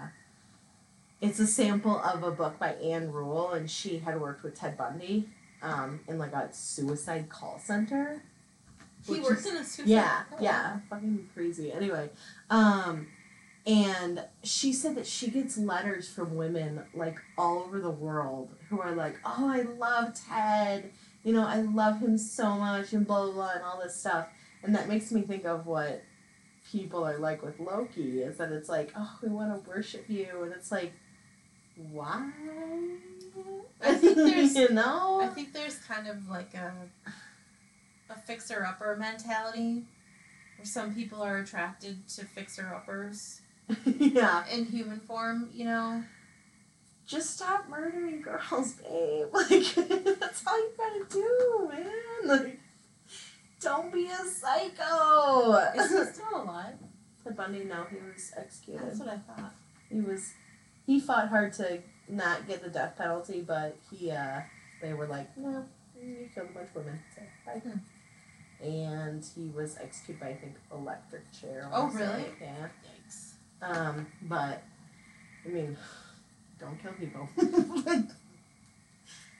it's 1.21 1.39
a 1.39 1.47
sample 1.47 1.99
of 2.01 2.23
a 2.23 2.31
book 2.31 2.59
by 2.59 2.73
Ann 2.75 3.11
Rule, 3.13 3.53
and 3.53 3.71
she 3.71 3.99
had 3.99 4.21
worked 4.21 4.43
with 4.43 4.55
Ted 4.55 4.77
Bundy, 4.77 5.29
um, 5.63 6.01
in 6.09 6.19
like 6.19 6.33
a 6.35 6.49
suicide 6.53 7.29
call 7.31 7.59
center. 7.65 8.23
He 9.07 9.21
works 9.21 9.41
is- 9.45 9.47
in 9.53 9.57
a 9.59 9.65
suicide. 9.65 9.91
Yeah, 9.91 10.23
oh, 10.33 10.37
yeah, 10.41 10.79
fucking 10.91 11.29
crazy. 11.35 11.73
Anyway, 11.73 12.11
um, 12.51 13.07
and 13.67 14.25
she 14.43 14.73
said 14.73 14.95
that 14.97 15.07
she 15.07 15.31
gets 15.31 15.57
letters 15.59 16.09
from 16.09 16.37
women 16.37 16.83
like 16.95 17.19
all 17.39 17.59
over 17.61 17.81
the 17.81 17.91
world 17.91 18.51
who 18.69 18.81
are 18.81 18.93
like, 18.95 19.17
"Oh, 19.25 19.49
I 19.49 19.63
love 19.63 20.15
Ted. 20.29 20.91
You 21.23 21.33
know, 21.33 21.47
I 21.47 21.61
love 21.63 22.01
him 22.01 22.19
so 22.19 22.57
much," 22.57 22.93
and 22.93 23.07
blah 23.07 23.25
blah 23.25 23.33
blah, 23.33 23.51
and 23.55 23.63
all 23.63 23.81
this 23.83 23.97
stuff. 23.97 24.29
And 24.63 24.75
that 24.75 24.89
makes 24.89 25.11
me 25.13 25.23
think 25.23 25.45
of 25.45 25.67
what 25.67 26.03
people 26.71 27.05
are 27.07 27.19
like 27.19 27.43
with 27.43 27.61
Loki 27.61 28.23
is 28.23 28.39
that 28.39 28.51
it's 28.53 28.69
like, 28.69 28.93
"Oh, 28.97 29.19
we 29.23 29.29
want 29.29 29.53
to 29.65 29.71
worship 29.71 30.05
you," 30.09 30.43
and 30.43 30.53
it's 30.53 30.71
like, 30.73 30.93
why? 31.91 32.31
I 33.83 33.95
think 33.95 34.17
there's- 34.17 34.55
you 34.57 34.69
know. 34.71 35.21
I 35.23 35.27
think 35.29 35.53
there's 35.53 35.77
kind 35.79 36.07
of 36.07 36.29
like 36.29 36.55
a 36.55 36.73
a 38.11 38.19
fixer 38.19 38.65
upper 38.67 38.97
mentality, 38.97 39.85
where 40.57 40.67
some 40.67 40.95
people 40.95 41.23
are 41.23 41.39
attracted 41.39 42.07
to 42.09 42.25
fixer 42.25 42.73
uppers 42.75 43.41
yeah. 43.87 44.45
in 44.53 44.67
human 44.67 45.01
form. 45.01 45.49
You 45.53 45.65
know. 45.67 46.05
just 47.07 47.35
stop 47.37 47.69
murdering 47.69 48.23
girls, 48.23 48.75
babe. 48.75 49.27
Like 49.33 49.75
that's 50.21 50.47
all 50.47 50.59
you 50.59 50.71
gotta 50.77 51.05
do, 51.11 51.71
man. 51.73 51.91
Like 52.25 52.61
don't 53.61 53.93
be 53.93 54.07
a 54.07 54.25
psycho. 54.25 55.55
Is 55.77 55.91
he 55.91 56.05
still 56.13 56.43
alive? 56.43 56.75
Ted 57.23 57.37
Bundy, 57.37 57.65
no, 57.65 57.87
he 57.91 57.97
was 57.97 58.33
executed. 58.37 58.83
That's 58.87 58.99
what 58.99 59.09
I 59.09 59.17
thought. 59.19 59.55
He 59.91 60.01
was 60.01 60.33
he 60.87 61.01
fought 61.01 61.29
hard 61.29 61.53
to 61.55 61.81
not 62.09 62.47
get 62.47 62.63
the 62.63 62.69
death 62.69 62.97
penalty, 62.99 63.41
but 63.41 63.77
he 63.91 64.11
uh 64.11 64.41
they 64.83 64.93
were 64.93 65.07
like, 65.07 65.35
No, 65.37 65.65
you 65.99 66.29
killed 66.35 66.49
a 66.51 66.53
bunch 66.53 66.69
of 66.71 66.77
women. 66.77 67.01
So 67.15 67.23
bye. 67.47 67.61
Hmm. 67.61 67.79
And 68.65 69.23
he 69.37 69.51
was 69.55 69.77
executed 69.81 70.21
by 70.21 70.29
I 70.31 70.35
think 70.35 70.55
electric 70.73 71.31
chair. 71.39 71.69
I 71.71 71.77
Oh, 71.77 71.83
wanna 71.85 71.99
say. 71.99 72.07
really? 72.07 72.25
Yeah. 72.41 72.69
Yikes. 72.87 73.77
Um, 73.77 74.07
but 74.23 74.63
I 75.45 75.49
mean, 75.49 75.77
don't 76.59 76.81
kill 76.83 76.93
people. 76.93 77.29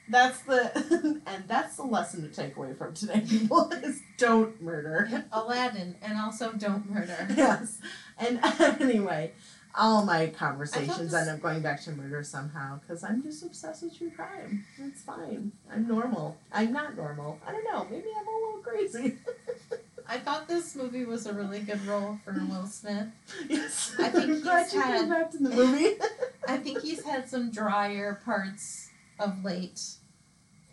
that's 0.07 0.39
the 0.43 1.21
and 1.25 1.43
that's 1.47 1.77
the 1.77 1.83
lesson 1.83 2.21
to 2.21 2.27
take 2.29 2.55
away 2.55 2.73
from 2.73 2.93
today, 2.93 3.21
people 3.27 3.71
is 3.83 4.01
don't 4.17 4.61
murder. 4.61 5.25
Aladdin, 5.31 5.95
and 6.03 6.17
also 6.19 6.51
don't 6.53 6.89
murder. 6.89 7.27
yes. 7.35 7.79
And 8.19 8.39
anyway, 8.79 9.31
all 9.77 10.05
my 10.05 10.27
conversations 10.27 10.97
this- 11.11 11.13
end 11.13 11.29
up 11.29 11.41
going 11.41 11.61
back 11.61 11.81
to 11.83 11.91
murder 11.91 12.23
somehow 12.23 12.79
because 12.79 13.03
I'm 13.03 13.21
just 13.23 13.43
obsessed 13.43 13.83
with 13.83 13.97
true 13.97 14.11
crime. 14.11 14.65
That's 14.79 15.01
fine. 15.01 15.51
I'm 15.71 15.87
normal. 15.87 16.37
I'm 16.51 16.71
not 16.71 16.95
normal. 16.95 17.39
I 17.45 17.51
don't 17.51 17.63
know. 17.65 17.85
Maybe 17.89 18.07
I'm 18.17 18.27
a 18.27 18.31
little 18.31 18.61
crazy. 18.63 19.17
I 20.07 20.17
thought 20.19 20.47
this 20.47 20.75
movie 20.75 21.03
was 21.03 21.25
a 21.25 21.33
really 21.33 21.59
good 21.61 21.83
role 21.87 22.19
for 22.23 22.31
Will 22.33 22.67
Smith. 22.67 23.07
yes. 23.49 23.95
I 23.97 24.09
think 24.09 24.25
I'm 24.25 24.41
glad 24.41 24.65
he's 24.65 24.73
you 24.75 24.81
had- 24.81 24.99
came 24.99 25.09
back 25.09 25.31
to 25.31 25.37
the 25.39 25.49
movie. 25.49 25.95
I 26.47 26.57
think 26.57 26.81
he's 26.81 27.03
had 27.03 27.27
some 27.27 27.49
drier 27.51 28.21
parts 28.23 28.89
of 29.19 29.43
late, 29.43 29.81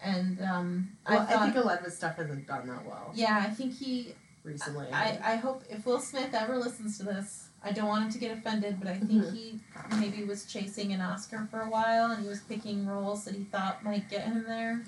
and 0.03 0.39
um, 0.43 0.91
well, 1.09 1.27
I 1.31 1.35
I, 1.35 1.45
think 1.45 1.57
a 1.57 1.61
lot 1.67 1.79
of 1.79 1.85
his 1.87 1.97
stuff 1.97 2.17
hasn't 2.17 2.47
done 2.47 2.67
that 2.67 2.85
well 2.85 3.13
yeah, 3.15 3.43
I 3.47 3.51
think 3.51 3.79
he. 3.79 4.15
Recently. 4.45 4.89
I, 4.93 5.19
I 5.23 5.37
hope 5.37 5.63
if 5.71 5.87
Will 5.87 6.01
Smith 6.01 6.35
ever 6.35 6.57
listens 6.59 6.99
to 6.99 7.05
this, 7.05 7.49
I 7.65 7.73
don't 7.73 7.87
want 7.89 8.05
him 8.07 8.11
to 8.13 8.19
get 8.19 8.37
offended, 8.37 8.79
but 8.81 8.89
I 8.89 8.99
think 8.99 9.11
Mhm. 9.25 9.33
he 9.35 9.61
maybe 9.99 10.25
was 10.25 10.45
chasing 10.47 10.93
an 10.93 11.01
Oscar 11.01 11.47
for 11.51 11.61
a 11.61 11.71
while, 11.71 12.11
and 12.11 12.23
he 12.23 12.29
was 12.29 12.41
picking 12.41 12.87
roles 12.87 13.25
that 13.25 13.35
he 13.35 13.45
thought 13.45 13.85
might 13.85 14.09
get 14.11 14.25
him 14.25 14.45
there. 14.47 14.83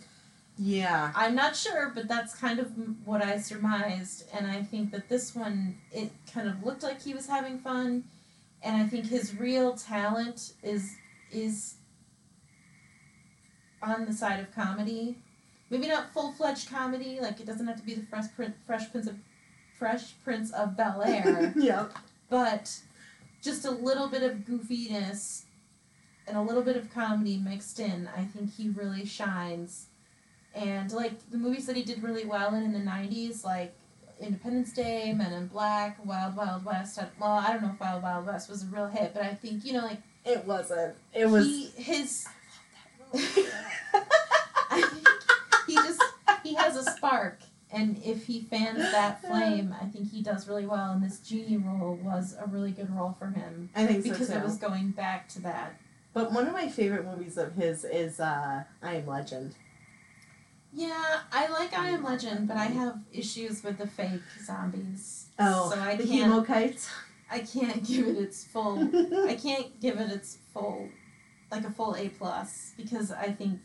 Yeah. 0.56 1.12
I'm 1.14 1.34
not 1.34 1.56
sure, 1.56 1.90
but 1.94 2.08
that's 2.08 2.34
kind 2.34 2.58
of 2.58 2.72
what 3.06 3.22
I 3.22 3.38
surmised, 3.38 4.24
and 4.32 4.46
I 4.46 4.62
think 4.62 4.90
that 4.92 5.08
this 5.08 5.34
one 5.34 5.76
it 5.92 6.10
kind 6.32 6.48
of 6.48 6.64
looked 6.64 6.82
like 6.82 7.02
he 7.02 7.14
was 7.14 7.26
having 7.26 7.58
fun, 7.58 8.04
and 8.62 8.76
I 8.76 8.86
think 8.86 9.06
his 9.06 9.36
real 9.36 9.74
talent 9.76 10.52
is 10.62 10.96
is 11.32 11.74
on 13.82 14.06
the 14.06 14.12
side 14.12 14.40
of 14.40 14.52
comedy. 14.54 15.18
Maybe 15.70 15.88
not 15.88 16.12
full 16.12 16.32
fledged 16.32 16.70
comedy, 16.70 17.18
like 17.20 17.40
it 17.40 17.46
doesn't 17.46 17.66
have 17.66 17.76
to 17.76 17.82
be 17.82 17.94
the 17.94 18.06
Fresh 18.06 18.26
Prince, 18.36 18.54
Fresh 18.66 18.90
Prince 18.92 19.06
of 19.08 19.16
Fresh 19.84 20.14
Prince 20.24 20.50
of 20.52 20.78
Bel 20.78 21.02
Air, 21.06 21.52
yep. 21.56 21.92
but 22.30 22.74
just 23.42 23.66
a 23.66 23.70
little 23.70 24.08
bit 24.08 24.22
of 24.22 24.38
goofiness 24.38 25.42
and 26.26 26.38
a 26.38 26.40
little 26.40 26.62
bit 26.62 26.74
of 26.74 26.90
comedy 26.90 27.36
mixed 27.36 27.78
in. 27.78 28.08
I 28.16 28.24
think 28.24 28.54
he 28.54 28.70
really 28.70 29.04
shines. 29.04 29.88
And 30.54 30.90
like 30.90 31.12
the 31.30 31.36
movies 31.36 31.66
that 31.66 31.76
he 31.76 31.82
did 31.82 32.02
really 32.02 32.24
well 32.24 32.54
in 32.54 32.62
in 32.62 32.72
the 32.72 32.78
'90s, 32.78 33.44
like 33.44 33.74
Independence 34.18 34.72
Day, 34.72 35.12
Men 35.12 35.34
in 35.34 35.48
Black, 35.48 35.98
Wild 36.02 36.34
Wild 36.34 36.64
West. 36.64 36.98
Well, 37.20 37.30
I 37.32 37.52
don't 37.52 37.60
know 37.62 37.72
if 37.74 37.78
Wild 37.80 38.02
Wild 38.02 38.26
West 38.26 38.48
was 38.48 38.62
a 38.62 38.66
real 38.66 38.86
hit, 38.86 39.12
but 39.12 39.22
I 39.22 39.34
think 39.34 39.66
you 39.66 39.74
know, 39.74 39.82
like 39.84 40.00
It 40.24 40.46
wasn't. 40.46 40.94
It 41.12 41.28
was. 41.28 41.44
he 41.44 41.66
his. 41.76 42.26
I 43.12 43.20
think 44.80 45.08
he 45.66 45.74
just 45.74 46.02
he 46.42 46.54
has 46.54 46.74
a 46.76 46.90
spark, 46.90 47.40
and 47.74 48.00
if 48.04 48.26
he 48.26 48.40
fans 48.40 48.78
that 48.78 49.20
flame, 49.26 49.74
I 49.80 49.86
think 49.86 50.10
he 50.10 50.22
does 50.22 50.48
really 50.48 50.66
well. 50.66 50.92
And 50.92 51.02
this 51.02 51.18
genie 51.18 51.56
role 51.56 51.98
was 52.02 52.36
a 52.40 52.46
really 52.46 52.70
good 52.70 52.94
role 52.94 53.14
for 53.18 53.26
him 53.26 53.68
I 53.74 53.86
think 53.86 54.04
because 54.04 54.28
so 54.28 54.34
too. 54.34 54.38
it 54.40 54.44
was 54.44 54.56
going 54.56 54.90
back 54.90 55.28
to 55.30 55.42
that. 55.42 55.80
But 56.12 56.32
one 56.32 56.46
of 56.46 56.52
my 56.52 56.68
favorite 56.68 57.04
movies 57.04 57.36
of 57.36 57.54
his 57.54 57.84
is 57.84 58.20
uh, 58.20 58.62
I 58.80 58.94
Am 58.94 59.06
Legend. 59.06 59.56
Yeah, 60.72 61.20
I 61.32 61.48
like 61.48 61.76
I 61.76 61.90
Am 61.90 62.04
Legend, 62.04 62.46
but 62.46 62.56
I 62.56 62.66
have 62.66 63.00
issues 63.12 63.64
with 63.64 63.78
the 63.78 63.86
fake 63.86 64.22
zombies. 64.44 65.26
Oh, 65.38 65.70
so 65.72 65.80
I 65.80 65.96
the 65.96 66.06
can't. 66.06 66.32
Hemokites. 66.32 66.88
I 67.30 67.40
can't 67.40 67.84
give 67.86 68.06
it 68.06 68.16
its 68.16 68.44
full. 68.44 68.78
I 69.28 69.34
can't 69.34 69.80
give 69.80 69.98
it 69.98 70.10
its 70.10 70.38
full, 70.52 70.88
like 71.50 71.64
a 71.64 71.70
full 71.70 71.96
A 71.96 72.08
plus 72.08 72.72
because 72.76 73.10
I 73.10 73.32
think 73.32 73.60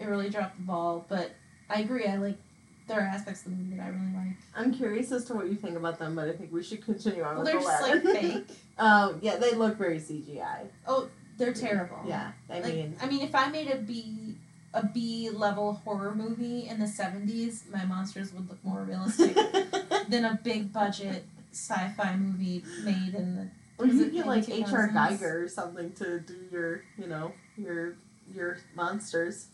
it 0.00 0.06
really 0.06 0.30
dropped 0.30 0.56
the 0.56 0.62
ball. 0.62 1.04
But 1.08 1.32
I 1.68 1.80
agree. 1.80 2.06
I 2.06 2.16
like 2.16 2.38
there 2.86 2.98
are 3.00 3.02
aspects 3.06 3.44
of 3.46 3.50
the 3.52 3.56
movie 3.56 3.76
that 3.76 3.84
I 3.84 3.88
really 3.88 4.12
like. 4.14 4.36
I'm 4.54 4.72
curious 4.72 5.10
as 5.12 5.24
to 5.26 5.34
what 5.34 5.46
you 5.46 5.54
think 5.56 5.76
about 5.76 5.98
them, 5.98 6.14
but 6.14 6.28
I 6.28 6.32
think 6.32 6.52
we 6.52 6.62
should 6.62 6.84
continue 6.84 7.22
on 7.22 7.36
Well, 7.36 7.44
with 7.44 7.52
they're 7.52 7.60
just 7.60 7.82
like 7.82 8.04
Aladdin. 8.04 8.44
fake. 8.44 8.56
Oh 8.78 9.18
yeah, 9.22 9.36
they 9.36 9.52
look 9.54 9.76
very 9.78 9.98
CGI. 9.98 10.66
Oh, 10.86 11.08
they're 11.38 11.52
terrible. 11.54 11.98
Yeah, 12.06 12.32
I 12.50 12.60
Like, 12.60 12.74
mean, 12.74 12.96
I 13.02 13.06
mean, 13.06 13.22
if 13.22 13.34
I 13.34 13.48
made 13.48 13.68
a 13.70 13.76
B 13.76 14.36
a 14.72 14.84
B 14.86 15.30
level 15.30 15.74
horror 15.84 16.14
movie 16.14 16.66
in 16.68 16.78
the 16.80 16.86
seventies, 16.88 17.64
my 17.72 17.84
monsters 17.84 18.32
would 18.32 18.48
look 18.48 18.62
more 18.64 18.82
realistic 18.82 19.34
than 20.08 20.24
a 20.24 20.38
big 20.42 20.72
budget 20.72 21.24
sci-fi 21.52 22.16
movie 22.16 22.62
made 22.84 23.14
in 23.14 23.36
the 23.36 23.48
or 23.78 23.86
you 23.86 24.08
get 24.10 24.26
like 24.26 24.48
H.R. 24.48 24.88
Giger 24.90 25.44
or 25.44 25.48
something 25.48 25.92
to 25.94 26.20
do 26.20 26.36
your, 26.52 26.82
you 26.98 27.06
know, 27.08 27.32
your 27.56 27.94
your 28.32 28.58
monsters. 28.76 29.46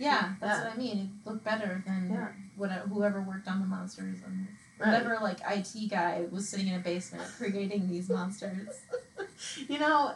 Yeah, 0.00 0.34
that's 0.40 0.58
Yeah. 0.60 0.64
what 0.64 0.74
I 0.74 0.76
mean. 0.78 0.98
It 1.24 1.28
looked 1.28 1.44
better 1.44 1.82
than 1.86 2.10
Yeah. 2.10 2.28
whatever 2.56 2.88
whoever 2.88 3.22
worked 3.22 3.46
on 3.48 3.60
the 3.60 3.66
monsters 3.66 4.18
and 4.26 4.48
Right. 4.78 4.86
whatever 4.92 5.18
like 5.20 5.40
IT 5.46 5.88
guy 5.88 6.26
was 6.30 6.48
sitting 6.48 6.68
in 6.68 6.74
a 6.74 6.82
basement 6.82 7.30
creating 7.38 7.88
these 7.88 8.08
monsters. 8.08 8.68
You 9.68 9.78
know, 9.78 10.14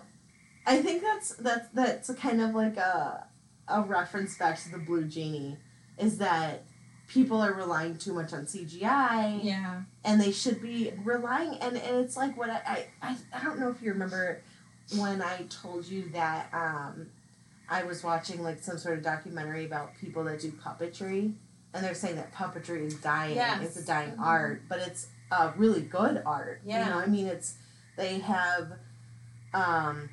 I 0.66 0.83
think 0.83 1.03
that's 1.03 1.35
that's 1.37 1.68
that's 1.73 2.11
kind 2.14 2.40
of 2.40 2.55
like 2.55 2.77
a 2.77 3.27
a 3.68 3.81
reference 3.83 4.37
back 4.37 4.59
to 4.62 4.70
the 4.70 4.79
Blue 4.79 5.05
Genie, 5.05 5.57
is 5.99 6.18
that 6.18 6.64
people 7.09 7.40
are 7.42 7.53
relying 7.55 7.97
too 7.97 8.12
much 8.14 8.33
on 8.33 8.47
CGI. 8.47 9.40
Yeah. 9.42 9.83
and 10.05 10.20
they 10.20 10.33
should 10.33 10.61
be 10.61 10.92
relying 11.05 11.55
and, 11.61 11.77
and 11.77 11.97
it's 12.05 12.16
like 12.16 12.37
what 12.37 12.49
I, 12.51 12.61
I, 13.03 13.09
I 13.11 13.16
I 13.35 13.44
don't 13.44 13.59
know 13.59 13.68
if 13.70 13.81
you 13.83 13.92
remember 13.92 14.42
when 14.99 15.23
I 15.23 15.44
told 15.49 15.87
you 15.87 16.09
that 16.11 16.49
um 16.53 17.07
I 17.68 17.83
was 17.85 18.03
watching 18.05 18.42
like 18.42 18.62
some 18.62 18.79
sort 18.79 18.98
of 18.98 19.05
documentary 19.05 19.64
about 19.64 19.94
people 19.96 20.24
that 20.24 20.40
do 20.40 20.50
puppetry 20.53 21.35
and 21.72 21.85
they're 21.85 21.94
saying 21.94 22.16
that 22.16 22.33
puppetry 22.33 22.85
is 22.87 22.94
dying 23.00 23.37
Yes. 23.37 23.62
it's 23.62 23.77
a 23.77 23.85
dying 23.87 24.12
Mhm. 24.12 24.20
art 24.20 24.62
but 24.68 24.79
it's 24.81 25.09
a 25.31 25.53
really 25.57 25.81
good 25.83 26.22
art 26.27 26.61
Yeah. 26.64 26.85
you 26.85 26.90
know 26.90 26.98
I 26.98 27.07
mean 27.07 27.27
it's 27.27 27.55
they 27.96 28.18
have 28.20 28.72
um 29.53 30.09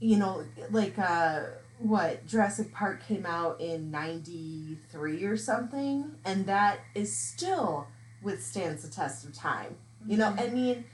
you 0.00 0.16
know 0.16 0.44
like 0.70 0.98
uh 0.98 1.40
what 1.78 2.26
Jurassic 2.26 2.72
Park 2.72 3.06
came 3.06 3.24
out 3.24 3.60
in 3.60 3.90
93 3.92 5.24
or 5.24 5.36
something 5.36 6.10
and 6.24 6.46
that 6.46 6.80
is 6.94 7.16
still 7.16 7.86
withstands 8.22 8.82
the 8.82 8.88
test 8.88 9.24
of 9.24 9.32
time. 9.32 9.76
You 10.04 10.16
know, 10.16 10.32
Mhm. 10.32 10.40
I 10.40 10.48
mean, 10.48 10.84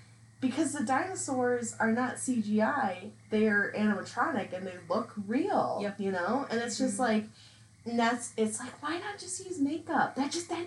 because 0.48 0.72
the 0.72 0.84
dinosaurs 0.84 1.74
are 1.80 1.92
not 1.92 2.16
CGI, 2.16 3.10
they're 3.30 3.72
animatronic 3.76 4.52
and 4.52 4.66
they 4.66 4.74
look 4.88 5.12
real. 5.26 5.78
Yep. 5.82 6.00
You 6.00 6.12
know? 6.12 6.46
And 6.50 6.60
it's 6.60 6.78
just 6.78 6.96
Mhm. 6.96 7.00
like 7.00 7.24
and 7.86 7.98
that's 7.98 8.32
it's 8.36 8.58
like 8.60 8.82
why 8.82 8.98
not 8.98 9.18
just 9.18 9.44
use 9.44 9.58
makeup? 9.58 10.14
That 10.16 10.30
just 10.30 10.48
that 10.48 10.66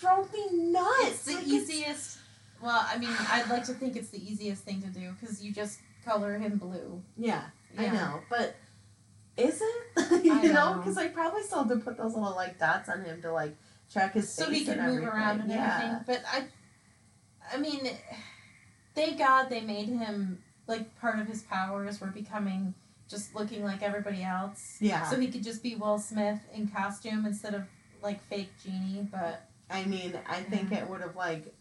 drove 0.00 0.32
me 0.32 0.46
nuts. 0.72 0.88
It's 1.02 1.24
the 1.24 1.34
Like, 1.34 1.46
easiest. 1.46 2.18
Well, 2.62 2.84
I 2.88 2.96
mean, 2.98 3.10
I'd 3.30 3.48
like 3.50 3.64
to 3.64 3.74
think 3.74 3.96
it's 3.96 4.08
the 4.08 4.22
easiest 4.32 4.62
thing 4.64 4.80
to 4.82 4.88
do 4.88 5.12
because 5.20 5.42
you 5.42 5.52
just 5.52 5.80
color 6.04 6.38
him 6.38 6.56
blue. 6.58 7.02
yeah, 7.16 7.44
I 7.78 7.88
know. 7.88 8.20
But 8.30 8.56
is 9.36 9.60
it? 9.60 10.24
you 10.24 10.32
I 10.32 10.42
know, 10.46 10.74
because 10.78 10.96
I 10.96 11.08
probably 11.08 11.42
still 11.42 11.58
have 11.64 11.68
to 11.68 11.76
put 11.76 11.96
those 11.98 12.14
little 12.14 12.34
like 12.34 12.58
dots 12.58 12.88
on 12.88 13.04
him 13.04 13.20
to 13.22 13.32
like 13.32 13.54
track 13.92 14.14
his 14.14 14.28
so 14.32 14.46
face 14.46 14.60
he 14.60 14.64
can 14.64 14.78
move 14.78 14.86
everything. 14.86 15.08
around 15.08 15.40
and 15.40 15.50
yeah. 15.50 15.76
everything. 15.76 16.04
But 16.06 16.22
I, 16.32 16.44
I 17.54 17.58
mean, 17.58 17.80
thank 18.94 19.18
God 19.18 19.48
they 19.48 19.60
made 19.60 19.88
him 19.88 20.38
like 20.66 20.98
part 21.00 21.18
of 21.18 21.26
his 21.26 21.42
powers 21.42 22.00
were 22.00 22.06
becoming 22.08 22.74
just 23.08 23.34
looking 23.34 23.62
like 23.62 23.82
everybody 23.82 24.22
else, 24.22 24.78
Yeah. 24.80 25.04
so 25.10 25.20
he 25.20 25.28
could 25.28 25.44
just 25.44 25.62
be 25.62 25.74
Will 25.74 25.98
Smith 25.98 26.40
in 26.54 26.68
costume 26.68 27.26
instead 27.26 27.54
of 27.54 27.64
like 28.02 28.22
fake 28.28 28.50
genie. 28.64 29.06
But 29.10 29.46
I 29.70 29.84
mean, 29.84 30.18
I 30.28 30.40
think 30.42 30.70
Yeah. 30.70 30.78
it 30.78 30.88
would 30.88 31.02
have 31.02 31.14
like, 31.16 31.54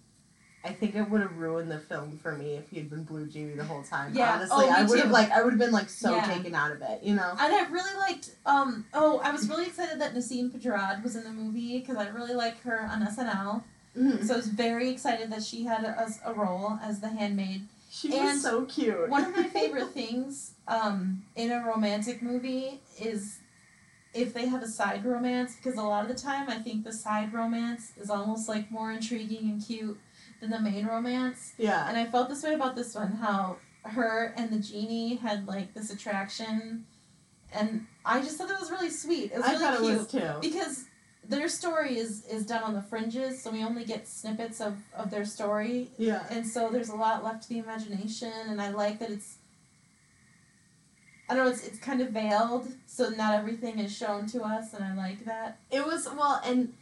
I 0.64 0.70
think 0.72 0.96
it 0.96 1.10
would 1.10 1.20
have 1.20 1.36
ruined 1.38 1.70
the 1.70 1.80
film 1.80 2.18
for 2.18 2.32
me 2.38 2.56
if 2.56 2.70
he 2.70 2.78
had 2.78 2.90
been 2.90 3.04
Blue 3.04 3.28
Genie 3.28 3.56
the 3.56 3.66
whole 3.66 3.84
time. 3.84 4.14
Yeah. 4.16 4.36
Honestly, 4.36 4.56
Oh, 4.66 4.70
I 4.70 4.84
would 4.84 5.00
have 5.00 5.12
like, 5.12 5.30
I 5.32 5.44
would 5.44 5.52
have 5.52 5.60
been 5.60 5.74
like 5.74 5.90
so 5.90 6.16
Yeah. 6.16 6.26
taken 6.26 6.56
out 6.56 6.72
of 6.72 6.82
it. 6.82 7.04
You 7.04 7.16
know. 7.16 7.32
and 7.38 7.54
I 7.54 7.68
really 7.70 7.94
liked. 7.98 8.32
Um. 8.46 8.86
Oh, 8.94 9.20
I 9.20 9.32
was 9.34 9.50
really 9.50 9.66
excited 9.66 10.00
that 10.00 10.14
Nasim 10.16 10.50
Pedrad 10.50 11.04
was 11.04 11.18
in 11.18 11.26
the 11.26 11.32
movie 11.32 11.80
because 11.80 11.98
I 11.98 12.08
really 12.08 12.34
like 12.34 12.62
her 12.62 12.84
on 12.84 13.02
SNL. 13.06 13.64
Mhm. 13.98 14.26
So 14.26 14.34
I 14.34 14.38
was 14.38 14.48
very 14.48 14.90
excited 14.90 15.32
that 15.32 15.44
she 15.44 15.64
had 15.66 15.84
a, 15.84 16.08
a 16.26 16.34
role 16.34 16.80
as 16.82 17.00
the 17.00 17.10
handmaid. 17.10 17.68
She 17.92 18.12
And 18.18 18.26
was 18.26 18.42
so 18.42 18.66
cute. 18.66 19.08
One 19.10 19.24
of 19.26 19.36
my 19.36 19.44
favorite 19.60 19.90
things 19.90 20.54
um, 20.68 21.24
in 21.36 21.52
a 21.52 21.64
romantic 21.66 22.22
movie 22.24 22.82
is 23.00 23.38
if 24.14 24.34
they 24.34 24.48
have 24.48 24.62
a 24.64 24.68
side 24.68 25.06
romance, 25.06 25.56
because 25.56 25.78
a 25.78 25.82
lot 25.84 26.04
of 26.04 26.16
the 26.16 26.20
time 26.22 26.50
I 26.50 26.60
think 26.60 26.84
the 26.84 26.92
side 26.94 27.34
romance 27.34 27.92
is 27.98 28.10
almost 28.10 28.48
like 28.50 28.72
more 28.72 28.92
intriguing 28.92 29.50
and 29.50 29.64
cute 29.66 30.00
than 30.40 30.50
the 30.50 30.60
main 30.60 30.86
romance. 30.88 31.54
yeah. 31.58 31.88
And 31.88 31.98
I 31.98 32.06
felt 32.06 32.30
this 32.30 32.44
way 32.44 32.54
about 32.54 32.76
this 32.76 32.96
one, 32.96 33.14
how 33.14 33.58
her 33.84 34.34
and 34.38 34.50
the 34.52 34.60
genie 34.60 35.16
had 35.16 35.48
like 35.48 35.74
this 35.74 35.92
attraction, 35.92 36.86
and 37.52 37.86
I 38.06 38.22
just 38.22 38.38
thought 38.38 38.48
that 38.50 38.60
was 38.60 38.72
really 38.72 38.90
sweet. 38.90 39.32
It 39.32 39.38
was 39.38 39.46
I 39.46 39.52
really 39.54 39.60
thought 39.64 39.80
cute 39.80 39.92
it 39.94 39.98
was 39.98 40.08
too. 40.08 40.50
because 40.50 40.86
their 41.28 41.48
story 41.48 41.98
is 41.98 42.26
is 42.26 42.46
done 42.46 42.64
on 42.64 42.74
the 42.74 42.82
fringes, 42.82 43.42
so 43.42 43.50
we 43.52 43.64
only 43.64 43.86
get 43.86 44.08
snippets 44.08 44.60
of 44.62 44.76
of 44.96 45.10
their 45.12 45.26
story 45.26 45.90
Yeah. 45.98 46.26
and 46.30 46.46
so 46.48 46.70
there's 46.70 46.90
a 46.90 46.96
lot 46.96 47.24
left 47.24 47.44
to 47.44 47.50
the 47.50 47.60
imagination 47.60 48.32
and 48.48 48.62
i 48.62 48.70
like 48.70 49.00
that 49.00 49.10
it's 49.10 49.38
i 51.30 51.36
don't 51.36 51.46
know 51.46 51.52
it's, 51.52 51.66
it's 51.66 51.80
kind 51.80 52.02
of 52.02 52.10
veiled 52.10 52.68
so 52.86 53.10
not 53.10 53.36
everything 53.36 53.80
is 53.80 53.96
shown 53.96 54.26
to 54.28 54.42
us 54.44 54.74
and 54.74 54.84
i 54.84 54.94
like 54.94 55.26
that 55.26 55.58
It 55.72 55.86
was 55.86 56.08
well, 56.18 56.42
and 56.46 56.74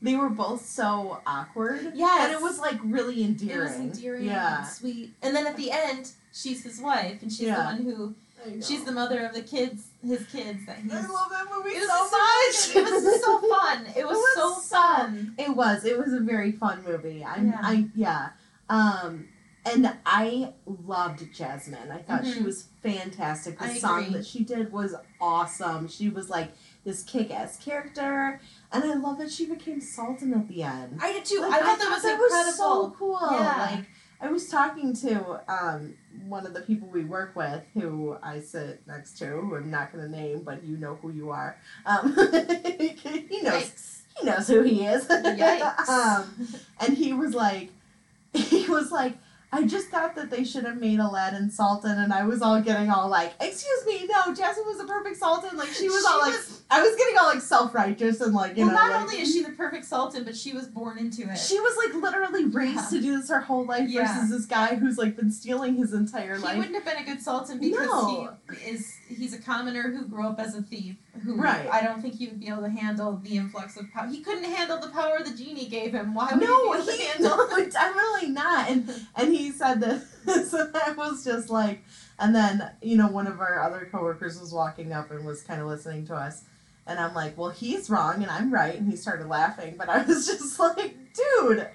they 0.00 0.14
were 0.14 0.28
both 0.30 0.64
so 0.64 1.20
awkward. 1.26 1.90
Yes. 1.92 2.22
And 2.26 2.32
it 2.32 2.40
was 2.40 2.60
like 2.60 2.78
really 2.84 3.24
endearing. 3.24 3.58
it 3.58 3.64
was 3.64 3.74
endearing 3.80 4.26
Yeah. 4.26 4.58
and 4.58 4.66
sweet 4.68 5.12
and 5.22 5.34
then 5.34 5.44
at 5.44 5.56
the 5.56 5.72
end 5.72 6.12
she's 6.32 6.62
his 6.62 6.80
wife 6.80 7.20
and 7.22 7.32
she's 7.32 7.48
Yeah. 7.48 7.56
the 7.56 7.62
one 7.64 7.82
who. 7.82 8.14
She's 8.62 8.84
the 8.84 8.92
mother 8.92 9.24
of 9.26 9.34
the 9.34 9.42
kids 9.42 9.88
his 10.04 10.24
kids 10.26 10.64
that 10.66 10.78
he's 10.78 10.92
I 10.92 11.00
love 11.00 11.30
that 11.30 11.46
movie 11.54 11.70
it 11.70 11.86
so 11.88 12.04
much. 12.04 12.76
it 12.76 12.92
was 13.04 13.20
so 13.24 13.38
fun 13.56 13.86
it 13.96 14.06
was, 14.06 14.16
was 14.16 14.34
so 14.70 14.76
fun 14.76 15.34
It 15.38 15.54
was. 15.54 15.84
It 15.84 15.98
was 15.98 16.12
a 16.12 16.20
very 16.20 16.52
fun 16.52 16.82
movie. 16.86 17.24
I'm, 17.24 17.48
Yeah. 17.48 17.58
I 17.62 17.86
yeah. 17.94 18.28
Um, 18.68 19.28
and 19.66 19.92
I 20.06 20.52
loved 20.86 21.30
Jasmine. 21.34 21.90
I 21.90 21.98
thought 21.98 22.24
she 22.24 22.40
Mhm. 22.40 22.44
was 22.44 22.66
fantastic. 22.82 23.58
The 23.58 23.64
I 23.66 23.74
song 23.78 24.04
agree. 24.04 24.14
that 24.18 24.26
she 24.26 24.44
did 24.44 24.72
was 24.72 24.94
awesome. 25.20 25.88
She 25.88 26.08
was 26.08 26.30
like 26.30 26.52
this 26.84 27.02
kick-ass 27.02 27.58
character, 27.62 28.40
and 28.72 28.84
I 28.84 28.94
love 28.94 29.18
that 29.18 29.30
she 29.30 29.44
became 29.46 29.80
Sultan 29.80 30.32
at 30.32 30.48
the 30.48 30.62
end. 30.62 30.98
i 31.02 31.12
did 31.12 31.24
too 31.26 31.40
Like, 31.40 31.52
i 31.52 31.66
thought 31.66 31.78
that 31.78 31.90
was 31.90 32.02
that 32.02 32.12
incredible 32.14 32.44
was 32.46 32.56
so 32.56 32.94
cool. 32.98 33.18
Yeah. 33.30 33.68
Like 33.76 33.84
I 34.20 34.28
was 34.28 34.48
talking 34.48 34.94
to 34.96 35.40
um, 35.48 35.94
one 36.26 36.44
of 36.44 36.52
the 36.52 36.62
people 36.62 36.88
we 36.88 37.04
work 37.04 37.36
with 37.36 37.62
who 37.74 38.16
I 38.22 38.40
sit 38.40 38.82
next 38.86 39.18
to, 39.18 39.26
who 39.26 39.54
I'm 39.54 39.70
not 39.70 39.92
going 39.92 40.04
to 40.04 40.10
name, 40.10 40.42
but 40.42 40.64
you 40.64 40.76
know 40.76 40.98
who 41.00 41.10
you 41.10 41.30
are. 41.30 41.56
Um, 41.86 42.12
he 42.16 43.42
knows. 43.42 43.62
Yikes. 43.62 44.00
He 44.18 44.26
knows 44.26 44.48
who 44.48 44.62
he 44.62 44.84
is. 44.84 45.06
Yikes. 45.06 45.88
um, 45.88 46.48
and 46.80 46.96
he 46.96 47.12
was 47.12 47.32
like, 47.34 47.70
he 48.32 48.68
was 48.68 48.90
like, 48.90 49.14
I 49.50 49.66
just 49.66 49.88
thought 49.88 50.14
that 50.16 50.30
they 50.30 50.44
should 50.44 50.64
have 50.64 50.76
made 50.78 50.98
Aladdin 51.00 51.50
Sultan, 51.50 51.98
and 51.98 52.12
I 52.12 52.24
was 52.24 52.42
all 52.42 52.60
getting 52.60 52.90
all 52.90 53.08
like, 53.08 53.32
excuse 53.40 53.86
me, 53.86 54.06
no, 54.06 54.34
Jasmine 54.34 54.66
was 54.66 54.76
the 54.76 54.84
perfect 54.84 55.16
Sultan. 55.16 55.56
Like 55.56 55.68
she 55.68 55.88
was 55.88 56.02
She 56.02 56.06
all 56.12 56.20
like, 56.20 56.34
I 56.70 56.82
was 56.82 56.94
getting 56.96 57.16
all 57.18 57.26
like 57.28 57.40
self 57.40 57.74
righteous 57.74 58.20
and 58.20 58.34
like 58.34 58.56
you 58.58 58.66
well, 58.66 58.74
know. 58.74 58.80
not 58.80 58.90
like- 58.92 59.00
only 59.02 59.20
is 59.20 59.32
she 59.32 59.42
the 59.42 59.52
perfect 59.52 59.86
sultan, 59.86 60.24
but 60.24 60.36
she 60.36 60.52
was 60.52 60.66
born 60.66 60.98
into 60.98 61.22
it. 61.22 61.38
She 61.38 61.58
was 61.60 61.76
like 61.78 62.02
literally 62.02 62.44
raised 62.44 62.92
Yeah. 62.92 62.98
to 62.98 63.00
do 63.00 63.16
this 63.18 63.30
her 63.30 63.40
whole 63.40 63.64
life 63.64 63.88
Yeah. 63.88 64.12
versus 64.12 64.30
this 64.30 64.44
guy 64.46 64.74
who's 64.76 64.98
like 64.98 65.16
been 65.16 65.30
stealing 65.32 65.76
his 65.76 65.94
entire 65.94 66.36
he 66.36 66.42
life. 66.42 66.52
He 66.52 66.58
wouldn't 66.58 66.76
have 66.76 66.84
been 66.84 67.02
a 67.02 67.06
good 67.06 67.22
sultan 67.22 67.58
because 67.58 67.86
No. 67.86 68.34
he 68.52 68.68
is 68.70 68.97
he's 69.08 69.32
a 69.34 69.38
commoner 69.38 69.90
who 69.90 70.06
grew 70.06 70.26
up 70.26 70.38
as 70.38 70.54
a 70.54 70.62
thief. 70.62 70.96
Who 71.24 71.34
Right. 71.36 71.68
I 71.70 71.82
don't 71.82 72.00
think 72.00 72.14
he 72.14 72.26
would 72.28 72.38
be 72.40 72.48
able 72.48 72.62
to 72.62 72.68
handle 72.70 73.16
the 73.16 73.36
influx 73.36 73.76
of 73.76 73.90
power. 73.92 74.06
He 74.06 74.20
couldn't 74.20 74.44
handle 74.44 74.78
the 74.78 74.88
power 74.88 75.18
the 75.24 75.34
genie 75.36 75.66
gave 75.66 75.92
him. 75.92 76.14
Why 76.14 76.30
would 76.32 76.42
No, 76.42 76.72
he 76.72 76.78
be 76.78 76.82
able 76.82 76.86
to 76.86 76.92
he 76.92 77.04
handle? 77.06 77.36
no, 77.50 77.64
definitely 77.68 78.28
not. 78.30 78.70
And 78.70 79.06
and 79.16 79.34
he 79.34 79.50
said 79.50 79.80
this, 79.80 80.04
and 80.52 80.76
I 80.76 80.92
was 80.92 81.24
just 81.24 81.50
like, 81.50 81.82
and 82.18 82.34
then 82.34 82.70
you 82.82 82.96
know 82.96 83.08
one 83.08 83.26
of 83.26 83.40
our 83.40 83.60
other 83.62 83.88
coworkers 83.90 84.40
was 84.40 84.52
walking 84.52 84.92
up 84.92 85.10
and 85.10 85.24
was 85.24 85.42
kind 85.42 85.60
of 85.60 85.66
listening 85.66 86.06
to 86.06 86.14
us, 86.14 86.44
and 86.86 86.98
I'm 86.98 87.14
like, 87.14 87.36
well, 87.38 87.50
he's 87.50 87.90
wrong 87.90 88.22
and 88.22 88.30
I'm 88.30 88.52
right, 88.52 88.78
and 88.78 88.88
he 88.90 88.96
started 88.96 89.26
laughing, 89.28 89.74
but 89.78 89.88
I 89.88 90.02
was 90.02 90.26
just 90.28 90.58
like, 90.58 90.94
dude, 91.14 91.66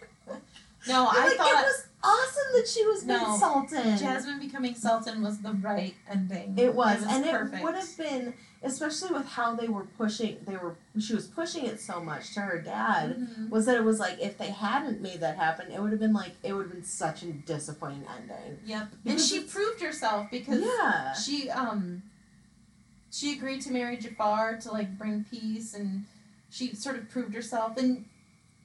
No, 0.88 1.08
I 1.12 1.28
like, 1.28 1.38
thought 1.38 1.48
it 1.50 1.66
was 1.66 1.74
awesome 1.76 1.83
that 2.64 2.70
she 2.70 2.86
was 2.86 3.06
No, 3.06 3.38
Sultan. 3.38 3.98
Jasmine 3.98 4.40
becoming 4.40 4.76
sultan 4.76 5.22
was 5.22 5.40
the 5.40 5.52
right 5.54 5.94
ending. 6.10 6.56
It 6.58 6.74
was, 6.74 7.02
it 7.02 7.06
was 7.06 7.16
and 7.16 7.26
perfect. 7.26 7.56
it 7.62 7.64
would 7.64 7.76
have 7.76 7.98
been, 7.98 8.34
especially 8.64 9.14
with 9.14 9.28
how 9.28 9.56
they 9.56 9.68
were 9.68 9.86
pushing. 9.86 10.38
They 10.46 10.56
were 10.58 10.76
she 11.00 11.14
was 11.14 11.28
pushing 11.28 11.66
it 11.66 11.80
so 11.80 12.00
much 12.02 12.34
to 12.36 12.42
her 12.42 12.60
dad. 12.62 13.18
Mhm. 13.18 13.50
Was 13.50 13.66
that 13.66 13.76
it 13.76 13.84
was 13.84 14.00
like 14.00 14.20
if 14.22 14.38
they 14.38 14.50
hadn't 14.52 15.02
made 15.02 15.20
that 15.20 15.36
happen, 15.38 15.72
it 15.72 15.82
would 15.82 15.92
have 15.92 16.00
been 16.00 16.14
like 16.14 16.34
it 16.44 16.54
would 16.54 16.64
have 16.68 16.72
been 16.72 16.84
such 16.84 17.24
a 17.24 17.32
disappointing 17.32 18.06
ending. 18.18 18.60
Yep, 18.66 18.88
and 19.06 19.20
she 19.20 19.42
proved 19.42 19.82
herself 19.82 20.28
because 20.32 20.62
Yeah, 20.62 21.14
she 21.14 21.50
um 21.50 22.04
she 23.12 23.34
agreed 23.34 23.62
to 23.62 23.72
marry 23.72 23.98
Jafar 23.98 24.58
to 24.58 24.72
like 24.72 24.98
bring 24.98 25.26
peace 25.30 25.74
and 25.74 26.06
she 26.50 26.74
sort 26.76 26.98
of 26.98 27.10
proved 27.10 27.34
herself 27.36 27.78
and 27.78 28.06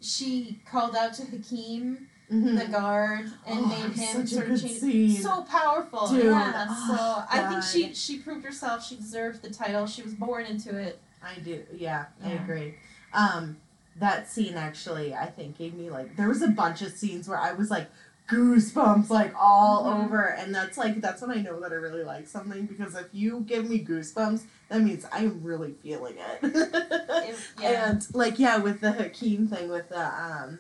she 0.01 0.61
called 0.71 0.95
out 0.95 1.13
to 1.15 1.25
Hakim, 1.25 2.08
Mhm. 2.31 2.59
the 2.59 2.67
guard, 2.71 3.31
and 3.47 3.59
Oh, 3.61 3.67
made 3.67 3.93
him 3.97 4.27
sort 4.27 4.51
of 4.51 4.61
change 4.61 4.79
scene. 4.81 5.17
so 5.23 5.43
powerful. 5.43 6.09
Dude, 6.09 6.25
Yeah. 6.25 6.67
oh, 6.69 7.27
so 7.29 7.39
I 7.39 7.49
think 7.49 7.63
she 7.63 7.95
she 7.95 8.19
proved 8.19 8.45
herself, 8.45 8.85
she 8.87 8.97
deserved 8.97 9.41
the 9.43 9.51
title, 9.51 9.87
she 9.87 10.03
was 10.03 10.13
born 10.15 10.45
into 10.45 10.77
it. 10.77 11.01
I 11.23 11.39
do. 11.41 11.65
Yeah, 11.75 12.07
I 12.25 12.31
agree. 12.33 12.75
Um, 13.15 13.57
that 13.99 14.29
scene 14.31 14.55
actually, 14.55 15.15
I 15.15 15.27
think, 15.27 15.57
gave 15.59 15.75
me 15.75 15.89
like 15.91 16.17
there 16.17 16.29
was 16.29 16.43
a 16.43 16.49
bunch 16.49 16.83
of 16.83 16.93
scenes 16.93 17.29
where 17.29 17.39
I 17.39 17.53
was 17.53 17.71
like 17.71 17.89
goosebumps 18.29 19.09
like 19.09 19.33
all 19.39 19.85
Mhm. 19.85 20.05
over, 20.05 20.23
and 20.23 20.55
that's 20.55 20.77
like 20.77 21.01
that's 21.01 21.23
when 21.23 21.31
I 21.31 21.41
know 21.41 21.59
that 21.61 21.73
I 21.73 21.77
really 21.77 22.05
like 22.05 22.29
something 22.29 22.67
because 22.67 22.95
if 22.95 23.07
you 23.13 23.41
give 23.41 23.69
me 23.71 23.83
goosebumps, 23.83 24.43
that 24.69 24.81
means 24.83 25.07
I'm 25.11 25.43
really 25.43 25.73
feeling 25.83 26.17
it. 26.19 26.39
It- 27.29 27.37
yeah. 27.61 27.91
And 27.91 28.07
like 28.15 28.39
yeah, 28.39 28.59
with 28.59 28.81
the 28.83 28.93
Hakim 28.93 29.49
thing, 29.49 29.71
with 29.71 29.89
the 29.89 30.07
um, 30.07 30.59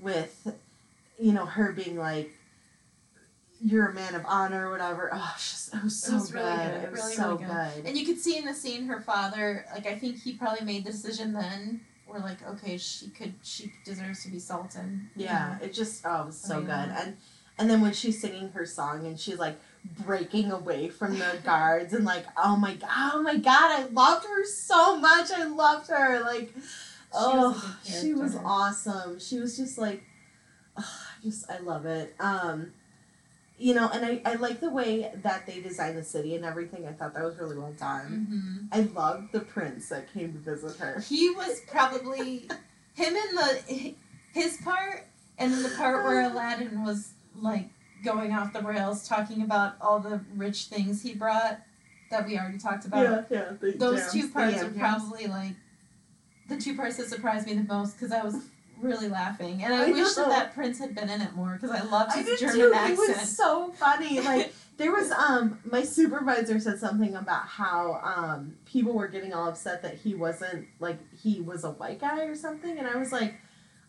with 0.00 0.52
you 1.20 1.32
know 1.32 1.46
her 1.46 1.72
being 1.72 1.96
like. 1.96 2.30
You're 3.62 3.88
a 3.88 3.92
man 3.92 4.14
of 4.14 4.24
honor, 4.26 4.68
or 4.68 4.70
whatever. 4.70 5.10
Oh, 5.12 5.34
just, 5.36 5.74
it 5.74 5.84
was 5.84 6.02
so 6.02 6.14
was 6.14 6.30
good. 6.30 6.40
really 6.40 6.56
good, 6.56 6.84
It 6.84 6.90
was 6.92 7.00
really, 7.00 7.14
so 7.14 7.36
really 7.36 7.44
good. 7.44 7.84
And 7.84 7.98
you 7.98 8.06
could 8.06 8.18
see 8.18 8.38
in 8.38 8.46
the 8.46 8.54
scene 8.54 8.86
her 8.86 9.02
father, 9.02 9.66
like 9.74 9.86
I 9.86 9.98
think 9.98 10.22
he 10.22 10.32
probably 10.32 10.64
made 10.64 10.86
the 10.86 10.92
decision 10.92 11.34
then. 11.34 11.82
We're 12.08 12.20
like, 12.20 12.38
okay, 12.48 12.78
she 12.78 13.08
could, 13.10 13.34
she 13.42 13.70
deserves 13.84 14.24
to 14.24 14.30
be 14.30 14.38
sultan. 14.38 15.10
you 15.14 15.26
Yeah, 15.26 15.58
it 15.60 15.74
just 15.74 16.00
oh, 16.06 16.22
it 16.22 16.26
was 16.28 16.38
so 16.40 16.56
Oh, 16.56 16.60
good. 16.60 16.68
yeah. 16.68 17.02
And 17.02 17.16
and 17.58 17.68
then 17.68 17.82
when 17.82 17.92
she's 17.92 18.18
singing 18.18 18.48
her 18.52 18.64
song 18.64 19.06
and 19.06 19.20
she's 19.20 19.38
like 19.38 19.58
breaking 20.06 20.50
away 20.50 20.88
from 20.88 21.18
the 21.18 21.38
guards 21.44 21.92
and 21.92 22.06
like 22.06 22.24
oh 22.42 22.56
my 22.56 22.72
god, 22.76 22.88
oh 23.12 23.22
my 23.22 23.36
god, 23.36 23.78
I 23.78 23.84
loved 23.92 24.24
her 24.24 24.42
so 24.46 24.98
much. 24.98 25.30
I 25.30 25.44
loved 25.44 25.90
her. 25.90 26.20
Like 26.22 26.54
oh, 27.12 27.50
was 27.84 28.00
she 28.00 28.14
was 28.14 28.36
oh, 28.36 28.42
awesome. 28.42 29.20
She 29.20 29.38
was 29.38 29.54
just 29.58 29.76
like 29.76 30.02
oh, 30.80 31.00
I 31.18 31.22
just 31.24 31.50
I 31.50 31.58
love 31.58 31.86
it. 31.86 32.14
Um 32.20 32.72
you 33.58 33.74
know, 33.74 33.90
and 33.92 34.06
I, 34.06 34.22
I 34.24 34.34
like 34.36 34.60
the 34.60 34.70
way 34.70 35.12
that 35.16 35.46
they 35.46 35.60
designed 35.60 35.98
the 35.98 36.02
city 36.02 36.34
and 36.34 36.46
everything. 36.46 36.86
I 36.86 36.92
thought 36.92 37.12
that 37.12 37.22
was 37.22 37.36
really 37.36 37.58
well 37.58 37.74
done. 37.78 38.26
hmm 38.30 38.66
I 38.72 38.82
loved 38.94 39.32
the 39.32 39.40
prince 39.40 39.90
that 39.90 40.10
came 40.14 40.32
to 40.32 40.38
visit 40.38 40.78
her. 40.78 41.00
He 41.00 41.28
was 41.30 41.60
probably 41.70 42.48
him 42.94 43.14
in 43.14 43.34
the 43.34 43.94
his 44.32 44.56
part, 44.64 45.04
and 45.38 45.52
then 45.52 45.62
the 45.62 45.68
part 45.76 46.04
where 46.04 46.22
Aladdin 46.30 46.84
was 46.84 47.12
like 47.36 47.68
going 48.02 48.32
off 48.32 48.54
the 48.54 48.62
rails, 48.62 49.06
talking 49.06 49.42
about 49.42 49.74
all 49.80 50.00
the 50.00 50.20
rich 50.36 50.64
things 50.66 51.02
he 51.02 51.14
brought 51.14 51.60
that 52.10 52.26
we 52.26 52.38
already 52.38 52.56
talked 52.58 52.86
about. 52.86 53.26
Yeah, 53.30 53.52
yeah. 53.62 53.72
Those 53.76 54.00
jams, 54.00 54.12
two 54.12 54.28
parts 54.30 54.62
are 54.62 54.70
probably 54.70 55.26
like 55.26 55.52
the 56.48 56.56
two 56.56 56.74
parts 56.74 56.96
that 56.96 57.08
surprised 57.08 57.46
me 57.46 57.54
the 57.54 57.64
most 57.64 57.92
because 57.92 58.10
I 58.10 58.24
was 58.24 58.36
really 58.80 59.08
laughing, 59.08 59.62
and 59.62 59.72
I, 59.72 59.88
I 59.88 59.90
wish 59.92 60.14
that 60.14 60.28
know. 60.28 60.32
that 60.32 60.54
prince 60.54 60.78
had 60.78 60.94
been 60.94 61.10
in 61.10 61.20
it 61.20 61.34
more 61.34 61.58
because 61.60 61.70
I 61.70 61.82
loved 61.82 62.12
I 62.12 62.18
his 62.18 62.26
did 62.26 62.40
German 62.40 62.56
too. 62.56 62.72
accent. 62.74 62.98
He 62.98 63.12
was 63.12 63.36
so 63.36 63.72
funny. 63.72 64.20
Like 64.20 64.52
there 64.80 64.90
was 64.90 65.10
um 65.12 65.58
my 65.64 65.82
supervisor 65.82 66.58
said 66.58 66.78
something 66.78 67.14
about 67.14 67.46
how 67.46 68.00
um 68.02 68.56
people 68.64 68.94
were 68.94 69.08
getting 69.08 69.34
all 69.34 69.48
upset 69.48 69.82
that 69.82 69.98
he 69.98 70.14
wasn't 70.14 70.66
like 70.80 70.98
he 71.22 71.42
was 71.42 71.64
a 71.64 71.70
white 71.72 72.00
guy 72.00 72.24
or 72.24 72.34
something 72.34 72.78
and 72.78 72.88
I 72.88 72.96
was 72.96 73.12
like 73.12 73.34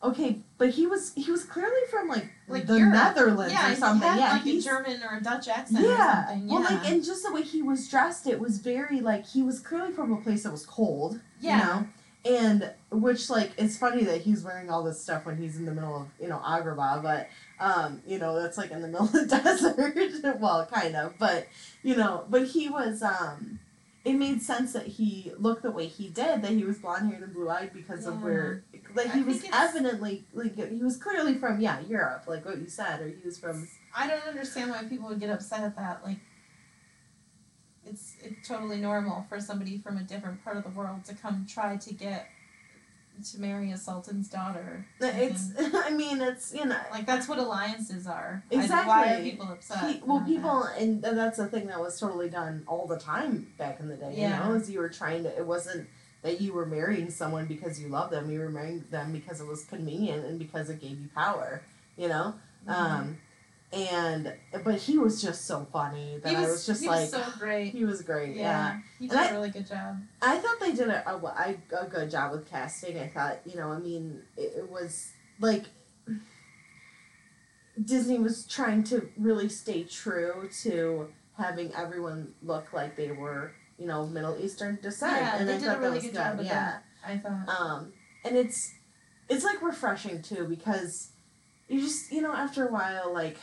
okay 0.04 0.40
but 0.58 0.72
he 0.72 0.88
was 0.88 1.14
he 1.14 1.32
was 1.32 1.46
clearly 1.46 1.80
from 1.90 2.10
like, 2.10 2.26
Like 2.50 2.68
the 2.68 2.78
Europe. 2.78 2.94
Netherlands 2.94 3.54
yeah, 3.54 3.72
or 3.72 3.76
something 3.76 4.02
he 4.02 4.20
had 4.20 4.20
yeah 4.20 4.32
like 4.34 4.42
a 4.42 4.44
he's 4.44 4.66
German 4.66 5.02
or 5.02 5.18
a 5.18 5.24
Dutch 5.24 5.48
accent 5.48 5.86
or 5.86 5.88
yeah 5.88 6.38
well 6.44 6.62
like 6.62 6.86
and 6.86 7.02
just 7.06 7.24
the 7.24 7.32
way 7.32 7.44
he 7.44 7.62
was 7.62 7.88
dressed 7.88 8.28
it 8.28 8.38
was 8.38 8.58
very 8.58 9.00
like 9.00 9.26
he 9.26 9.42
was 9.42 9.62
clearly 9.62 9.94
from 9.94 10.12
a 10.12 10.18
place 10.18 10.44
that 10.44 10.52
was 10.52 10.66
cold 10.66 11.22
yeah. 11.40 11.58
you 11.58 11.64
know 11.64 11.88
and 12.24 12.72
which 12.92 13.30
like 13.30 13.52
it's 13.58 13.78
funny 13.78 14.04
that 14.04 14.22
he's 14.22 14.44
wearing 14.44 14.70
all 14.70 14.84
this 14.84 15.02
stuff 15.02 15.26
when 15.26 15.38
he's 15.38 15.58
in 15.58 15.66
the 15.66 15.74
middle 15.74 16.02
of 16.02 16.08
you 16.20 16.28
know 16.28 16.38
Agrabah, 16.38 17.02
but 17.02 17.30
um 17.60 18.02
you 18.06 18.20
know 18.20 18.40
that's 18.40 18.58
like 18.58 18.72
in 18.72 18.82
the 18.82 18.88
middle 18.90 19.06
of 19.06 19.12
the 19.14 19.26
desert. 19.26 20.38
well, 20.40 20.66
kind 20.72 20.96
of, 20.96 21.18
but 21.18 21.48
you 21.84 21.96
know, 21.96 22.26
but 22.30 22.48
he 22.48 22.70
was 22.70 23.02
um. 23.02 23.60
It 24.04 24.14
made 24.14 24.42
sense 24.42 24.74
that 24.74 24.88
he 24.88 25.32
looked 25.38 25.62
the 25.62 25.70
way 25.70 25.86
he 25.86 26.08
did, 26.08 26.42
that 26.42 26.50
he 26.50 26.64
was 26.64 26.80
blonde 26.80 27.12
haired 27.12 27.22
and 27.22 27.32
blue 27.32 27.48
eyed 27.48 27.72
because 27.72 28.08
of 28.08 28.24
where, 28.24 28.64
like 28.96 29.10
I 29.10 29.18
he 29.18 29.22
was 29.22 29.46
evidently 29.54 30.24
like 30.34 30.56
he 30.56 30.84
was 30.84 30.98
clearly 30.98 31.36
from 31.36 31.62
yeah 31.62 31.82
Europe, 31.82 32.24
like 32.26 32.44
what 32.44 32.58
you 32.58 32.68
said, 32.68 33.00
or 33.02 33.10
he 33.10 33.24
was 33.24 33.38
from 33.38 33.68
I 33.96 34.08
don't 34.08 34.24
understand 34.24 34.72
why 34.72 34.84
people 34.86 35.10
would 35.10 35.20
get 35.20 35.30
upset 35.30 35.62
at 35.62 35.76
that. 35.76 36.02
Like, 36.04 36.18
it's 37.86 38.16
it's 38.24 38.48
totally 38.48 38.78
normal 38.78 39.26
for 39.30 39.40
somebody 39.40 39.78
from 39.78 39.98
a 39.98 40.04
different 40.04 40.44
part 40.44 40.58
of 40.58 40.64
the 40.64 40.70
world 40.70 41.04
to 41.06 41.16
come 41.16 41.46
try 41.50 41.78
to 41.78 41.94
get 41.94 42.30
to 43.32 43.40
marry 43.40 43.72
a 43.72 43.78
sultan's 43.78 44.30
daughter. 44.30 44.86
It's. 45.00 45.52
I 45.60 45.92
mean, 45.92 46.22
it's 46.22 46.54
you 46.54 46.66
know 46.66 46.78
like 46.92 47.06
that's 47.06 47.28
what 47.28 47.38
alliances 47.38 48.08
are. 48.08 48.44
I- 48.52 48.56
why 48.56 48.62
are 48.62 48.64
Exactly. 48.64 49.32
people 49.32 49.48
upset? 49.52 49.80
Pe- 49.80 50.02
well, 50.06 50.22
people, 50.26 50.64
and 50.64 51.02
that's 51.04 51.38
a 51.40 51.48
thing 51.48 51.68
that 51.68 51.80
was 51.80 52.00
totally 52.00 52.30
done 52.30 52.64
all 52.68 52.88
the 52.88 52.98
time 52.98 53.52
back 53.58 53.80
in 53.80 53.88
the 53.90 53.96
day. 53.96 54.14
Yeah. 54.16 54.44
You 54.46 54.50
know, 54.54 54.56
is 54.60 54.70
you 54.70 54.80
were 54.80 54.90
trying 54.90 55.24
to. 55.24 55.38
It 55.38 55.46
wasn't 55.46 55.88
that 56.24 56.40
you 56.42 56.54
were 56.54 56.66
marrying 56.66 57.10
someone 57.10 57.46
because 57.48 57.80
you 57.80 57.90
love 57.90 58.12
them. 58.12 58.32
You 58.32 58.40
were 58.40 58.50
marrying 58.50 58.84
them 58.92 59.12
because 59.12 59.42
it 59.42 59.48
was 59.48 59.66
convenient 59.66 60.26
and 60.26 60.40
because 60.40 60.70
it 60.70 60.80
gave 60.82 61.00
you 61.00 61.10
power. 61.14 61.62
You 61.98 62.08
know, 62.08 62.36
that? 62.66 62.78
um, 62.78 63.18
and 63.74 64.34
but 64.64 64.76
he 64.76 64.98
was 64.98 65.22
just 65.22 65.46
so 65.46 65.66
funny 65.72 66.20
that 66.24 66.34
was, 66.36 66.46
I 66.46 66.52
was 66.52 66.66
just 66.66 66.82
he 66.82 66.90
like, 66.90 67.02
was 67.02 67.12
so 67.12 67.24
great. 67.40 67.72
he 67.72 67.86
was 67.86 68.02
great. 68.02 68.36
Yeah. 68.36 68.42
Yeah, 68.44 68.80
he 69.00 69.08
did 69.08 69.18
And 69.18 69.26
a 69.26 69.30
I- 69.30 69.32
really 69.34 69.50
good 69.50 69.68
job. 69.68 69.98
I 70.22 70.38
thought 70.40 70.60
they 70.60 70.74
did 70.74 70.90
a, 70.90 71.10
a, 71.10 71.56
a 71.80 71.86
good 71.88 72.12
job 72.12 72.32
with 72.34 72.50
casting. 72.50 73.00
I 73.00 73.08
thought, 73.08 73.40
you 73.46 73.56
know, 73.56 73.72
I 73.72 73.80
mean, 73.80 74.22
it, 74.38 74.54
it 74.58 74.70
was 74.70 75.12
like 75.40 75.66
Disney 77.84 78.20
was 78.20 78.46
trying 78.46 78.84
to 78.86 79.10
really 79.18 79.50
stay 79.50 79.84
true 79.84 80.50
to 80.64 81.08
having 81.38 81.74
everyone 81.74 82.34
look 82.44 82.74
like 82.74 82.96
they 82.96 83.12
were, 83.12 83.54
you 83.78 83.88
know, 83.88 84.06
Middle 84.06 84.38
Eastern 84.40 84.78
descent. 84.82 85.14
Yeah, 85.18 85.38
and 85.38 85.50
they 85.50 85.56
I 85.56 85.58
did 85.58 85.66
thought 85.68 85.78
a 85.78 85.80
really 85.80 86.00
that 86.00 86.04
was 86.04 86.06
good 86.12 86.14
job 86.14 86.40
yeah. 86.46 86.54
that. 86.54 86.84
I 87.06 87.18
thought. 87.18 87.48
Um, 87.50 87.94
and 88.26 88.36
it's 88.38 88.74
it's 89.30 89.44
like 89.46 89.62
refreshing 89.62 90.22
too 90.22 90.46
because 90.48 91.12
you 91.72 91.80
just 91.82 92.12
you 92.12 92.22
know 92.22 92.34
after 92.34 92.68
a 92.68 92.72
while 92.72 93.14
like 93.14 93.38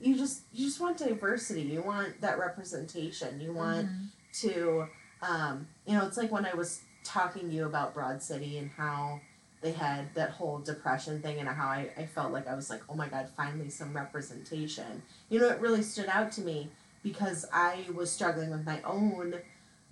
you 0.00 0.16
just 0.16 0.42
you 0.52 0.64
just 0.66 0.80
want 0.80 0.96
diversity. 0.96 1.62
You 1.62 1.82
want 1.82 2.20
that 2.22 2.38
representation. 2.38 3.40
You 3.40 3.52
want 3.52 3.86
Mhm. 3.86 4.06
to 4.42 4.86
um, 5.22 5.68
you 5.86 5.94
know 5.96 6.06
it's 6.06 6.16
like 6.16 6.30
when 6.30 6.46
i 6.46 6.54
was 6.54 6.80
talking 7.04 7.50
to 7.50 7.54
you 7.54 7.66
about 7.66 7.92
broad 7.92 8.22
city 8.22 8.56
and 8.56 8.70
how 8.70 9.20
they 9.62 9.72
had 9.72 10.14
that 10.14 10.30
whole 10.30 10.58
depression 10.58 11.20
thing 11.20 11.38
and 11.38 11.46
how 11.48 11.66
I, 11.68 11.90
I 11.98 12.06
felt 12.06 12.32
like 12.32 12.46
I 12.48 12.54
was 12.54 12.70
like, 12.70 12.80
oh 12.88 12.94
my 12.94 13.08
god, 13.08 13.28
finally 13.36 13.68
some 13.68 13.92
representation. 13.94 15.02
You 15.28 15.40
know, 15.40 15.48
it 15.50 15.60
really 15.60 15.82
stood 15.82 16.08
out 16.08 16.32
to 16.32 16.40
me 16.40 16.70
because 17.02 17.44
I 17.52 17.84
was 17.94 18.10
struggling 18.10 18.50
with 18.50 18.64
my 18.64 18.80
own 18.82 19.34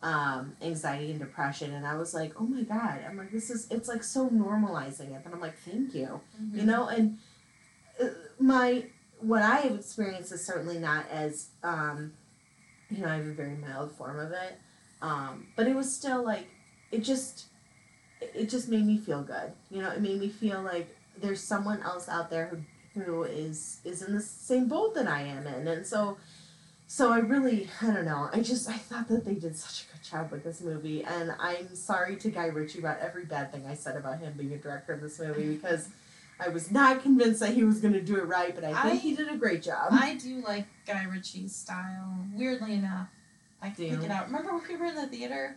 um, 0.02 0.56
anxiety 0.62 1.11
and 1.11 1.18
depression 1.20 1.74
and 1.74 1.86
I 1.86 1.96
was 1.96 2.14
like, 2.14 2.32
oh 2.40 2.44
my 2.46 2.62
god, 2.62 3.00
I'm 3.06 3.16
like, 3.18 3.30
this 3.32 3.50
is, 3.50 3.66
it's 3.70 3.88
like 3.88 4.02
so 4.04 4.28
normalizing 4.30 5.11
it. 5.14 5.22
And 5.24 5.34
I'm 5.34 5.40
like, 5.40 5.59
thank 5.59 5.94
you. 5.94 6.20
You 6.54 6.64
know, 6.64 6.88
and 6.88 7.18
my, 8.38 8.84
what 9.20 9.42
I 9.42 9.57
have 9.59 9.74
experienced 9.74 10.32
is 10.32 10.44
certainly 10.44 10.78
not 10.78 11.07
as, 11.11 11.49
um, 11.62 12.12
you 12.90 13.03
know, 13.03 13.09
I 13.09 13.16
have 13.16 13.26
a 13.26 13.32
very 13.32 13.57
mild 13.57 13.92
form 13.92 14.18
of 14.18 14.32
it. 14.32 14.59
Um, 15.01 15.49
but 15.57 15.66
it 15.66 15.74
was 15.74 15.94
still 15.94 16.24
like, 16.24 16.46
it 16.90 17.05
just, 17.05 17.46
it 18.20 18.49
just 18.49 18.68
made 18.68 18.84
me 18.84 18.99
feel 18.99 19.22
good. 19.22 19.53
You 19.70 19.82
know, 19.82 19.90
it 19.90 20.01
made 20.01 20.20
me 20.20 20.28
feel 20.28 20.62
like 20.62 20.96
there's 21.16 21.40
someone 21.40 21.82
else 21.82 22.09
out 22.09 22.30
there 22.30 22.46
who, 22.46 23.03
who 23.03 23.22
is, 23.24 23.80
is 23.84 24.03
in 24.03 24.14
the 24.14 24.20
same 24.20 24.68
boat 24.68 24.94
that 24.94 25.07
I 25.07 25.22
am 25.22 25.46
in. 25.46 25.68
And 25.68 25.86
so, 25.86 26.18
so 26.90 27.12
I 27.12 27.18
really, 27.18 27.68
I 27.82 27.86
don't 27.92 28.07
know. 28.07 28.30
I 28.32 28.40
just, 28.40 28.68
I 28.68 28.78
thought 28.78 29.09
that 29.09 29.26
they 29.26 29.34
did 29.34 29.57
such 29.57 29.84
a 29.84 29.92
good 29.92 30.03
job 30.03 30.32
with 30.32 30.42
this 30.42 30.62
movie, 30.62 31.05
and 31.05 31.34
I'm 31.38 31.74
sorry 31.74 32.16
to 32.16 32.30
Guy 32.30 32.46
Ritchie 32.46 32.78
about 32.78 32.99
every 33.01 33.26
bad 33.26 33.53
thing 33.53 33.66
I 33.66 33.74
said 33.74 33.94
about 33.94 34.20
him 34.20 34.32
being 34.38 34.55
a 34.55 34.57
director 34.57 34.94
of 34.94 35.03
this 35.03 35.20
movie 35.20 35.55
because 35.55 35.90
I 36.41 36.49
was 36.49 36.70
not 36.70 37.03
convinced 37.03 37.41
that 37.41 37.55
he 37.55 37.64
was 37.64 37.80
going 37.80 37.95
to 37.95 38.01
do 38.01 38.16
it 38.16 38.24
right, 38.26 38.55
but 38.55 38.62
I 38.64 38.68
think 38.82 38.95
I- 38.95 38.97
he 38.97 39.14
did 39.16 39.28
a 39.28 39.36
great 39.36 39.62
job. 39.62 39.89
I 39.91 40.14
do 40.14 40.41
like 40.47 40.66
Guy 40.86 41.05
Ritchie's 41.05 41.55
style. 41.55 42.26
Weirdly 42.34 42.74
enough, 42.74 43.09
I 43.61 43.70
can 43.70 43.91
pick 43.97 44.05
it 44.05 44.11
out. 44.11 44.26
Remember 44.26 44.53
when 44.55 44.62
we 44.68 44.76
were 44.76 44.86
in 44.86 44.95
the 44.95 45.07
theater 45.09 45.57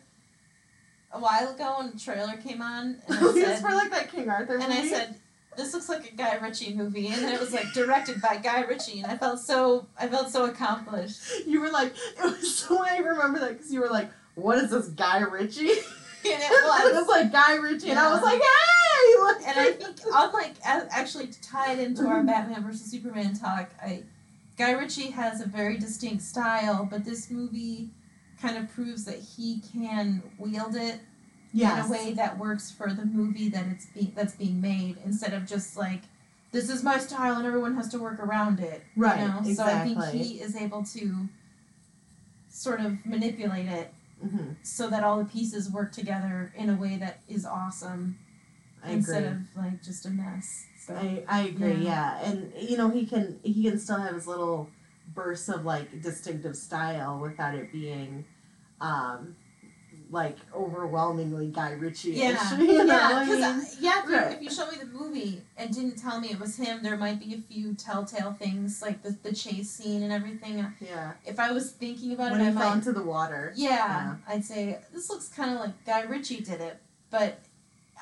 a 1.13 1.19
while 1.19 1.49
ago 1.53 1.77
and 1.81 1.93
the 1.93 1.99
trailer 1.99 2.35
came 2.37 2.61
on, 2.61 2.97
and 3.07 3.17
I 3.17 3.19
it 3.19 3.21
was 3.21 3.35
said, 3.35 3.61
for 3.61 3.71
like 3.71 3.91
that 3.91 4.11
King 4.11 4.29
Arthur 4.29 4.53
movie. 4.57 4.63
and. 4.63 4.73
I 4.73 4.87
said, 4.87 5.15
"This 5.57 5.73
looks 5.73 5.87
like 5.89 6.11
a 6.11 6.15
Guy 6.15 6.35
Ritchie 6.37 6.73
movie," 6.73 7.07
and 7.09 7.21
then 7.21 7.33
it 7.33 7.39
was 7.39 7.53
like 7.53 7.71
directed 7.73 8.19
by 8.21 8.37
Guy 8.37 8.61
Ritchie, 8.61 9.01
and 9.01 9.11
I 9.11 9.17
felt 9.17 9.39
so, 9.39 9.85
I 9.99 10.07
felt 10.07 10.29
so 10.29 10.45
accomplished. 10.45 11.19
you 11.45 11.61
were 11.61 11.69
like, 11.69 11.93
it 12.17 12.23
was 12.23 12.55
so. 12.55 12.81
I 12.83 12.97
remember 12.97 13.39
that 13.39 13.51
because 13.57 13.71
you 13.73 13.81
were 13.81 13.89
like, 13.89 14.09
"What 14.35 14.57
is 14.57 14.71
this 14.71 14.87
Guy 14.87 15.19
Ritchie?" 15.19 15.69
And 15.69 15.77
it 16.23 16.41
it 16.51 16.63
was. 16.63 16.93
was 16.95 17.07
like 17.07 17.31
Guy 17.31 17.55
Ritchie, 17.57 17.89
and 17.91 17.99
I 17.99 18.11
was 18.13 18.23
like, 18.23 18.41
"Hey!" 18.41 18.80
Like, 19.23 19.47
and 19.47 19.59
I 19.59 19.71
think 19.71 19.97
unlike 20.13 20.55
a- 20.59 20.87
actually 20.91 21.27
to 21.27 21.41
tie 21.41 21.73
it 21.73 21.79
into 21.79 22.07
our 22.07 22.23
Batman 22.23 22.63
versus 22.63 22.89
Superman 22.89 23.33
talk, 23.35 23.71
I 23.81 24.03
Guy 24.57 24.71
Ritchie 24.71 25.11
has 25.11 25.41
a 25.41 25.47
very 25.47 25.77
distinct 25.77 26.23
style, 26.23 26.87
but 26.89 27.05
this 27.05 27.31
movie 27.31 27.89
kind 28.41 28.57
of 28.57 28.71
proves 28.73 29.05
that 29.05 29.19
he 29.19 29.61
can 29.73 30.21
wield 30.37 30.75
it 30.75 30.99
yes. 31.53 31.85
in 31.85 31.91
a 31.91 31.91
way 31.91 32.13
that 32.13 32.37
works 32.37 32.71
for 32.71 32.93
the 32.93 33.05
movie 33.05 33.49
that 33.49 33.65
it's 33.67 33.85
be- 33.87 34.13
that's 34.15 34.35
being 34.35 34.61
made 34.61 34.97
instead 35.05 35.33
of 35.33 35.45
just 35.45 35.77
like 35.77 36.01
this 36.51 36.69
is 36.69 36.83
my 36.83 36.97
style 36.97 37.37
and 37.37 37.47
everyone 37.47 37.75
has 37.75 37.87
to 37.89 37.97
work 37.97 38.19
around 38.19 38.59
it. 38.59 38.83
Right, 38.97 39.21
You 39.21 39.27
know? 39.27 39.53
So 39.53 39.63
I 39.63 39.85
think 39.85 40.03
he 40.09 40.41
is 40.41 40.55
able 40.55 40.83
to 40.83 41.29
sort 42.49 42.81
of 42.81 43.05
manipulate 43.05 43.67
it 43.67 43.93
hmm 44.21 44.51
so 44.61 44.87
that 44.89 45.03
all 45.03 45.17
the 45.17 45.25
pieces 45.25 45.71
work 45.71 45.91
together 45.91 46.53
in 46.55 46.69
a 46.69 46.75
way 46.75 46.95
that 46.97 47.21
is 47.27 47.43
awesome 47.45 48.19
I 48.83 48.91
instead 48.91 49.23
agree. 49.23 49.37
of 49.57 49.63
like 49.63 49.83
just 49.83 50.05
a 50.05 50.09
mess. 50.09 50.65
So 50.85 50.95
I, 50.95 51.23
I 51.27 51.41
agree, 51.43 51.75
yeah. 51.75 52.19
And 52.23 52.51
you 52.59 52.77
know, 52.77 52.89
he 52.89 53.05
can 53.05 53.39
he 53.43 53.63
can 53.63 53.79
still 53.79 53.97
have 53.99 54.15
his 54.15 54.27
little 54.27 54.69
bursts 55.13 55.49
of 55.49 55.65
like 55.65 56.01
distinctive 56.01 56.55
style 56.55 57.19
without 57.19 57.53
it 57.55 57.71
being 57.71 58.25
um 58.79 59.35
like 60.09 60.35
overwhelmingly 60.53 61.47
Guy 61.47 61.71
Ritchie 61.71 62.11
yeah, 62.15 62.57
you 62.57 62.83
know? 62.83 62.83
yeah, 62.83 63.09
I 63.13 63.25
because 63.25 63.39
mean, 63.39 63.77
yeah, 63.79 64.03
if 64.03 64.09
you, 64.09 64.15
right. 64.17 64.33
if 64.33 64.41
you 64.41 64.49
show 64.49 64.69
me 64.69 64.77
the 64.77 64.85
movie 64.87 65.41
and 65.55 65.73
didn't 65.73 65.95
tell 65.97 66.19
me 66.19 66.29
it 66.31 66.39
was 66.39 66.57
him, 66.57 66.83
there 66.83 66.97
might 66.97 67.19
be 67.19 67.33
a 67.33 67.37
few 67.37 67.73
telltale 67.75 68.33
things 68.33 68.81
like 68.81 69.03
the 69.03 69.15
the 69.23 69.33
chase 69.33 69.69
scene 69.69 70.03
and 70.03 70.11
everything. 70.11 70.65
yeah. 70.81 71.13
If 71.25 71.39
I 71.39 71.51
was 71.53 71.71
thinking 71.71 72.11
about 72.13 72.31
When 72.31 72.41
it, 72.41 72.49
I 72.49 72.51
fell 72.51 72.69
might 72.69 72.75
into 72.77 72.91
the 72.91 73.03
water. 73.03 73.53
Yeah, 73.55 73.69
Yeah. 73.69 74.15
I'd 74.27 74.43
say 74.43 74.79
this 74.93 75.09
looks 75.09 75.29
kind 75.29 75.51
of 75.53 75.59
like 75.61 75.85
Guy 75.85 76.01
Ritchie 76.01 76.41
did 76.41 76.59
it, 76.59 76.77
but 77.09 77.39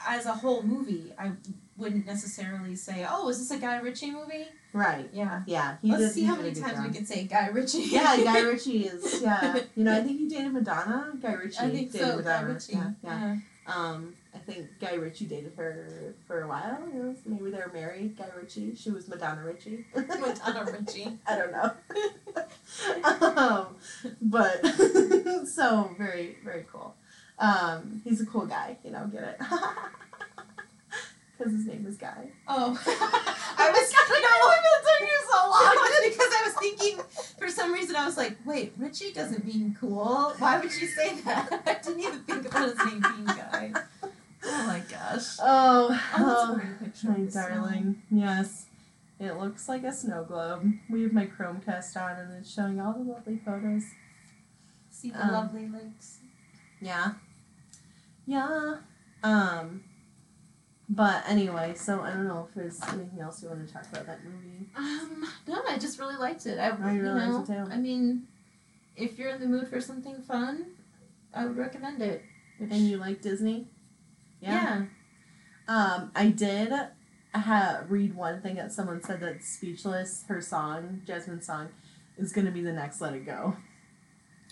as 0.07 0.25
a 0.25 0.33
whole 0.33 0.63
movie, 0.63 1.13
I 1.17 1.31
wouldn't 1.77 2.05
necessarily 2.05 2.75
say, 2.75 3.05
"Oh, 3.09 3.29
is 3.29 3.39
this 3.39 3.51
a 3.57 3.59
Guy 3.59 3.79
Ritchie 3.79 4.11
movie?" 4.11 4.47
Right. 4.73 5.09
Yeah. 5.13 5.41
Yeah. 5.47 5.77
He 5.81 5.91
Let's 5.91 6.13
see 6.13 6.23
how 6.25 6.35
many 6.35 6.53
times 6.53 6.73
job. 6.73 6.87
we 6.87 6.93
can 6.93 7.05
say 7.05 7.23
Guy 7.23 7.47
Ritchie. 7.47 7.79
Yeah, 7.89 8.17
Guy 8.23 8.39
Ritchie 8.51 8.83
is 8.85 9.21
yeah. 9.21 9.59
You 9.75 9.83
know, 9.83 9.97
I 9.97 10.01
think 10.01 10.19
he 10.19 10.27
dated 10.27 10.53
Madonna. 10.53 11.11
Guy 11.21 11.33
Ritchie 11.33 11.57
I 11.59 11.69
think 11.69 11.91
dated 11.91 12.07
so. 12.07 12.11
Guy 12.21 12.41
Madonna. 12.41 12.53
Ritchie. 12.53 12.73
Yeah, 12.73 12.91
yeah. 13.03 13.37
Um, 13.67 14.13
I 14.33 14.37
think 14.39 14.67
Guy 14.79 14.93
Ritchie 14.95 15.25
dated 15.25 15.53
her 15.57 16.13
for 16.27 16.41
a 16.41 16.47
while. 16.47 16.79
You 16.93 17.03
know, 17.03 17.15
maybe 17.25 17.49
they 17.51 17.57
were 17.57 17.71
married. 17.73 18.15
Guy 18.17 18.29
Ritchie. 18.35 18.75
She 18.75 18.91
was 18.91 19.07
Madonna 19.07 19.43
Ritchie. 19.43 19.85
Madonna 19.95 20.71
Ritchie. 20.71 21.17
I 21.27 21.35
don't 21.37 21.51
know. 21.51 21.71
um, 23.37 23.75
but 24.21 24.65
so 25.47 25.95
very 25.97 26.37
very 26.43 26.65
cool. 26.71 26.95
Um, 27.39 28.01
he's 28.03 28.21
a 28.21 28.25
cool 28.25 28.45
guy. 28.45 28.77
You 28.83 28.91
know, 28.91 29.07
get 29.07 29.23
it? 29.23 29.37
Because 31.37 31.53
his 31.53 31.67
name 31.67 31.85
is 31.87 31.95
Guy. 31.95 32.27
Oh, 32.49 32.77
I 33.57 33.69
was 33.71 33.79
if 33.79 34.09
it 34.11 34.83
took 34.83 35.07
you 35.07 35.19
so 35.31 35.49
long. 35.49 35.77
because 36.09 36.33
I 36.33 36.41
was 36.43 36.53
thinking 36.55 36.99
for 37.39 37.47
some 37.47 37.71
reason 37.71 37.95
I 37.95 38.05
was 38.05 38.17
like, 38.17 38.35
wait, 38.45 38.73
Richie 38.77 39.13
doesn't 39.13 39.45
mean 39.45 39.73
cool. 39.79 40.33
Why 40.39 40.57
would 40.59 40.73
you 40.75 40.85
say 40.87 41.15
that? 41.21 41.63
I 41.65 41.75
didn't 41.75 42.01
even 42.01 42.19
think 42.23 42.45
about 42.45 42.67
his 42.67 42.77
name 42.79 43.01
being 43.01 43.25
Guy. 43.25 43.71
Oh 44.43 44.63
my 44.67 44.81
gosh. 44.91 45.37
Oh, 45.41 45.97
Oh, 46.17 46.17
oh, 46.17 46.55
a 46.55 46.59
pretty 46.59 46.73
picture. 46.83 47.07
my 47.07 47.19
the 47.23 47.31
snow. 47.31 47.47
darling. 47.47 48.01
Yes. 48.11 48.65
It 49.17 49.31
looks 49.37 49.69
like 49.69 49.83
a 49.85 49.93
snow 49.93 50.25
globe. 50.25 50.69
We 50.89 51.03
have 51.03 51.13
my 51.13 51.27
Chromecast 51.27 51.95
on 51.95 52.17
and 52.19 52.33
it's 52.33 52.53
showing 52.53 52.81
all 52.81 52.91
the 52.91 53.09
lovely 53.09 53.37
photos. 53.45 53.83
See 54.91 55.11
the 55.11 55.25
Um, 55.25 55.31
lovely 55.31 55.69
lakes. 55.69 56.17
Yeah. 56.81 57.13
Yeah. 58.29 58.77
Um 59.23 59.83
but 60.87 61.23
anyway, 61.27 61.73
so 61.75 62.01
I 62.01 62.11
don't 62.11 62.27
know 62.27 62.47
if 62.49 62.55
there's 62.55 62.81
anything 62.93 63.19
else 63.21 63.43
you 63.43 63.49
want 63.49 63.67
to 63.67 63.71
talk 63.71 63.85
about 63.91 64.07
that 64.07 64.19
movie. 64.25 64.65
Um, 64.75 65.23
no, 65.47 65.61
I 65.67 65.77
just 65.77 65.99
really 65.99 66.15
liked 66.15 66.47
it. 66.47 66.57
I, 66.57 66.69
I 66.69 66.93
you 66.93 67.01
really 67.03 67.19
know, 67.27 67.35
liked 67.37 67.49
it 67.49 67.53
too. 67.53 67.71
I 67.71 67.77
mean, 67.77 68.27
if 68.95 69.19
you're 69.19 69.29
in 69.29 69.39
the 69.39 69.45
mood 69.45 69.67
for 69.67 69.79
something 69.79 70.19
fun, 70.23 70.65
I 71.31 71.45
would 71.45 71.57
recommend 71.57 72.01
it. 72.01 72.23
Which- 72.57 72.71
And 72.71 72.81
you 72.87 72.97
like 72.97 73.21
Disney? 73.21 73.67
yeah. 74.41 74.85
Um, 75.67 76.11
I 76.15 76.29
did 76.29 76.73
ha- 77.35 77.81
read 77.87 78.15
one 78.15 78.41
thing 78.41 78.55
that 78.55 78.71
someone 78.71 79.03
said 79.03 79.19
that 79.19 79.43
Speechless, 79.43 80.25
her 80.27 80.41
song, 80.41 81.03
Jasmine's 81.05 81.45
song, 81.45 81.69
is 82.17 82.31
going 82.33 82.45
to 82.47 82.51
be 82.51 82.61
the 82.61 82.73
next 82.73 82.99
Let 82.99 83.13
It 83.13 83.27
Go. 83.27 83.55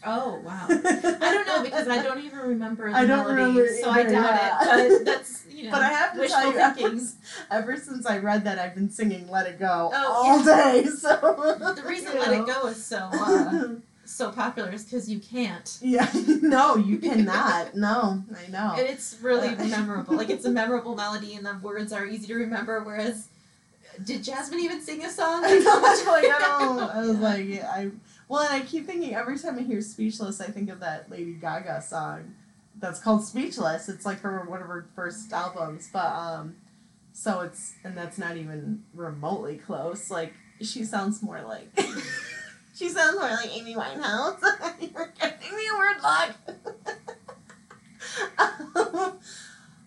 Oh 0.05 0.39
wow. 0.45 0.67
I 0.69 1.33
don't 1.33 1.47
know 1.47 1.63
because 1.63 1.87
I 1.87 2.03
don't 2.03 2.19
even 2.23 2.39
remember 2.39 2.89
the 2.91 2.95
I 2.97 3.05
don't 3.05 3.35
melody, 3.35 3.41
remember 3.59 3.67
so 3.81 3.89
I 3.89 4.03
doubt 4.03 4.11
yeah. 4.13 4.77
it. 4.83 4.89
But 4.99 5.05
that's 5.11 5.45
you 5.49 5.63
know. 5.65 5.71
But 5.71 5.81
I 5.81 5.89
have 5.89 6.13
to 6.13 6.19
wishful 6.19 6.39
tell 6.41 6.51
you, 6.53 6.59
ever, 6.59 6.73
thinking. 6.75 7.07
ever 7.49 7.77
since 7.77 8.05
I 8.05 8.19
read 8.19 8.43
that, 8.45 8.59
I've 8.59 8.75
been 8.75 8.89
singing 8.91 9.27
"Let 9.29 9.47
It 9.47 9.59
Go" 9.59 9.91
Oh, 9.93 10.13
all 10.13 10.43
day. 10.43 10.85
So 10.97 11.15
The 11.75 11.83
reason 11.87 12.13
you 12.13 12.19
Let 12.19 12.31
know. 12.31 12.43
It 12.43 12.47
Go 12.47 12.67
is 12.67 12.85
so 12.85 13.09
uh, 13.11 13.67
so 14.05 14.31
popular 14.31 14.71
is 14.71 14.83
because 14.85 15.09
you 15.09 15.19
can't. 15.19 15.77
yeah, 15.81 16.09
no, 16.41 16.75
you 16.77 16.99
cannot. 16.99 17.75
No, 17.75 18.23
I 18.37 18.49
know. 18.51 18.75
And 18.77 18.87
it's 18.87 19.17
really 19.21 19.49
Uh, 19.49 19.65
memorable. 19.65 20.15
Like 20.15 20.29
it's 20.29 20.45
a 20.45 20.51
memorable 20.51 20.95
melody, 20.95 21.33
and 21.35 21.45
the 21.45 21.55
words 21.61 21.91
are 21.91 22.05
easy 22.05 22.27
to 22.27 22.35
remember. 22.35 22.83
Whereas, 22.83 23.27
did 24.03 24.23
Jasmine 24.23 24.59
even 24.59 24.79
sing 24.81 25.03
a 25.03 25.09
song? 25.09 25.41
I 25.43 25.57
know, 25.57 25.81
I 25.81 26.21
don't. 26.39 26.79
I 26.79 26.99
was 27.01 27.17
Yeah. 27.17 27.23
like, 27.23 27.63
I. 27.63 27.89
Well, 28.27 28.41
and 28.41 28.61
I 28.61 28.65
keep 28.65 28.85
thinking 28.85 29.15
every 29.15 29.39
time 29.39 29.57
I 29.57 29.61
hear 29.61 29.81
"Speechless," 29.81 30.41
I 30.41 30.47
think 30.47 30.69
of 30.69 30.79
that 30.81 31.09
Lady 31.09 31.33
Gaga 31.33 31.81
song 31.81 32.35
that's 32.79 32.99
called 32.99 33.23
"Speechless." 33.23 33.87
It's 33.89 34.05
like 34.05 34.19
her 34.21 34.43
one 34.47 34.61
of 34.61 34.67
her 34.67 34.87
first 34.95 35.31
albums, 35.31 35.89
but 35.91 36.11
um, 36.11 36.55
so 37.13 37.41
it's 37.41 37.73
and 37.83 37.97
that's 37.97 38.17
not 38.17 38.37
even 38.37 38.83
remotely 38.93 39.57
close. 39.57 40.11
Like 40.11 40.33
she 40.61 40.83
sounds 40.83 41.21
more 41.23 41.41
like. 41.41 41.69
She 42.77 42.89
sounds 42.89 43.17
more 43.17 43.27
like 43.31 43.57
Amy 43.57 43.73
Winehouse. 43.73 44.39
You're 44.79 45.11
giving 45.19 45.57
me 45.57 45.63
a 45.67 45.77
weird 45.79 46.03
luck. 46.03 46.35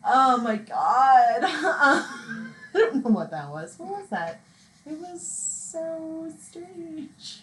oh 0.04 0.38
my 0.42 0.56
god. 0.56 1.44
I 1.44 2.48
don't 2.74 3.04
know 3.04 3.10
what 3.12 3.30
that 3.30 3.48
was. 3.48 3.78
What 3.78 3.90
was 3.90 4.08
that? 4.08 4.40
It 4.84 4.98
was 4.98 5.24
so 5.24 6.32
strange. 6.40 7.42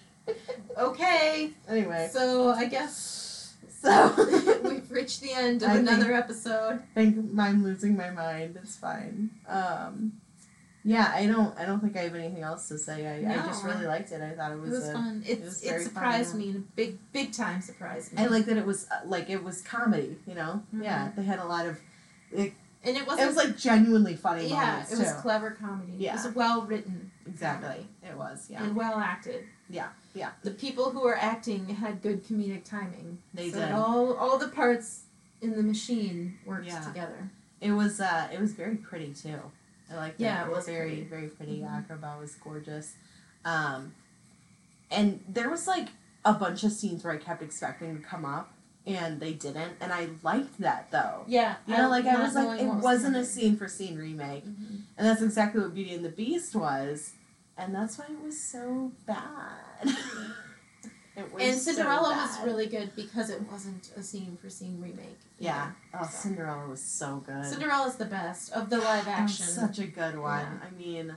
Okay, 0.78 1.52
Anyway, 1.68 2.10
so 2.12 2.52
I 2.52 2.66
guess 2.66 3.56
so 3.82 4.14
we've 4.64 4.90
reached 4.92 5.22
the 5.22 5.32
end 5.32 5.64
of 5.64 5.70
I 5.70 5.76
think- 5.78 5.90
another 5.90 6.14
episode. 6.14 6.82
I 6.96 7.02
think 7.02 7.18
I'm 7.40 7.64
losing 7.64 7.96
my 7.98 8.10
mind. 8.12 8.58
It's 8.62 8.76
fine. 8.76 9.30
Um, 9.48 10.14
yeah, 10.84 11.12
I 11.14 11.26
don't. 11.26 11.58
I 11.58 11.66
don't 11.66 11.82
think 11.82 11.98
I 11.98 12.02
have 12.04 12.16
anything 12.16 12.44
else 12.44 12.68
to 12.70 12.78
say. 12.78 13.06
I, 13.06 13.34
I 13.34 13.36
just 13.48 13.64
really 13.66 13.86
liked 13.86 14.12
it. 14.12 14.22
I 14.22 14.30
thought 14.32 14.52
it 14.52 14.56
It 14.56 14.62
was. 14.62 14.70
was 14.70 14.88
a, 14.88 14.94
fun. 14.94 15.24
It, 15.28 15.42
was 15.44 15.62
it, 15.62 15.68
very 15.70 15.84
fun, 15.84 15.94
surprised 15.94 16.36
me 16.36 16.50
in 16.52 16.56
a 16.56 16.60
big, 16.60 16.98
big 17.12 17.34
time 17.34 17.62
surprised 17.62 18.14
me. 18.14 18.24
I 18.24 18.28
like 18.28 18.46
that 18.46 18.56
it 18.58 18.66
was 18.66 18.88
uh, 18.90 19.00
like 19.06 19.30
it 19.30 19.44
was 19.44 19.62
comedy. 19.62 20.16
You 20.26 20.36
know. 20.36 20.64
Mhm. 20.74 20.84
Yeah, 20.84 21.12
they 21.16 21.24
had 21.24 21.40
a 21.40 21.46
lot 21.46 21.66
of. 21.66 21.78
It, 22.32 22.54
and 22.86 22.96
it 22.96 23.02
It 23.02 23.08
wasn't. 23.08 23.28
was 23.28 23.36
like 23.36 23.58
genuinely 23.58 24.16
funny 24.16 24.48
yeah, 24.48 24.84
it 24.84 24.98
was 24.98 25.00
too. 25.12 25.18
clever 25.22 25.52
comedy. 25.52 25.94
It 25.94 26.00
Yeah. 26.02 26.14
was 26.24 26.34
well 26.34 26.62
written. 26.62 27.07
Exactly. 27.28 27.88
It 28.04 28.16
was. 28.18 28.48
Yeah. 28.50 28.64
And 28.64 28.76
well 28.76 28.98
acted. 28.98 29.46
Yeah, 29.70 29.90
yeah. 30.14 30.32
The 30.44 30.52
people 30.52 30.92
who 30.92 31.02
were 31.02 31.18
acting 31.18 31.68
had 31.68 32.02
good 32.02 32.26
comedic 32.26 32.64
timing. 32.64 33.18
They 33.34 33.50
so 33.52 33.60
did. 33.60 33.72
all 33.72 34.14
all 34.14 34.38
the 34.38 34.48
parts 34.48 35.04
in 35.42 35.52
the 35.56 35.64
machine 35.64 36.38
worked 36.46 36.66
Yeah. 36.68 36.80
together. 36.82 37.30
It 37.62 37.72
was. 37.72 38.00
uh 38.00 38.28
It 38.34 38.40
was 38.40 38.54
very 38.54 38.76
pretty 38.76 39.14
too. 39.14 39.40
I 39.92 39.96
liked 39.96 40.20
Yeah, 40.20 40.44
it. 40.44 40.48
it 40.50 40.52
was 40.56 40.66
very, 40.66 40.88
pretty. 40.90 41.04
very 41.04 41.28
pretty. 41.28 41.60
Mhm. 41.62 41.88
Agrabah 41.88 42.20
was 42.20 42.36
gorgeous. 42.36 42.96
Um, 43.46 43.94
and 44.92 45.24
there 45.28 45.50
was 45.50 45.68
like 45.68 45.90
a 46.26 46.34
bunch 46.34 46.64
of 46.64 46.72
scenes 46.72 47.04
where 47.04 47.14
I 47.14 47.18
kept 47.18 47.42
expecting 47.42 47.98
to 47.98 48.04
come 48.04 48.26
up, 48.26 48.52
and 48.86 49.20
they 49.20 49.34
didn't, 49.34 49.74
and 49.80 49.92
I 49.94 50.10
liked 50.24 50.60
that 50.60 50.92
though. 50.92 51.24
Yeah. 51.28 51.56
You 51.68 51.78
know, 51.78 51.90
like 51.90 52.06
I 52.06 52.22
was 52.22 52.36
like, 52.36 52.60
it 52.62 52.66
was 52.68 52.84
wasn't 52.84 53.16
a 53.16 53.24
scene 53.26 53.56
for 53.58 53.68
scene 53.68 53.98
remake, 53.98 54.46
Mhm. 54.46 54.82
and 54.98 55.08
that's 55.08 55.22
exactly 55.22 55.62
what 55.62 55.74
Beauty 55.74 55.94
and 55.94 56.04
the 56.04 56.10
Beast 56.10 56.56
was, 56.56 57.14
and 57.58 57.74
that's 57.74 57.98
why 57.98 58.06
it 58.06 58.24
was 58.24 58.40
so 58.40 58.92
bad. 59.06 59.18
it 61.16 61.34
was 61.34 61.42
And 61.44 61.56
so 61.58 61.72
Cinderella 61.74 62.10
was 62.10 62.40
really 62.46 62.68
good 62.68 62.96
because 62.96 63.30
it 63.30 63.42
wasn't 63.52 63.90
a 63.98 64.04
scene 64.04 64.38
for 64.42 64.50
scene 64.50 64.80
remake. 64.82 65.18
yeah. 65.40 65.72
Oh, 65.94 66.04
So. 66.06 66.30
Cinderella 66.30 66.68
was 66.68 66.82
so 66.82 67.24
good. 67.26 67.46
Cinderella's 67.46 67.96
the 67.96 68.06
best 68.06 68.52
of 68.54 68.70
the 68.70 68.78
live 68.90 69.08
action. 69.08 69.46
such 69.46 69.80
a 69.80 69.88
good 69.88 70.18
one. 70.20 70.46
Yeah. 70.46 70.68
I 70.68 70.78
mean, 70.82 71.16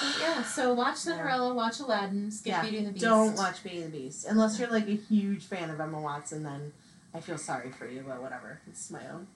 But 0.00 0.16
yeah, 0.20 0.42
so 0.42 0.74
watch 0.74 0.96
Cinderella, 1.06 1.54
watch 1.54 1.80
Aladdin, 1.80 2.30
skip 2.30 2.50
Yeah, 2.50 2.62
Beauty 2.62 2.78
and 2.78 2.86
the 2.88 2.92
Beast. 2.92 3.04
don't 3.04 3.34
watch 3.36 3.62
Beauty 3.62 3.82
and 3.82 3.92
the 3.92 3.98
Beast 3.98 4.26
unless 4.28 4.58
you're 4.58 4.70
like 4.70 4.88
a 4.88 4.96
huge 4.96 5.44
fan 5.44 5.70
of 5.70 5.80
Emma 5.80 6.00
Watson. 6.00 6.42
Then 6.42 6.72
I 7.14 7.20
feel 7.20 7.38
sorry 7.38 7.70
for 7.70 7.86
you, 7.88 8.04
but 8.06 8.20
whatever. 8.20 8.60
It's 8.68 8.90
my 8.90 9.00
own. 9.12 9.26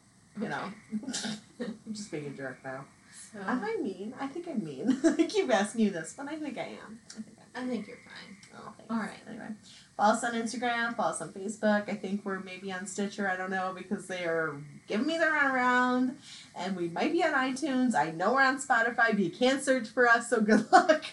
You 0.41 0.49
know, 0.49 0.65
I'm 1.61 1.77
just 1.93 2.11
being 2.11 2.27
a 2.27 2.31
jerk 2.31 2.59
now. 2.65 2.85
So, 3.33 3.41
Am 3.47 3.65
I 3.65 3.77
mean? 3.83 4.13
I 4.21 4.27
think 4.27 4.47
I'm 4.47 4.63
mean. 4.63 4.99
I 5.05 5.25
keep 5.25 5.51
asking 5.53 5.87
you 5.87 5.91
this, 5.91 6.15
but 6.17 6.29
I 6.29 6.37
think 6.37 6.59
I 6.59 6.77
am. 6.85 7.01
I 7.11 7.15
think 7.15 7.27
I 7.55 7.67
think 7.67 7.87
you're 7.87 7.97
fine. 7.99 8.37
Oh, 8.57 8.73
thanks. 8.77 8.91
All 8.91 8.99
right. 8.99 9.19
Anyway, 9.29 9.49
follow 9.97 10.15
us 10.15 10.25
on 10.25 10.33
Instagram. 10.33 10.97
Follow 10.97 11.11
us 11.11 11.21
on 11.21 11.31
Facebook. 11.33 11.89
I 11.89 11.95
think 11.95 12.25
we're 12.25 12.41
maybe 12.41 12.73
on 12.73 12.87
Stitcher. 12.87 13.29
I 13.29 13.37
don't 13.37 13.51
know 13.51 13.75
because 13.77 14.07
they 14.07 14.25
are 14.25 14.57
giving 14.87 15.07
me 15.07 15.19
the 15.19 15.25
runaround, 15.25 16.15
and 16.55 16.77
we 16.77 16.89
might 16.89 17.13
be 17.13 17.23
on 17.25 17.33
iTunes. 17.33 17.95
I 17.95 18.11
know 18.11 18.35
we're 18.35 18.43
on 18.43 18.59
Spotify, 18.59 19.11
but 19.11 19.19
you 19.19 19.31
can't 19.31 19.63
search 19.63 19.89
for 19.89 20.09
us. 20.09 20.29
So 20.31 20.41
good 20.41 20.67
luck. 20.73 21.05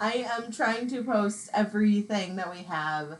I 0.00 0.28
am 0.36 0.50
trying 0.52 0.88
to 0.90 1.02
post 1.02 1.50
everything 1.52 2.36
that 2.36 2.50
we 2.50 2.62
have 2.64 3.18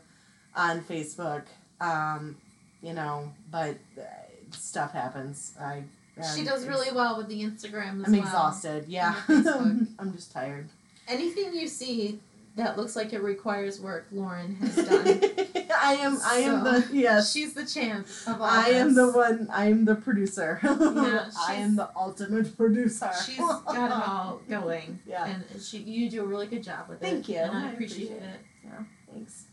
on 0.55 0.81
Facebook. 0.81 1.43
Um, 1.81 2.37
you 2.81 2.93
know, 2.93 3.33
but 3.51 3.77
uh, 3.97 4.03
stuff 4.51 4.93
happens. 4.93 5.53
I. 5.59 5.83
She 6.35 6.43
does 6.43 6.65
really 6.67 6.91
well 6.93 7.17
with 7.17 7.27
the 7.27 7.41
Instagram 7.43 8.01
as 8.01 8.07
I'm 8.07 8.13
well. 8.13 8.21
exhausted. 8.21 8.85
Yeah, 8.87 9.15
And 9.27 9.43
the 9.45 9.51
Facebook. 9.51 9.87
I'm 9.99 10.13
just 10.13 10.31
tired. 10.31 10.69
Anything 11.07 11.53
you 11.53 11.67
see 11.67 12.19
that 12.55 12.77
looks 12.77 12.95
like 12.95 13.13
it 13.13 13.21
requires 13.23 13.79
work, 13.79 14.07
Lauren 14.11 14.55
has 14.55 14.75
done. 14.89 15.21
I 15.81 15.93
am. 15.95 16.17
I 16.25 16.35
am 16.39 16.63
So, 16.65 16.79
the 16.81 16.95
yes. 16.97 17.31
She's 17.31 17.53
the 17.53 17.65
champ 17.65 18.05
of 18.27 18.41
all 18.41 18.47
I 18.47 18.69
am 18.69 18.95
the 18.95 19.05
this. 19.07 19.15
one. 19.15 19.47
I 19.51 19.65
am 19.67 19.85
the 19.85 19.95
producer. 19.95 20.59
Yeah, 20.63 21.29
I 21.47 21.53
am 21.55 21.75
the 21.77 21.89
ultimate 21.95 22.55
producer. 22.57 23.09
She's 23.25 23.37
got 23.37 23.63
it 23.67 23.91
all 23.91 24.41
going. 24.49 24.99
Yeah. 25.07 25.25
And 25.25 25.43
she, 25.61 25.77
you 25.79 26.09
do 26.09 26.23
a 26.23 26.27
really 26.27 26.47
good 26.47 26.63
job 26.63 26.89
with 26.89 27.01
it. 27.01 27.05
Thank 27.05 27.29
you. 27.29 27.37
And 27.37 27.51
I, 27.55 27.69
I 27.69 27.71
appreciate, 27.71 28.07
appreciate 28.11 28.29
it. 28.33 28.39
Yeah, 28.65 28.83
thanks. 29.13 29.43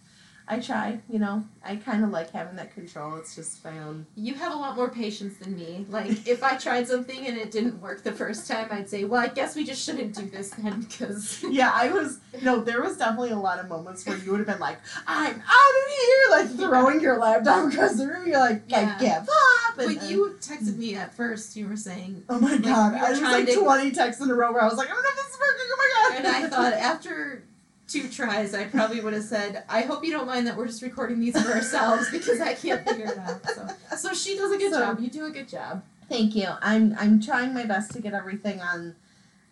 I 0.48 0.60
try. 0.60 1.00
You 1.08 1.18
know, 1.18 1.44
I 1.64 1.74
kind 1.76 2.04
of 2.04 2.10
like 2.10 2.30
having 2.30 2.54
that 2.56 2.72
control. 2.72 3.16
It's 3.16 3.34
just 3.34 3.64
my 3.64 3.78
own. 3.80 4.06
You 4.14 4.34
have 4.34 4.52
a 4.52 4.56
lot 4.56 4.76
more 4.76 4.88
patience 4.88 5.38
than 5.38 5.56
me. 5.56 5.84
Like, 5.88 6.26
if 6.28 6.42
I 6.44 6.56
tried 6.56 6.86
something 6.86 7.26
and 7.26 7.36
it 7.36 7.50
didn't 7.50 7.80
work 7.80 8.04
the 8.04 8.12
first 8.12 8.46
time, 8.48 8.68
I'd 8.70 8.88
say, 8.88 9.04
well, 9.04 9.20
I 9.20 9.26
guess 9.28 9.56
we 9.56 9.64
just 9.64 9.84
shouldn't 9.84 10.14
do 10.14 10.22
this 10.26 10.50
then, 10.50 10.82
because. 10.82 11.42
Yeah, 11.50 11.70
I 11.74 11.90
was. 11.90 12.20
No, 12.42 12.60
there 12.60 12.82
was 12.82 12.96
definitely 12.96 13.30
a 13.30 13.38
lot 13.38 13.58
of 13.58 13.68
moments 13.68 14.06
where 14.06 14.16
you 14.18 14.30
would 14.30 14.38
have 14.38 14.46
been 14.46 14.58
like, 14.60 14.78
"I'm 15.06 15.34
out 15.34 15.36
of 15.36 15.92
here!" 15.98 16.30
Like 16.30 16.48
throwing 16.50 17.00
your 17.00 17.18
laptop 17.18 17.72
across 17.72 17.96
the 17.96 18.06
room. 18.06 18.26
You're 18.28 18.38
like, 18.38 18.62
Yeah. 18.68 18.94
"I 18.96 19.00
give 19.00 19.22
up." 19.28 19.78
And 19.78 19.86
When 19.88 19.96
then- 19.96 20.10
you 20.10 20.36
texted 20.40 20.76
me 20.76 20.94
at 20.96 21.14
first, 21.14 21.56
you 21.56 21.66
were 21.68 21.76
saying, 21.76 22.24
Oh 22.28 22.38
my 22.38 22.56
god! 22.58 22.94
I 22.94 23.10
was 23.10 23.20
like 23.20 23.46
to- 23.46 23.54
twenty 23.60 23.90
texts 23.90 24.22
in 24.22 24.30
a 24.30 24.34
row 24.34 24.52
where 24.52 24.62
I 24.62 24.66
was 24.66 24.76
like, 24.76 24.88
"I 24.88 24.92
don't 24.92 25.02
know 25.02 25.08
if 25.10 25.16
this 25.16 25.26
is 25.26 25.38
working." 25.40 25.66
Oh 25.72 25.76
my 25.78 25.90
god! 26.10 26.18
and 26.18 26.26
I 26.44 26.48
thought 26.48 26.72
after 26.74 27.42
two 27.88 28.08
tries, 28.08 28.54
I 28.54 28.64
probably 28.64 29.00
would 29.00 29.12
have 29.12 29.22
said, 29.24 29.64
I 29.68 29.82
hope 29.82 30.04
you 30.04 30.10
don't 30.12 30.26
mind 30.26 30.46
that 30.46 30.56
we're 30.56 30.66
just 30.66 30.82
recording 30.82 31.20
these 31.20 31.40
for 31.40 31.52
ourselves 31.52 32.10
because 32.10 32.40
I 32.40 32.54
can't 32.54 32.86
figure 32.88 33.06
it 33.06 33.18
out. 33.18 33.44
So, 33.48 33.68
so 33.96 34.12
she 34.14 34.36
does 34.36 34.52
a 34.52 34.58
good 34.58 34.72
So- 34.72 34.80
job. 34.80 35.00
You 35.00 35.08
do 35.08 35.26
a 35.26 35.30
good 35.30 35.48
job. 35.48 35.82
Thank 36.08 36.36
you. 36.36 36.48
I'm 36.62 36.94
I'm 36.98 37.20
trying 37.20 37.52
my 37.52 37.64
best 37.64 37.90
to 37.92 38.00
get 38.00 38.14
everything 38.14 38.60
on 38.60 38.94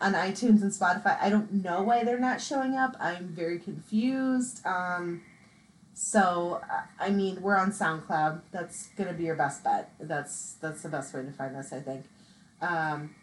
on 0.00 0.12
iTunes 0.12 0.62
and 0.62 0.70
Spotify. 0.70 1.16
I 1.20 1.28
don't 1.28 1.52
know 1.52 1.82
why 1.82 2.04
they're 2.04 2.18
not 2.20 2.40
showing 2.40 2.76
up. 2.76 2.96
I'm 3.00 3.28
very 3.28 3.58
confused. 3.58 4.64
Um, 4.64 5.22
so 5.94 6.60
I- 6.70 7.06
I 7.06 7.10
mean, 7.10 7.42
we're 7.42 7.56
on 7.56 7.72
SoundCloud. 7.72 8.42
That's 8.52 8.88
gonna 8.96 9.12
be 9.14 9.24
your 9.24 9.34
best 9.36 9.64
bet. 9.64 9.90
That's 9.98 10.54
that's 10.60 10.82
the 10.82 10.88
best 10.88 11.12
way 11.14 11.22
to 11.24 11.32
find 11.32 11.56
us, 11.56 11.72
I 11.72 11.80
think. 11.80 12.04
Um, 12.62 13.14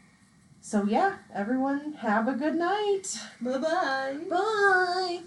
so 0.62 0.86
yeah, 0.86 1.16
everyone 1.34 1.94
have 1.94 2.28
a 2.28 2.34
good 2.34 2.56
night. 2.56 3.20
Bye 3.42 3.58
bye. 3.58 4.18
Bye. 4.30 5.20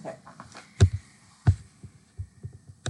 Okay. 0.00 0.16